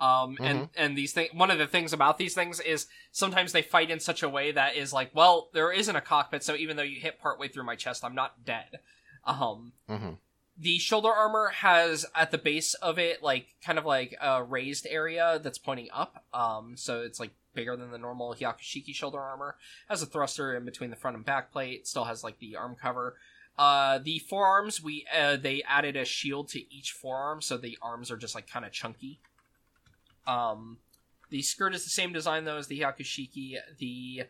[0.00, 3.62] Um, and and these things, one of the things about these things is sometimes they
[3.62, 6.76] fight in such a way that is like, well, there isn't a cockpit, so even
[6.76, 8.80] though you hit partway through my chest, I'm not dead.
[9.24, 10.18] Um, Mhm.
[10.58, 14.86] the shoulder armor has at the base of it like kind of like a raised
[14.88, 16.24] area that's pointing up.
[16.34, 19.56] Um so it's like bigger than the normal hyakushiki shoulder armor.
[19.88, 21.86] Has a thruster in between the front and back plate.
[21.86, 23.16] Still has like the arm cover.
[23.56, 28.10] Uh the forearms we uh they added a shield to each forearm so the arms
[28.10, 29.20] are just like kind of chunky
[30.26, 30.78] um
[31.30, 34.24] the skirt is the same design though as the hyakushiki the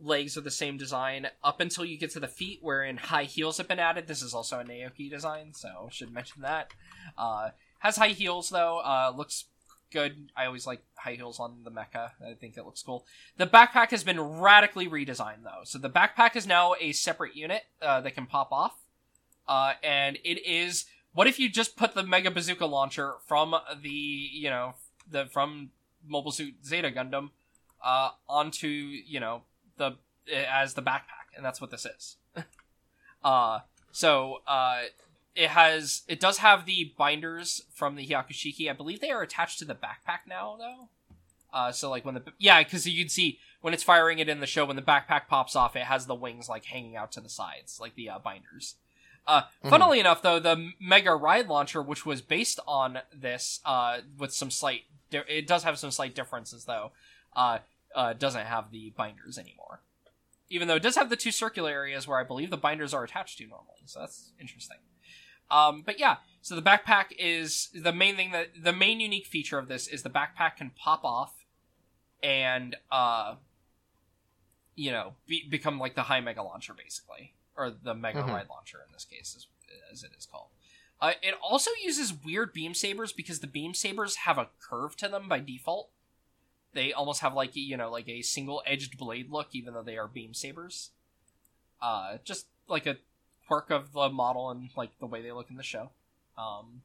[0.00, 1.28] legs are the same design.
[1.42, 4.34] Up until you get to the feet wherein high heels have been added this is
[4.34, 6.70] also a naoki design so should mention that.
[7.18, 7.50] Uh
[7.80, 8.78] has high heels though.
[8.78, 9.44] Uh looks
[9.92, 10.30] good.
[10.36, 12.10] I always like high heels on the mecha.
[12.24, 13.04] I think it looks cool.
[13.36, 15.62] The backpack has been radically redesigned though.
[15.64, 18.76] So the backpack is now a separate unit uh, that can pop off.
[19.46, 23.88] Uh and it is what if you just put the mega bazooka launcher from the
[23.88, 24.74] you know
[25.10, 25.70] the from
[26.06, 27.30] mobile suit zeta gundam
[27.82, 29.42] uh onto you know
[29.76, 29.92] the
[30.32, 32.16] as the backpack, and that's what this is.
[33.24, 33.60] uh
[33.92, 34.82] so uh
[35.34, 38.70] it has it does have the binders from the Hyakushiki.
[38.70, 40.88] I believe they are attached to the backpack now though.
[41.52, 44.40] Uh so like when the yeah, because you can see when it's firing it in
[44.40, 47.18] the show when the backpack pops off, it has the wings like hanging out to
[47.18, 48.74] the sides, like the uh, binders.
[49.26, 54.34] Uh, funnily enough, though, the Mega Ride Launcher, which was based on this, uh, with
[54.34, 54.82] some slight,
[55.22, 56.92] di- it does have some slight differences, though.
[57.34, 57.58] Uh,
[57.94, 59.80] uh, doesn't have the binders anymore.
[60.50, 63.02] Even though it does have the two circular areas where I believe the binders are
[63.04, 64.76] attached to normally, so that's interesting.
[65.50, 69.58] Um, but yeah, so the backpack is the main thing that the main unique feature
[69.58, 71.44] of this is the backpack can pop off
[72.22, 73.34] and uh,
[74.74, 78.28] you know, be, become like the high mega launcher basically, or the mega Mhm.
[78.28, 79.46] ride launcher in this case, as,
[79.92, 80.48] as it is called.
[81.00, 85.08] Uh, it also uses weird beam sabers because the beam sabers have a curve to
[85.08, 85.90] them by default.
[86.72, 89.98] They almost have like you know like a single edged blade look, even though they
[89.98, 90.90] are beam sabers.
[91.82, 92.96] Uh, just like a
[93.46, 95.90] quirk of the model and like the way they look in the show.
[96.38, 96.82] Um,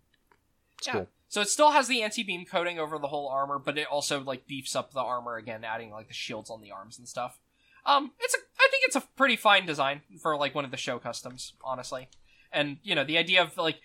[0.77, 0.93] It's yeah.
[0.93, 1.07] cool.
[1.29, 4.47] So it still has the anti-beam coating over the whole armor, but it also like
[4.47, 7.39] beefs up the armor again, adding like the shields on the arms and stuff.
[7.85, 10.77] Um, it's a I think it's a pretty fine design for like one of the
[10.77, 12.09] show customs, honestly.
[12.51, 13.79] And you know the idea of like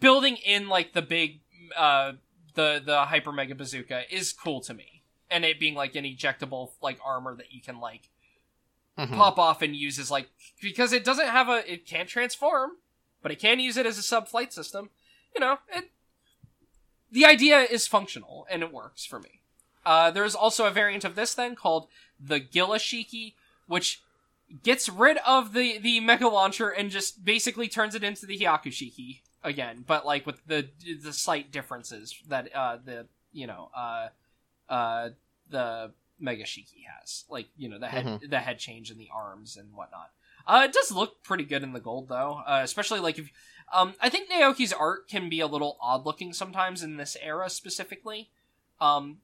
[0.00, 1.40] building in like the big
[1.76, 2.12] uh
[2.54, 6.70] the the hyper mega bazooka is cool to me, and it being like an ejectable
[6.82, 8.08] like armor that you can like
[8.96, 9.16] Mhm.
[9.16, 10.28] pop off and use as like
[10.62, 12.72] because it doesn't have a it can't transform,
[13.22, 14.90] but it can use it as a sub flight system.
[15.34, 15.90] You know, it
[17.10, 19.40] the idea is functional and it works for me.
[19.84, 21.88] Uh, there's also a variant of this then called
[22.20, 23.34] the Gilashiki,
[23.66, 24.00] which
[24.62, 29.22] gets rid of the the Mega Launcher and just basically turns it into the Hyakushiki
[29.44, 30.68] again, but like with the
[31.02, 34.08] the slight differences that uh the you know uh
[34.68, 35.10] uh
[35.50, 39.56] the Mega Shiki has, like you know the head the head change and the arms
[39.56, 40.10] and whatnot.
[40.46, 43.30] Uh, it does look pretty good in the gold though, uh, especially like if
[43.72, 47.48] um, I think Naoki's art can be a little odd looking sometimes in this era
[47.48, 48.30] specifically.
[48.80, 49.18] Um,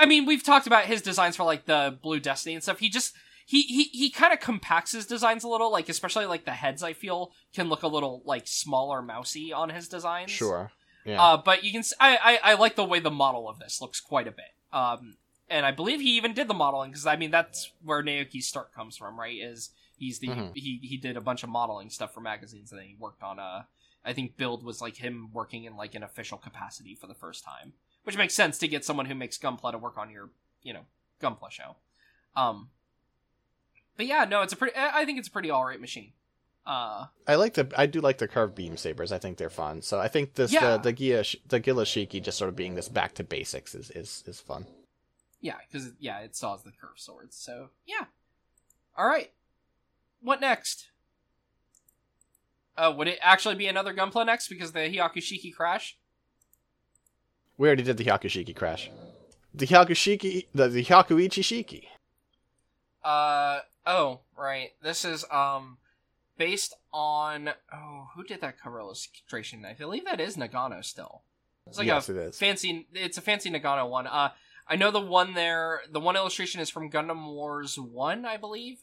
[0.00, 2.78] I mean, we've talked about his designs for like the Blue Destiny and stuff.
[2.78, 3.14] He just
[3.48, 6.82] he he he kind of compacts his designs a little, like especially like the heads.
[6.82, 10.30] I feel can look a little like smaller, mousy on his designs.
[10.30, 10.70] Sure.
[11.06, 11.22] Yeah.
[11.22, 13.80] Uh, but you can, see, I, I I like the way the model of this
[13.80, 14.52] looks quite a bit.
[14.70, 15.16] Um,
[15.48, 18.74] and I believe he even did the modeling because I mean that's where Naoki's start
[18.74, 19.38] comes from, right?
[19.40, 20.50] Is he's the Mhm.
[20.54, 23.38] he he did a bunch of modeling stuff for magazines and then he worked on
[23.38, 23.62] uh
[24.04, 27.44] I think Build was like him working in like an official capacity for the first
[27.44, 27.72] time,
[28.04, 30.28] which makes sense to get someone who makes Gunpla to work on your
[30.62, 30.84] you know
[31.22, 31.76] Gunpla show.
[32.36, 32.68] Um,
[33.98, 34.74] but yeah, no, it's a pretty.
[34.74, 36.12] I think it's a pretty all right machine.
[36.66, 39.10] Uh, I like the I do like the curved beam sabers.
[39.10, 39.82] I think they're fun.
[39.82, 40.76] So I think this Yeah.
[40.76, 44.22] the the Gia the Gilashiki just sort of being this back to basics is is
[44.26, 44.66] is fun.
[45.40, 47.36] Yeah, because yeah, it saws the curved swords.
[47.36, 48.04] So yeah.
[48.96, 49.32] All right.
[50.20, 50.88] What next?
[52.76, 55.96] Uh, would it actually be another Gunpla next because the Hyakushiki crash?
[57.56, 58.90] We already did the Hyakushiki crash.
[59.54, 61.84] The Hyakushiki the, the Hyakuichi Shiki.
[63.02, 64.70] Uh oh, right.
[64.80, 65.78] This is um
[66.36, 69.64] based on oh who did that cover illustration?
[69.64, 71.22] I believe that is Nagano still.
[71.66, 72.38] It's like yes, a it is.
[72.38, 72.86] fancy.
[72.94, 74.06] It's a fancy Nagano one.
[74.06, 74.30] Uh,
[74.68, 78.82] I know the one there, the one illustration is from Gundam Wars 1, I believe.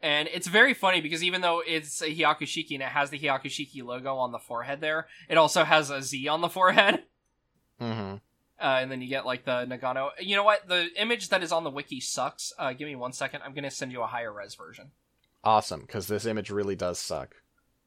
[0.00, 3.84] And it's very funny because even though it's a Hyakushiki and it has the Hyakushiki
[3.84, 7.04] logo on the forehead there, it also has a Z on the forehead.
[7.80, 8.16] Mm-hmm.
[8.62, 10.10] Uh, and then you get like the Nagano.
[10.20, 10.68] You know what?
[10.68, 12.52] The image that is on the wiki sucks.
[12.56, 13.42] Uh, give me one second.
[13.42, 14.92] I'm gonna send you a higher res version.
[15.42, 17.34] Awesome, because this image really does suck.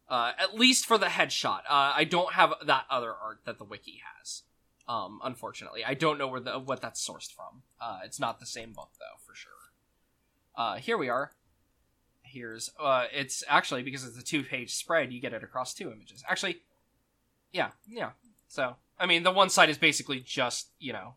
[0.10, 1.60] Uh, at least for the headshot.
[1.70, 4.44] Uh, I don't have that other art that the wiki has.
[4.88, 7.64] Um, unfortunately, I don't know where the what that's sourced from.
[7.80, 9.52] Uh, it's not the same book though, for sure.
[10.58, 11.32] Uh, here we are.
[12.22, 16.24] Here's uh, it's actually because it's a two-page spread, you get it across two images.
[16.28, 16.58] Actually,
[17.54, 18.12] yeah, yeah.
[18.50, 21.14] So I mean, the one side is basically just you know,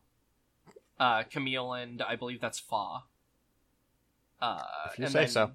[0.98, 3.00] uh, Camille and I believe that's Fa.
[4.40, 5.50] Uh, If you say then- so.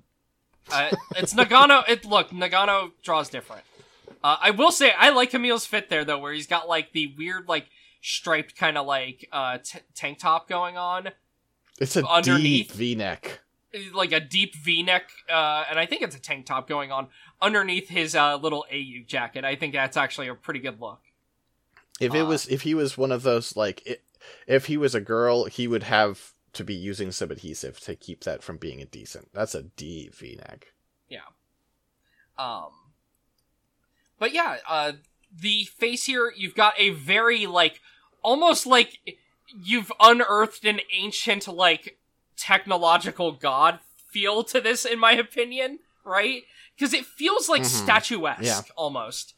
[0.72, 1.84] uh, it's Nagano.
[1.88, 3.64] It look Nagano draws different.
[4.24, 7.14] Uh, I will say I like Camille's fit there though, where he's got like the
[7.18, 7.68] weird like
[8.02, 11.10] striped kind of like uh t- tank top going on,
[11.80, 13.40] It's a underneath- deep V-neck.
[13.94, 17.08] like a deep V-neck, uh, and I think it's a tank top going on
[17.42, 19.44] underneath his uh, little AU jacket.
[19.46, 21.02] I think that's actually a pretty good look.
[22.00, 24.04] If it was, if he was one of those like, it,
[24.48, 28.24] if he was a girl, he would have to be using some adhesive to keep
[28.24, 29.30] that from being indecent.
[29.34, 30.74] That's a deep V-neck.
[32.38, 32.72] Um,
[34.18, 34.94] but yeah, uh,
[35.32, 37.80] the face here, you've got a very like,
[38.24, 39.00] almost like
[39.64, 42.00] you've unearthed an ancient like
[42.36, 43.80] technological god
[44.10, 46.44] feel to this, in my opinion, right?
[46.76, 47.68] Because it feels like Mhm.
[47.68, 48.62] statuesque Yeah.
[48.76, 49.36] almost.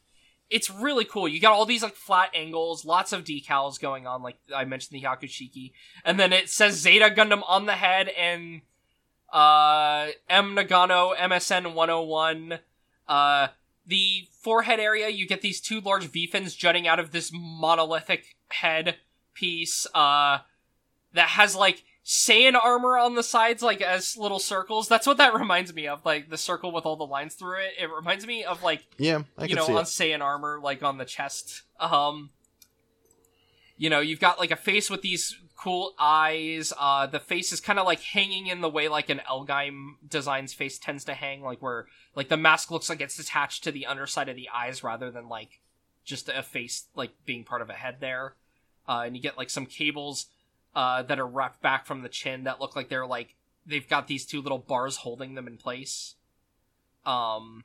[0.49, 1.27] It's really cool.
[1.27, 4.99] You got all these like flat angles, lots of decals going on, like I mentioned
[4.99, 5.71] the Hyakushiki,
[6.03, 8.61] and then it says Zeta Gundam on the head and
[9.33, 12.59] uh M Nagano MSN 101
[13.07, 13.47] uh
[13.85, 18.35] the forehead area you get these two large V fins jutting out of this monolithic
[18.49, 18.95] head
[19.33, 20.39] piece uh
[21.13, 24.87] that has like Saiyan armor on the sides like as little circles.
[24.87, 27.73] That's what that reminds me of, like the circle with all the lines through it.
[27.79, 29.85] It reminds me of like Yeah, I you know, see on it.
[29.85, 31.63] Saiyan armor, like on the chest.
[31.79, 32.29] Um,
[33.75, 36.71] you know, you've got like a face with these cool eyes.
[36.77, 40.53] Uh, the face is kind of like hanging in the way like an L-Gaim design's
[40.53, 43.87] face tends to hang, like where like the mask looks like it's attached to the
[43.87, 45.59] underside of the eyes rather than like
[46.03, 48.35] just a face like being part of a head there.
[48.87, 50.27] Uh, and you get like some cables
[50.75, 53.35] uh, that are wrapped back from the chin that look like they're like
[53.65, 56.15] they've got these two little bars holding them in place.
[57.05, 57.63] Um,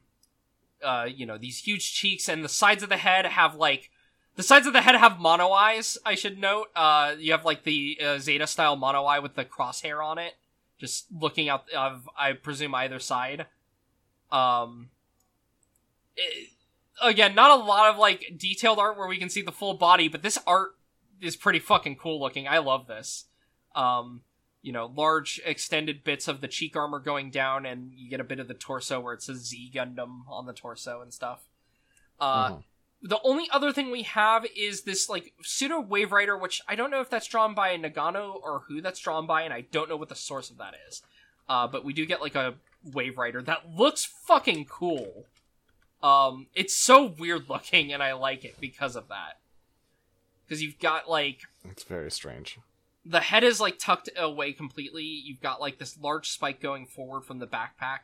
[0.82, 3.90] uh, you know, these huge cheeks, and the sides of the head have like
[4.36, 5.98] the sides of the head have mono eyes.
[6.06, 6.68] I should note.
[6.74, 10.34] Uh, you have like the uh, Zeta style mono eye with the crosshair on it,
[10.78, 13.46] just looking out of I presume either side.
[14.30, 14.90] Um,
[16.16, 16.50] it-
[17.02, 20.08] again, not a lot of like detailed art where we can see the full body,
[20.08, 20.76] but this art
[21.20, 22.48] is pretty fucking cool looking.
[22.48, 23.26] I love this.
[23.74, 24.22] Um,
[24.62, 28.24] you know, large extended bits of the cheek armor going down, and you get a
[28.24, 31.42] bit of the torso where it says Z Gundam on the torso and stuff.
[32.18, 32.64] Uh, Mhm.
[33.02, 36.90] the only other thing we have is this like pseudo wave rider, which I don't
[36.90, 39.96] know if that's drawn by Nagano or who that's drawn by, and I don't know
[39.96, 41.02] what the source of that is.
[41.48, 45.24] Uh, but we do get like a wave rider that looks fucking cool.
[46.02, 49.39] Um, it's so weird looking, and I like it because of that.
[50.50, 52.58] Because you've got like It's very strange.
[53.04, 55.04] the head is like tucked away completely.
[55.04, 58.00] You've got like this large spike going forward from the backpack.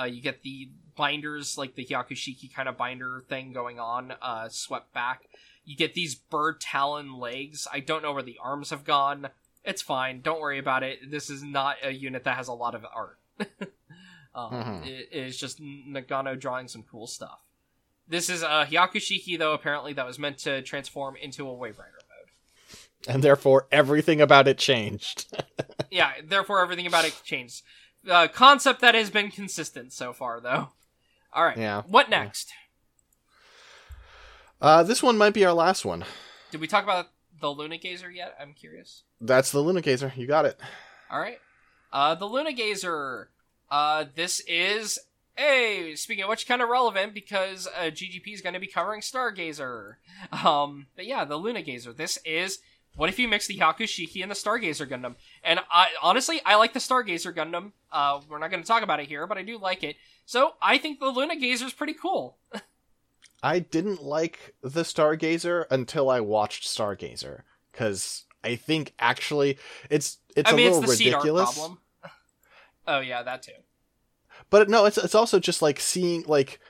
[0.00, 4.48] Uh, you get the binders, like the Hyakushiki kind of binder thing going on, uh,
[4.48, 5.22] swept back.
[5.64, 7.66] You get these bird talon legs.
[7.72, 9.30] I don't know where the arms have gone.
[9.64, 10.20] It's fine.
[10.20, 11.10] Don't worry about it.
[11.10, 13.18] This is not a unit that has a lot of art.
[14.36, 14.86] um, Mhm.
[14.86, 17.40] it is just Nagano drawing some cool stuff.
[18.08, 21.92] This is a Hyakushiki, though, apparently, that was meant to transform into a Wave Rider
[21.92, 23.14] mode.
[23.14, 25.26] And therefore, everything about it changed.
[25.90, 27.62] yeah, therefore everything about it changed.
[28.08, 30.70] Uh, concept that has been consistent so far, though.
[31.32, 31.58] All right.
[31.58, 31.82] Yeah.
[31.86, 32.50] What next?
[34.60, 36.04] Uh, this one might be our last one.
[36.50, 37.08] Did we talk about
[37.40, 38.34] the Luna Gazer yet?
[38.40, 39.02] I'm curious.
[39.20, 40.12] That's the Luna Gazer.
[40.16, 40.58] You got it.
[41.10, 41.38] All right.
[41.92, 43.30] Uh, the Luna Gazer.
[43.70, 44.98] Uh, this is
[45.38, 45.94] hey.
[45.94, 49.94] Speaking of which, kind of relevant because uh, GGP is going to be covering Stargazer.
[50.32, 51.92] Um, but yeah, the Luna Gazer.
[51.92, 52.58] This is.
[52.96, 55.14] What if you mix the Hyakushiki and the Stargazer Gundam?
[55.44, 57.70] And I honestly, I like the Stargazer Gundam.
[57.92, 59.94] Uh, we're not going to talk about it here, but I do like it.
[60.26, 62.38] So I think the Luna Gazer is pretty cool.
[63.42, 69.58] I didn't like the Stargazer until I watched Stargazer because I think actually
[69.90, 71.54] it's it's I mean, a it's little the seed ridiculous.
[71.54, 71.78] problem.
[72.88, 73.52] oh yeah, that too.
[74.50, 76.60] But no, it's it's also just like seeing like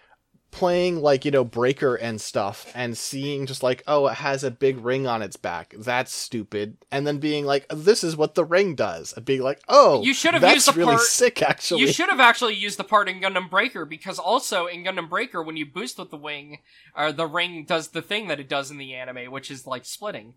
[0.51, 4.51] playing like you know breaker and stuff and seeing just like oh it has a
[4.51, 8.47] big ring on its back that's stupid and then being like this is what the
[8.47, 11.43] ring does and being like oh You should have that's used the really part- sick
[11.43, 15.11] actually You should have actually used the part in Gundam Breaker because also in Gundam
[15.11, 16.61] Breaker, when you boost with the wing,
[16.97, 19.85] or the ring does the thing that it does in the anime, which is like
[19.85, 20.35] splitting.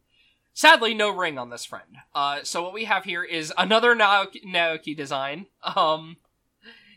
[0.53, 1.95] Sadly, no ring on this friend.
[2.13, 5.45] Uh, so what we have here is another Naoki, Naoki design.
[5.63, 6.17] Um,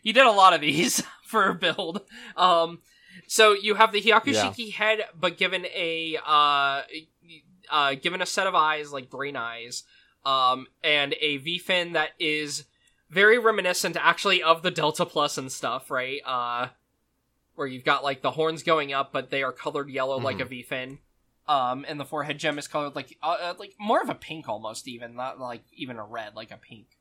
[0.05, 2.01] he did a lot of these for a build.
[2.37, 2.79] Um,
[3.27, 6.81] so you have the Hyakushiki head, but given a uh,
[7.71, 9.83] uh, given a set of eyes like green eyes,
[10.23, 12.65] um, and a V fin that is
[13.09, 16.21] very reminiscent actually of the Delta Plus and stuff, right?
[16.23, 16.67] Uh,
[17.55, 20.45] where you've got like the horns going up, but they are colored yellow like a
[20.45, 20.99] V fin.
[21.47, 24.47] Um, and the forehead gem is colored like uh, uh, like more of a pink
[24.47, 26.99] almost, even not like even a red, like a pink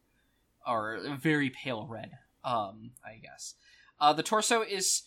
[0.67, 2.13] or a very pale red.
[2.45, 3.55] Um, I guess.
[4.01, 5.03] Uh, the torso is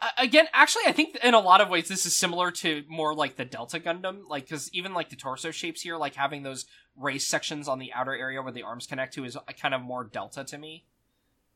[0.00, 3.14] uh, again actually I think in a lot of ways this is similar to more
[3.14, 6.66] like the Delta Gundam, like because even like the torso shapes here, like having those
[6.96, 10.04] race sections on the outer area where the arms connect to is kind of more
[10.04, 10.84] Delta to me.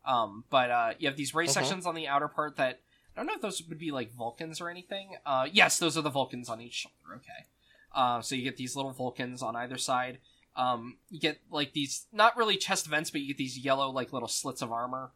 [0.05, 1.65] Um, but uh, you have these race Uh-huh.
[1.65, 2.81] sections on the outer part that
[3.15, 5.17] I don't know if those would be like Vulcans or anything.
[5.27, 7.17] Uh, yes, those are the Vulcans on each shoulder.
[7.17, 7.47] Okay.
[7.95, 10.19] Uh, so you get these little Vulcans on either side.
[10.57, 14.13] Um, you get like these not really chest vents, but you get these yellow like
[14.13, 15.11] little slits of armor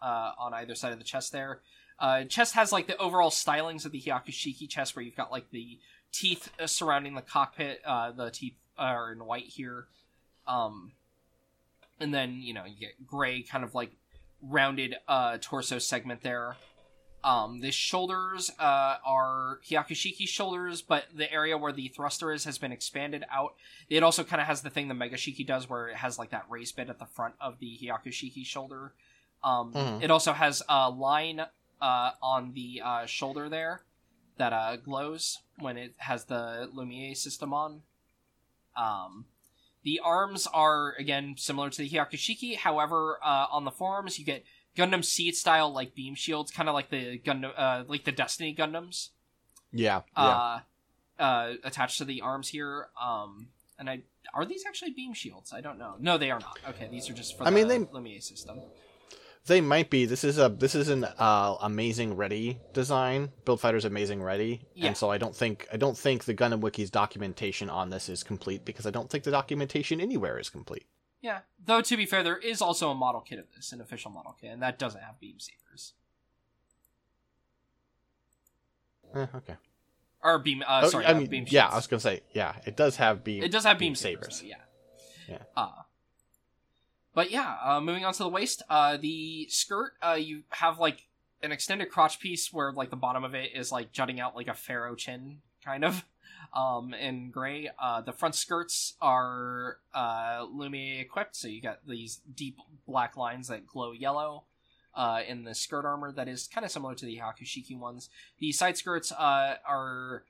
[0.00, 1.60] uh, on either side of the chest there.
[1.98, 5.50] Uh, chest has like the overall stylings of the Hyakushiki chest, where you've got like
[5.50, 5.78] the
[6.12, 7.80] teeth uh, surrounding the cockpit.
[7.84, 9.86] Uh, the teeth are in white here,
[10.46, 10.92] um,
[11.98, 13.92] and then you know you get gray, kind of like
[14.42, 16.56] rounded uh, torso segment there.
[17.24, 22.58] Um, the shoulders uh, are Hyakushiki shoulders, but the area where the thruster is has
[22.58, 23.54] been expanded out.
[23.88, 26.44] It also kind of has the thing the Megashiki does, where it has like that
[26.48, 28.92] raised bit at the front of the Hyakushiki shoulder.
[29.42, 30.02] Um, Mhm.
[30.02, 31.40] It also has a line
[31.80, 33.82] uh, on the uh, shoulder there
[34.38, 37.82] that uh, glows when it has the Lumiere system on.
[38.76, 39.26] Um,
[39.82, 42.56] the arms are again similar to the Hyakushiki.
[42.56, 44.44] However, uh, on the forearms you get
[44.76, 48.54] Gundam Seed style like beam shields, kind of like the Gundam, uh, like the Destiny
[48.54, 49.10] Gundams,
[49.72, 50.60] yeah yeah uh,
[51.22, 52.88] uh, attached to the arms here.
[53.00, 53.48] Um,
[53.78, 54.02] and I
[54.34, 55.52] are these actually beam shields?
[55.52, 55.94] I don't know.
[55.98, 56.58] No, they are not.
[56.68, 58.60] Okay, these are just for I the mean, they- Lumiere system.
[59.46, 60.06] They might be.
[60.06, 63.30] This is a this is an uh, amazing ready design.
[63.44, 64.88] Build Fighter's amazing ready, Yeah.
[64.88, 68.24] and so I don't think I don't think the Gundam Wiki's documentation on this is
[68.24, 70.86] complete because I don't think the documentation anywhere is complete.
[71.20, 74.10] Yeah, though to be fair, there is also a model kit of this, an official
[74.10, 75.92] model kit, and that doesn't have beam sabers
[79.14, 79.54] Eh, okay.
[80.22, 80.62] or beam.
[80.66, 81.52] Uh, Oh, sorry, I uh, mean, beam shields.
[81.52, 83.42] yeah, I was gonna say, yeah, it does have beam.
[83.42, 84.38] It does have beam, beam sabers.
[84.38, 84.40] sabers.
[84.40, 85.38] though, yeah.
[85.38, 85.42] Yeah.
[85.56, 85.82] Uh,
[87.16, 88.62] but yeah, uh, moving on to the waist.
[88.68, 91.06] Uh, the skirt, uh, you have like
[91.42, 94.48] an extended crotch piece where like the bottom of it is like jutting out like
[94.48, 96.04] a pharaoh chin, kind of,
[96.54, 97.70] um, in gray.
[97.82, 103.48] Uh, the front skirts are uh, Lumiere equipped, so you got these deep black lines
[103.48, 104.44] that glow yellow.
[104.94, 108.08] Uh, in the skirt armor that is kind of similar to the Hyakushiki ones.
[108.38, 110.24] The side skirts are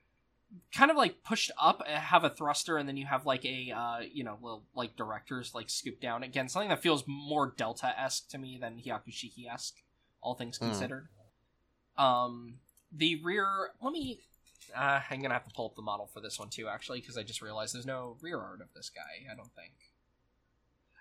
[0.73, 3.71] kind of like pushed up uh, have a thruster and then you have like a
[3.75, 8.29] uh you know little like directors like scoop down again something that feels more delta-esque
[8.29, 9.75] to me than hyakushiki-esque
[10.21, 10.65] all things Hmm.
[10.65, 11.07] considered.
[11.97, 12.59] Um
[12.91, 14.21] the rear let me
[14.75, 17.17] uh, i'm gonna have to pull up the model for this one too actually because
[17.17, 19.73] i just realized there's no rear art of this guy i don't think.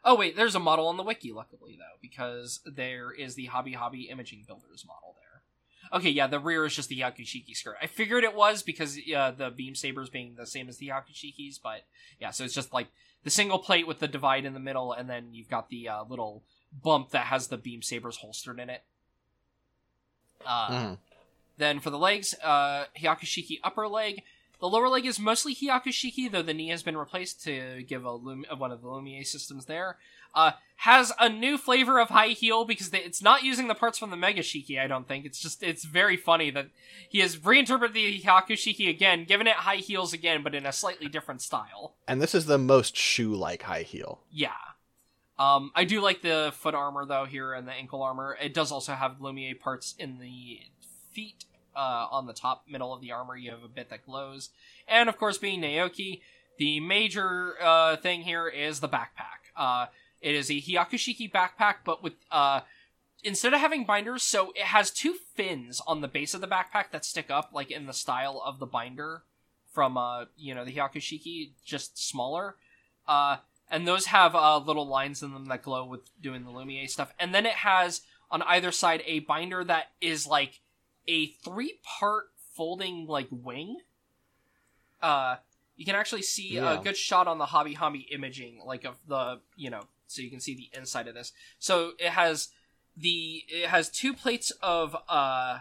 [0.04, 3.72] Oh wait there's a model on the wiki luckily though because there is the hobby
[3.74, 5.25] hobby imaging builders model there
[5.92, 7.76] Okay, yeah, the rear is just the Hyakushiki skirt.
[7.80, 11.60] I figured it was because uh, the beam sabers being the same as the Hyakushikis,
[11.62, 11.82] but
[12.20, 12.88] yeah, so it's just like
[13.24, 16.04] the single plate with the divide in the middle, and then you've got the uh,
[16.04, 16.42] little
[16.82, 18.82] bump that has the beam sabers holstered in it.
[20.44, 20.98] Uh, Mhm.
[21.58, 24.22] Then for the legs, uh, Hyakushiki upper leg.
[24.60, 28.10] The lower leg is mostly Hyakushiki, though the knee has been replaced to give a
[28.12, 29.96] Lum- uh, one of the Lumiere systems there.
[30.36, 33.98] Uh, has a new flavor of high heel because they, it's not using the parts
[33.98, 34.78] from the Mega Shiki.
[34.78, 36.68] I don't think it's just it's very funny that
[37.08, 41.08] he has reinterpreted the Hyakushiki again, given it high heels again, but in a slightly
[41.08, 41.94] different style.
[42.06, 44.20] And this is the most shoe-like high heel.
[44.30, 44.50] Yeah.
[45.38, 48.36] Um, I do like the foot armor though here and the ankle armor.
[48.40, 50.60] It does also have Lumiere parts in the
[51.12, 51.46] feet.
[51.74, 54.48] Uh, on the top middle of the armor, you have a bit that glows,
[54.88, 56.22] and of course, being Naoki,
[56.56, 59.52] the major uh, thing here is the backpack.
[59.54, 59.86] Uh,
[60.20, 62.60] it is a Hyakushiki backpack, but with uh,
[63.22, 66.90] instead of having binders, so it has two fins on the base of the backpack
[66.92, 69.22] that stick up, like in the style of the binder
[69.72, 72.56] from uh, you know, the Hyakushiki, just smaller.
[73.06, 73.36] Uh,
[73.70, 77.12] and those have uh, little lines in them that glow with doing the Lumiere stuff.
[77.18, 80.60] And then it has on either side a binder that is like
[81.06, 83.76] a three part folding like wing.
[85.02, 85.36] Uh,
[85.76, 86.80] you can actually see Yeah.
[86.80, 90.30] a good shot on the Hobby Hobby imaging, like of the you know, so you
[90.30, 91.32] can see the inside of this.
[91.58, 92.48] So it has
[92.96, 95.60] the it has two plates of uh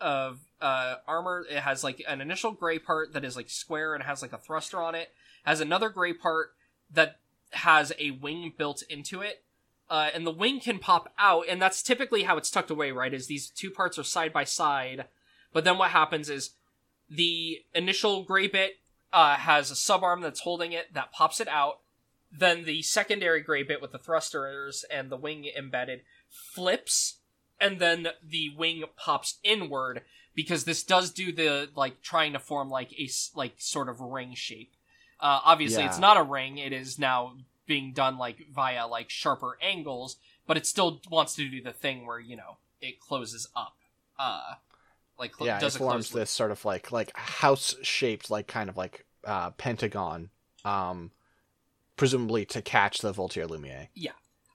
[0.00, 1.46] of uh armor.
[1.50, 4.38] It has like an initial gray part that is like square and has like a
[4.38, 5.10] thruster on it.
[5.44, 6.52] Has another gray part
[6.92, 7.18] that
[7.52, 9.42] has a wing built into it.
[9.90, 13.12] Uh, and the wing can pop out, and that's typically how it's tucked away, right?
[13.12, 15.04] Is these two parts are side by side,
[15.52, 16.52] but then what happens is
[17.10, 18.78] the initial gray bit
[19.12, 21.80] uh, has a subarm that's holding it that pops it out.
[22.36, 27.18] Then the secondary gray bit with the thrusters and the wing embedded flips,
[27.60, 30.02] and then the wing pops inward
[30.34, 34.34] because this does do the like trying to form like a like sort of ring
[34.34, 34.72] shape.
[35.20, 35.88] Uh, obviously, Yeah.
[35.88, 36.58] it's not a ring.
[36.58, 37.36] It is now
[37.66, 40.16] being done like via like sharper angles,
[40.46, 43.76] but it still wants to do the thing where you know it closes up.
[44.18, 44.54] Uh,
[45.18, 48.28] like cl- yeah, it does a forms close this sort of like like house shaped,
[48.28, 50.30] like kind of like uh, pentagon,
[50.64, 51.12] um,
[51.96, 53.88] presumably to catch the Voiture Lumiere.
[53.94, 54.12] Yeah.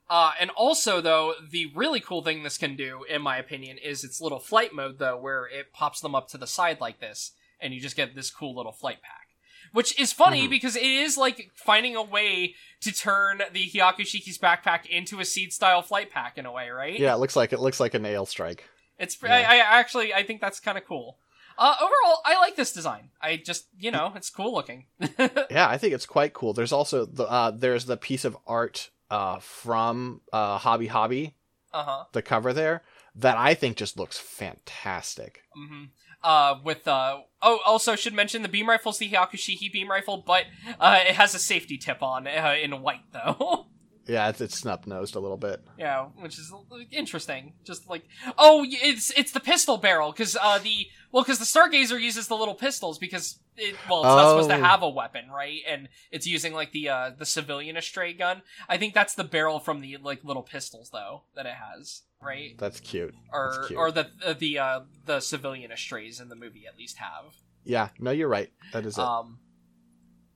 [0.10, 4.04] Uh, and also, though, the really cool thing this can do, in my opinion, is
[4.04, 7.34] its little flight mode, though, where it pops them up to the side like this,
[7.62, 9.28] and you just get this cool little flight pack.
[9.72, 10.50] Which is funny Mhm.
[10.50, 15.54] because it is like finding a way to turn the Hyakushiki's backpack into a seed
[15.54, 16.98] style flight pack in a way, right?
[16.98, 18.68] Yeah, it looks like it looks like a nail strike.
[18.98, 19.32] It's Yeah.
[19.36, 21.20] I, I actually I think that's kind of cool.
[21.60, 23.10] Uh, overall, I like this design.
[23.22, 24.86] I just you know it's cool looking.
[25.52, 26.54] Yeah, I think it's quite cool.
[26.54, 31.36] There's also the uh, there's the piece of art uh, from uh, Hobby Hobby,
[31.74, 32.04] uh huh.
[32.14, 32.84] the cover there,
[33.16, 35.42] that I think just looks fantastic.
[35.54, 35.86] hmm
[36.24, 40.46] Uh, with uh oh, also should mention the beam rifle's the Hyakushiki beam rifle, but
[40.80, 43.66] uh, it has a safety tip on uh, in white though.
[44.10, 45.62] Yeah, it's, it's snub nosed a little bit.
[45.78, 46.52] yeah, which is
[46.92, 47.54] interesting.
[47.64, 48.04] Just like
[48.38, 52.36] oh, it's it's the pistol barrel because uh the well because the Stargazer uses the
[52.36, 54.62] little pistols because it well it's not supposed to Oh.
[54.62, 58.42] have a weapon right and it's using like the uh the civilian astray gun.
[58.68, 62.58] I think that's the barrel from the like little pistols though that it has right
[62.58, 63.14] That's cute.
[63.32, 63.78] or That's cute.
[63.80, 67.36] or the uh, the uh the civilian astrays in the movie at least have.
[67.64, 68.52] Yeah, no, you're right.
[68.74, 69.04] That is it.
[69.04, 69.40] Um,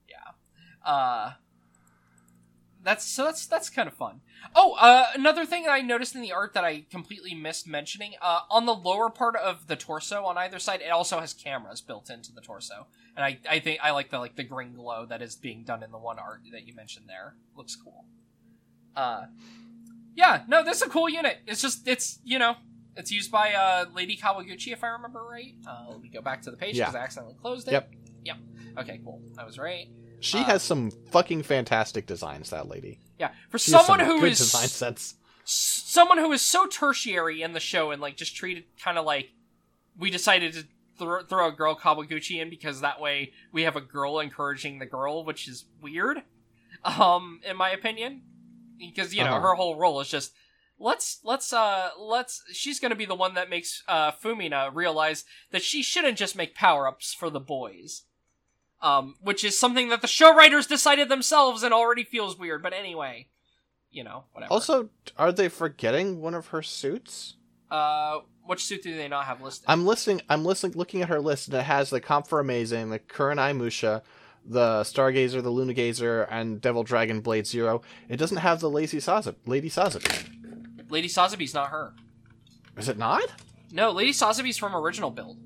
[0.08, 0.88] yeah.
[0.88, 1.32] Uh,
[2.84, 4.20] that's so that's that's kind of fun.
[4.54, 8.12] Oh, uh, another thing that I noticed in the art that I completely missed mentioning.
[8.20, 11.80] Uh, on the lower part of the torso on either side, it also has cameras
[11.80, 12.86] built into the torso,
[13.16, 15.82] and I I think I like the like the green glow that is being done
[15.82, 17.34] in the one art that you mentioned there.
[17.56, 18.04] Looks cool.
[18.94, 19.24] Uh,
[20.14, 21.38] yeah, no, this is a cool unit.
[21.46, 22.56] It's just it's you know.
[22.96, 25.52] It's used by uh, Lady Kawaguchi, if I remember right.
[25.68, 26.84] Uh, let me go back to the page Yeah.
[26.84, 27.72] because I accidentally closed it.
[27.72, 27.90] Yep.
[28.22, 28.36] Yep.
[28.78, 29.20] Okay, cool.
[29.36, 29.88] I was right.
[30.20, 32.50] She uh, has some fucking fantastic designs.
[32.50, 32.98] That lady.
[33.18, 35.14] Yeah, for She someone some who design sense.
[35.44, 39.30] someone who is so tertiary in the show and like just treated kind of like
[39.98, 40.64] we decided to
[40.98, 44.86] throw, throw a girl Kawaguchi in because that way we have a girl encouraging the
[44.86, 46.22] girl, which is weird,
[46.84, 48.22] um, in my opinion,
[48.78, 49.40] because you know Uh-huh.
[49.48, 50.32] her whole role is just
[50.78, 55.62] let's let's uh let's she's gonna be the one that makes uh Fumina realize that
[55.62, 58.02] she shouldn't just make power ups for the boys.
[58.84, 62.74] Um, which is something that the show writers decided themselves and already feels weird, but
[62.74, 63.28] anyway.
[63.90, 64.52] You know, whatever.
[64.52, 67.36] Also, are they forgetting one of her suits?
[67.70, 69.64] Uh, which suit do they not have listed?
[69.68, 70.20] I'm listening.
[70.28, 73.56] I'm listening, looking at her list, and it has the Comp for Amazing, the Kurenai
[73.56, 74.02] Musha,
[74.44, 77.80] the Stargazer, the Lunagazer, and Devil Dragon Blade Zero.
[78.08, 80.90] It doesn't have the Lazy Sazab, Lady Sazabi.
[80.90, 81.94] Lady Sazabi's not her.
[82.76, 83.32] Is it not?
[83.72, 85.38] No, Lady Sazabi's from original build.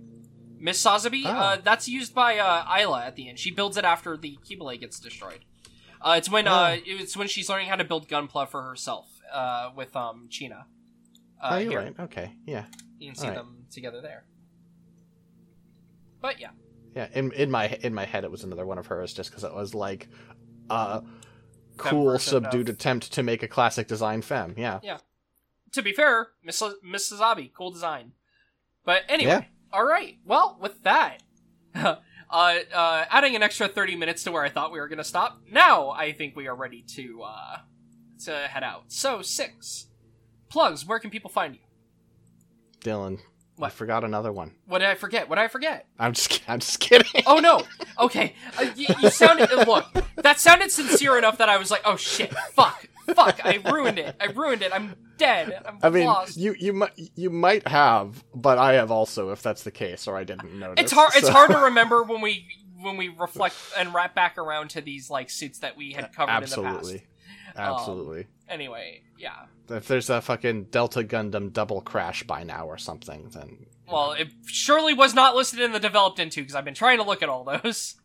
[0.61, 1.31] Miss Sazabi, Oh.
[1.31, 3.39] uh, that's used by uh, Aila at the end.
[3.39, 5.45] She builds it after the Qubeley gets destroyed.
[6.01, 6.83] Uh, it's when uh, Oh.
[6.85, 10.67] it's when she's learning how to build Gunpla for herself uh, with um China.
[11.41, 11.81] Uh, oh, you're here.
[11.83, 12.01] right.
[12.01, 12.65] Okay, yeah,
[12.99, 13.39] You can see Alright.
[13.39, 14.25] them together there.
[16.21, 16.51] But yeah,
[16.95, 17.09] yeah.
[17.15, 19.55] In in my in my head, it was another one of hers, just because it
[19.55, 20.09] was like
[20.71, 21.03] a
[21.77, 24.55] cool, subdued of- attempt to make a classic design femme.
[24.57, 24.99] Yeah, Yeah.
[25.73, 28.13] to be fair, Miss Miss Sazabi, cool design.
[28.85, 29.45] But anyway, Yeah.
[29.73, 30.19] All right.
[30.25, 31.23] Well, with that,
[31.75, 31.97] uh,
[32.31, 32.59] uh,
[33.11, 35.41] adding an extra thirty minutes to where I thought we were going to stop.
[35.51, 37.57] Now I think we are ready to uh,
[38.25, 38.85] to head out.
[38.89, 39.87] So six
[40.49, 40.87] plugs.
[40.87, 41.61] Where can people find you?
[42.81, 43.21] Dylan.
[43.61, 44.55] I forgot another one.
[44.67, 45.29] What did I forget?
[45.29, 45.87] What did I forget?
[45.99, 47.23] I'm just I'm just kidding.
[47.27, 47.63] Oh no.
[47.99, 48.35] Okay.
[48.57, 49.87] Uh, you, you sounded look.
[50.17, 53.41] That sounded sincere enough that I was like, oh shit, fuck, fuck.
[53.45, 54.17] I ruined it.
[54.21, 54.73] I ruined it.
[54.73, 55.63] I'm dead.
[55.67, 56.37] I'm I mean, lost.
[56.37, 60.17] you you might you might have, but I have also, if that's the case, or
[60.17, 60.83] I didn't notice.
[60.85, 61.13] it's hard.
[61.17, 62.47] It's hard to remember when we
[62.81, 66.33] when we reflect and wrap back around to these like suits that we had covered
[66.33, 66.99] in the Absolutely.
[66.99, 67.05] past.
[67.57, 68.27] Absolutely.
[68.49, 69.47] Anyway, yeah.
[69.69, 74.29] if there's a fucking Delta Gundam double crash by now or something, then Well, it
[74.47, 77.29] surely was not listed in the developed into because I've been trying to look at
[77.29, 77.97] all those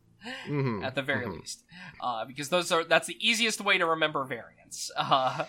[0.47, 1.39] Mhm, at the very mhm.
[1.39, 1.63] least,
[2.01, 4.91] uh, because those are that's the easiest way to remember variants.
[4.95, 5.45] Uh,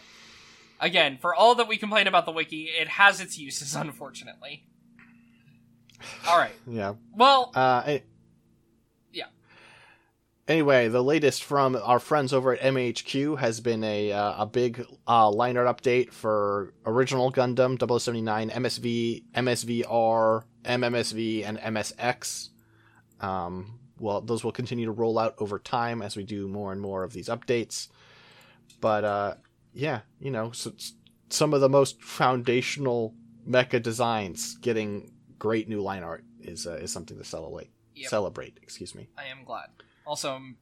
[0.80, 4.64] again, for all that we complain about the wiki, it has its uses, unfortunately.
[6.26, 6.54] All right.
[6.66, 6.94] yeah.
[7.14, 7.98] Well, Uh,
[9.12, 9.26] Yeah.
[10.46, 14.84] Anyway, the latest from our friends over at MHQ has been a uh, a big
[15.06, 22.48] uh, art update for original Gundam 0079, MSV, MSVR, MMSV, and MSX.
[23.20, 26.80] Um, well, those will continue to roll out over time as we do more and
[26.80, 27.88] more of these updates.
[28.80, 29.34] But uh,
[29.72, 30.72] yeah, you know, so,
[31.28, 33.14] some of the most foundational
[33.48, 37.70] mecha designs getting great new line art is uh, is something to celebrate.
[37.94, 38.10] Yep.
[38.10, 39.08] Celebrate, excuse me.
[39.16, 39.68] I am glad.
[40.06, 40.56] Also, I'm,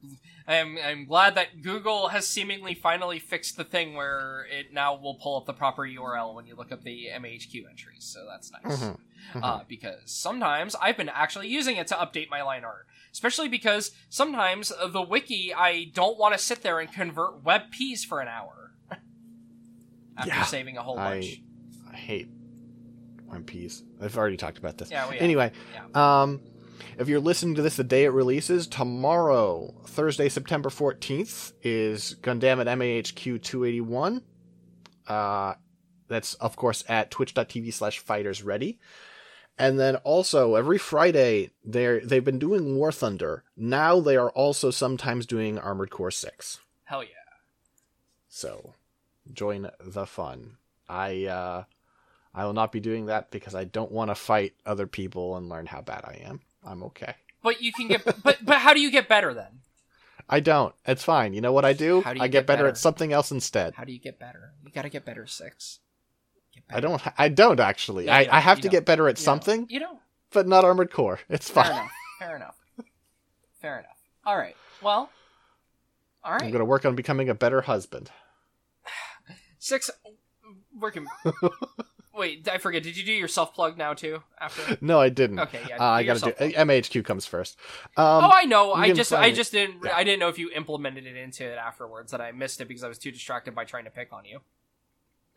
[0.47, 5.15] I am glad that Google has seemingly finally fixed the thing where it now will
[5.15, 8.05] pull up the proper URL when you look up the MHQ entries.
[8.05, 8.79] So that's nice.
[8.83, 8.97] Mhm.
[9.41, 13.91] Uh, because sometimes I've been actually using it to update my line art, especially because
[14.09, 18.73] sometimes the wiki I don't want to sit there and convert WebP's for an hour
[20.17, 20.43] after Yeah.
[20.43, 21.41] saving a whole bunch.
[21.91, 22.27] I hate
[23.47, 23.81] Piece.
[23.99, 24.91] I've already talked about this.
[24.91, 25.23] Yeah, we have.
[25.23, 25.51] Anyway,
[25.95, 26.39] um,
[26.99, 32.59] if you're listening to this the day it releases, tomorrow, Thursday, September 14th, is Gundam
[32.61, 34.21] at MAHQ 281.
[35.07, 35.55] Uh,
[36.07, 38.79] that's, of course, at twitch.tv slash fighters ready.
[39.57, 43.43] And then also, every Friday, they're, they've been doing War Thunder.
[43.55, 46.59] Now they are also sometimes doing Armored Core 6.
[46.85, 47.09] Hell yeah.
[48.29, 48.73] So,
[49.31, 50.57] join the fun.
[50.89, 51.63] I, uh,
[52.33, 55.49] I will not be doing that because I don't want to fight other people and
[55.49, 56.41] learn how bad I am.
[56.65, 57.13] I'm okay.
[57.43, 59.59] But you can get, but but how do you get better then?
[60.29, 60.73] I don't.
[60.85, 61.33] It's fine.
[61.33, 62.01] You know what I do?
[62.01, 62.69] How do you I get get better, better?
[62.69, 63.75] at something else instead.
[63.75, 64.53] How do you get better?
[64.65, 65.79] You gotta get better six.
[66.69, 67.01] I don't.
[67.17, 68.05] I don't actually.
[68.05, 68.63] Yeah, I, you I have don't.
[68.63, 69.43] to get better at You don't.
[69.43, 69.99] something, You don't.
[70.31, 71.19] but not armored core.
[71.29, 71.65] It's fine.
[71.65, 71.89] Fair enough.
[72.19, 72.55] Fair enough.
[73.61, 73.97] Fair enough.
[74.25, 74.55] All right.
[74.81, 75.09] Well.
[76.23, 76.41] All right.
[76.41, 78.09] I'm going to work on becoming a better husband.
[79.59, 79.89] Six.
[80.79, 81.05] Working.
[82.15, 82.83] Wait, I forget.
[82.83, 84.21] Did you do your self plug now too?
[84.39, 84.77] After.
[84.81, 85.39] No, I didn't.
[85.39, 86.31] Okay, yeah, Uh, I got to do.
[86.55, 87.57] MHQ comes first.
[87.97, 88.71] Um, oh, I know.
[88.73, 89.95] I just, I just didn't, Yeah.
[89.95, 92.11] I didn't know if you implemented it into it afterwards.
[92.11, 94.39] That I missed it because I was too distracted by trying to pick on you.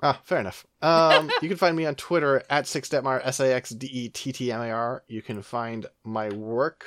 [0.02, 0.66] Ah, fair enough.
[0.82, 4.32] Um, you can find me on Twitter at saxdettmar, S A X D E T
[4.32, 5.02] T M A R.
[5.08, 6.84] You can find my work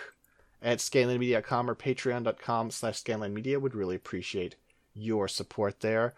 [0.62, 3.60] at scanlinemedia.com or patreon.com slash scanlinemedia.
[3.60, 4.56] Would really appreciate
[4.94, 6.14] your support there.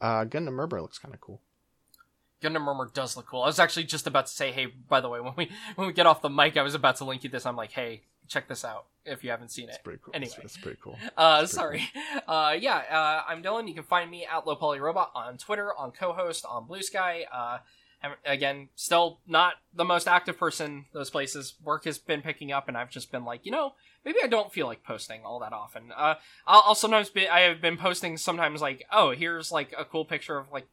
[0.00, 1.40] Uh, Gundam Murmur looks kind of cool.
[2.40, 3.42] Gundam Murmur does look cool.
[3.42, 5.92] I was actually just about to say, hey, by the way, when we when we
[5.92, 7.46] get off the mic, I was about to link you this.
[7.46, 9.72] I'm like, hey, check this out if you haven't seen it.
[9.72, 10.14] It's pretty cool.
[10.14, 10.32] Anyway.
[10.42, 10.96] It's, pretty cool.
[11.16, 11.90] Uh, pretty sorry.
[12.28, 13.66] Uh, yeah, uh, I'm Dylan.
[13.66, 17.24] You can find me at Low Poly Robot on Twitter, on Cohost, on Bluesky.
[17.32, 17.58] Uh,
[18.02, 20.86] and again, still not the most active person.
[20.92, 23.74] Those places work has been picking up, and I've just been like, you know,
[24.04, 25.92] maybe I don't feel like posting all that often.
[25.94, 26.14] Uh,
[26.46, 27.28] I'll, I'll sometimes be.
[27.28, 30.68] I have been posting sometimes like, oh, here's like a cool picture of like,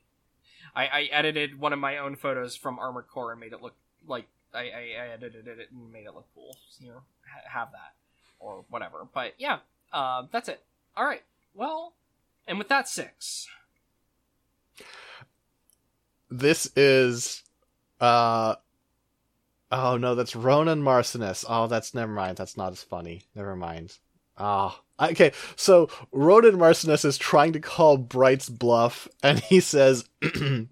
[0.76, 3.76] I, I edited one of my own photos from Armored Core and made it look
[4.08, 6.56] like I, I, I edited it and made it look cool.
[6.80, 7.02] You know,
[7.50, 7.94] have that
[8.40, 9.08] or whatever.
[9.14, 9.60] But yeah,
[9.94, 10.64] uh, that's it.
[10.96, 11.24] All right.
[11.54, 11.94] Well,
[12.48, 13.48] and with that Sax,
[16.30, 17.44] This is,
[18.02, 18.56] uh,
[19.72, 21.46] oh no, that's Ronan Marcenas.
[21.48, 22.38] Oh, that's never mind.
[22.38, 23.24] That's not as funny.
[23.34, 23.98] Never mind.
[24.38, 25.32] Ah, okay.
[25.56, 30.08] So Ronan Marcenas is trying to call Bright's bluff, and he says,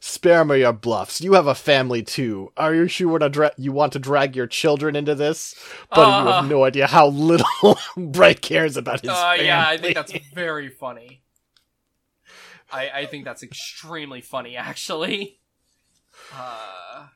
[0.00, 1.20] "Spare me your bluffs.
[1.20, 2.52] You have a family too.
[2.56, 5.54] Are you sure to dra- you want to drag your children into this?
[5.90, 6.40] But you Uh.
[6.40, 10.12] have no idea how little Bright cares about his uh, family." yeah, I think that's
[10.34, 11.22] very funny.
[12.70, 15.40] I, I think that's extremely funny, actually.
[16.36, 17.06] Uh,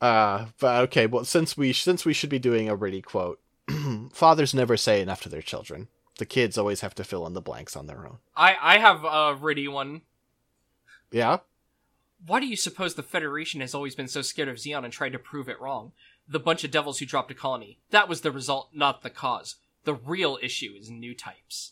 [0.00, 3.40] Uh, but okay, well, since we since we should be doing a Riddhe quote,
[4.12, 5.88] fathers never say enough to their children.
[6.18, 8.18] The kids always have to fill in the blanks on their own.
[8.36, 10.02] I I have a Riddhe one.
[11.16, 11.38] Yeah,
[12.26, 15.14] Why do you suppose the Federation has always been so scared of Zeon and tried
[15.14, 15.92] to prove it wrong?
[16.28, 17.78] The bunch of devils who dropped a colony.
[17.88, 19.56] That was the result, not the cause.
[19.84, 21.70] The real issue is Newtypes.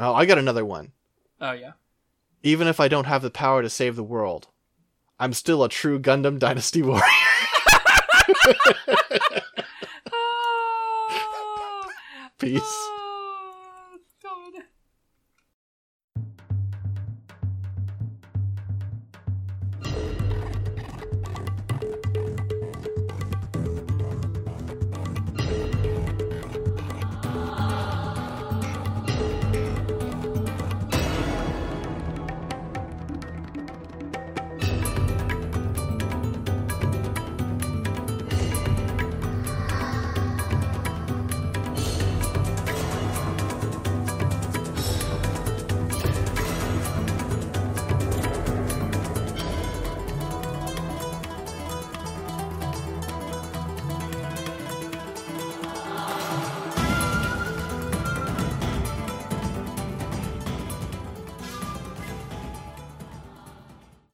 [0.00, 0.90] Oh, I got another one.
[1.40, 1.74] Oh yeah.
[2.42, 4.48] Even if I don't have the power to save the world,
[5.20, 7.04] I'm still a true Gundam Dynasty warrior.
[10.12, 11.90] Oh.
[12.38, 12.88] Peace.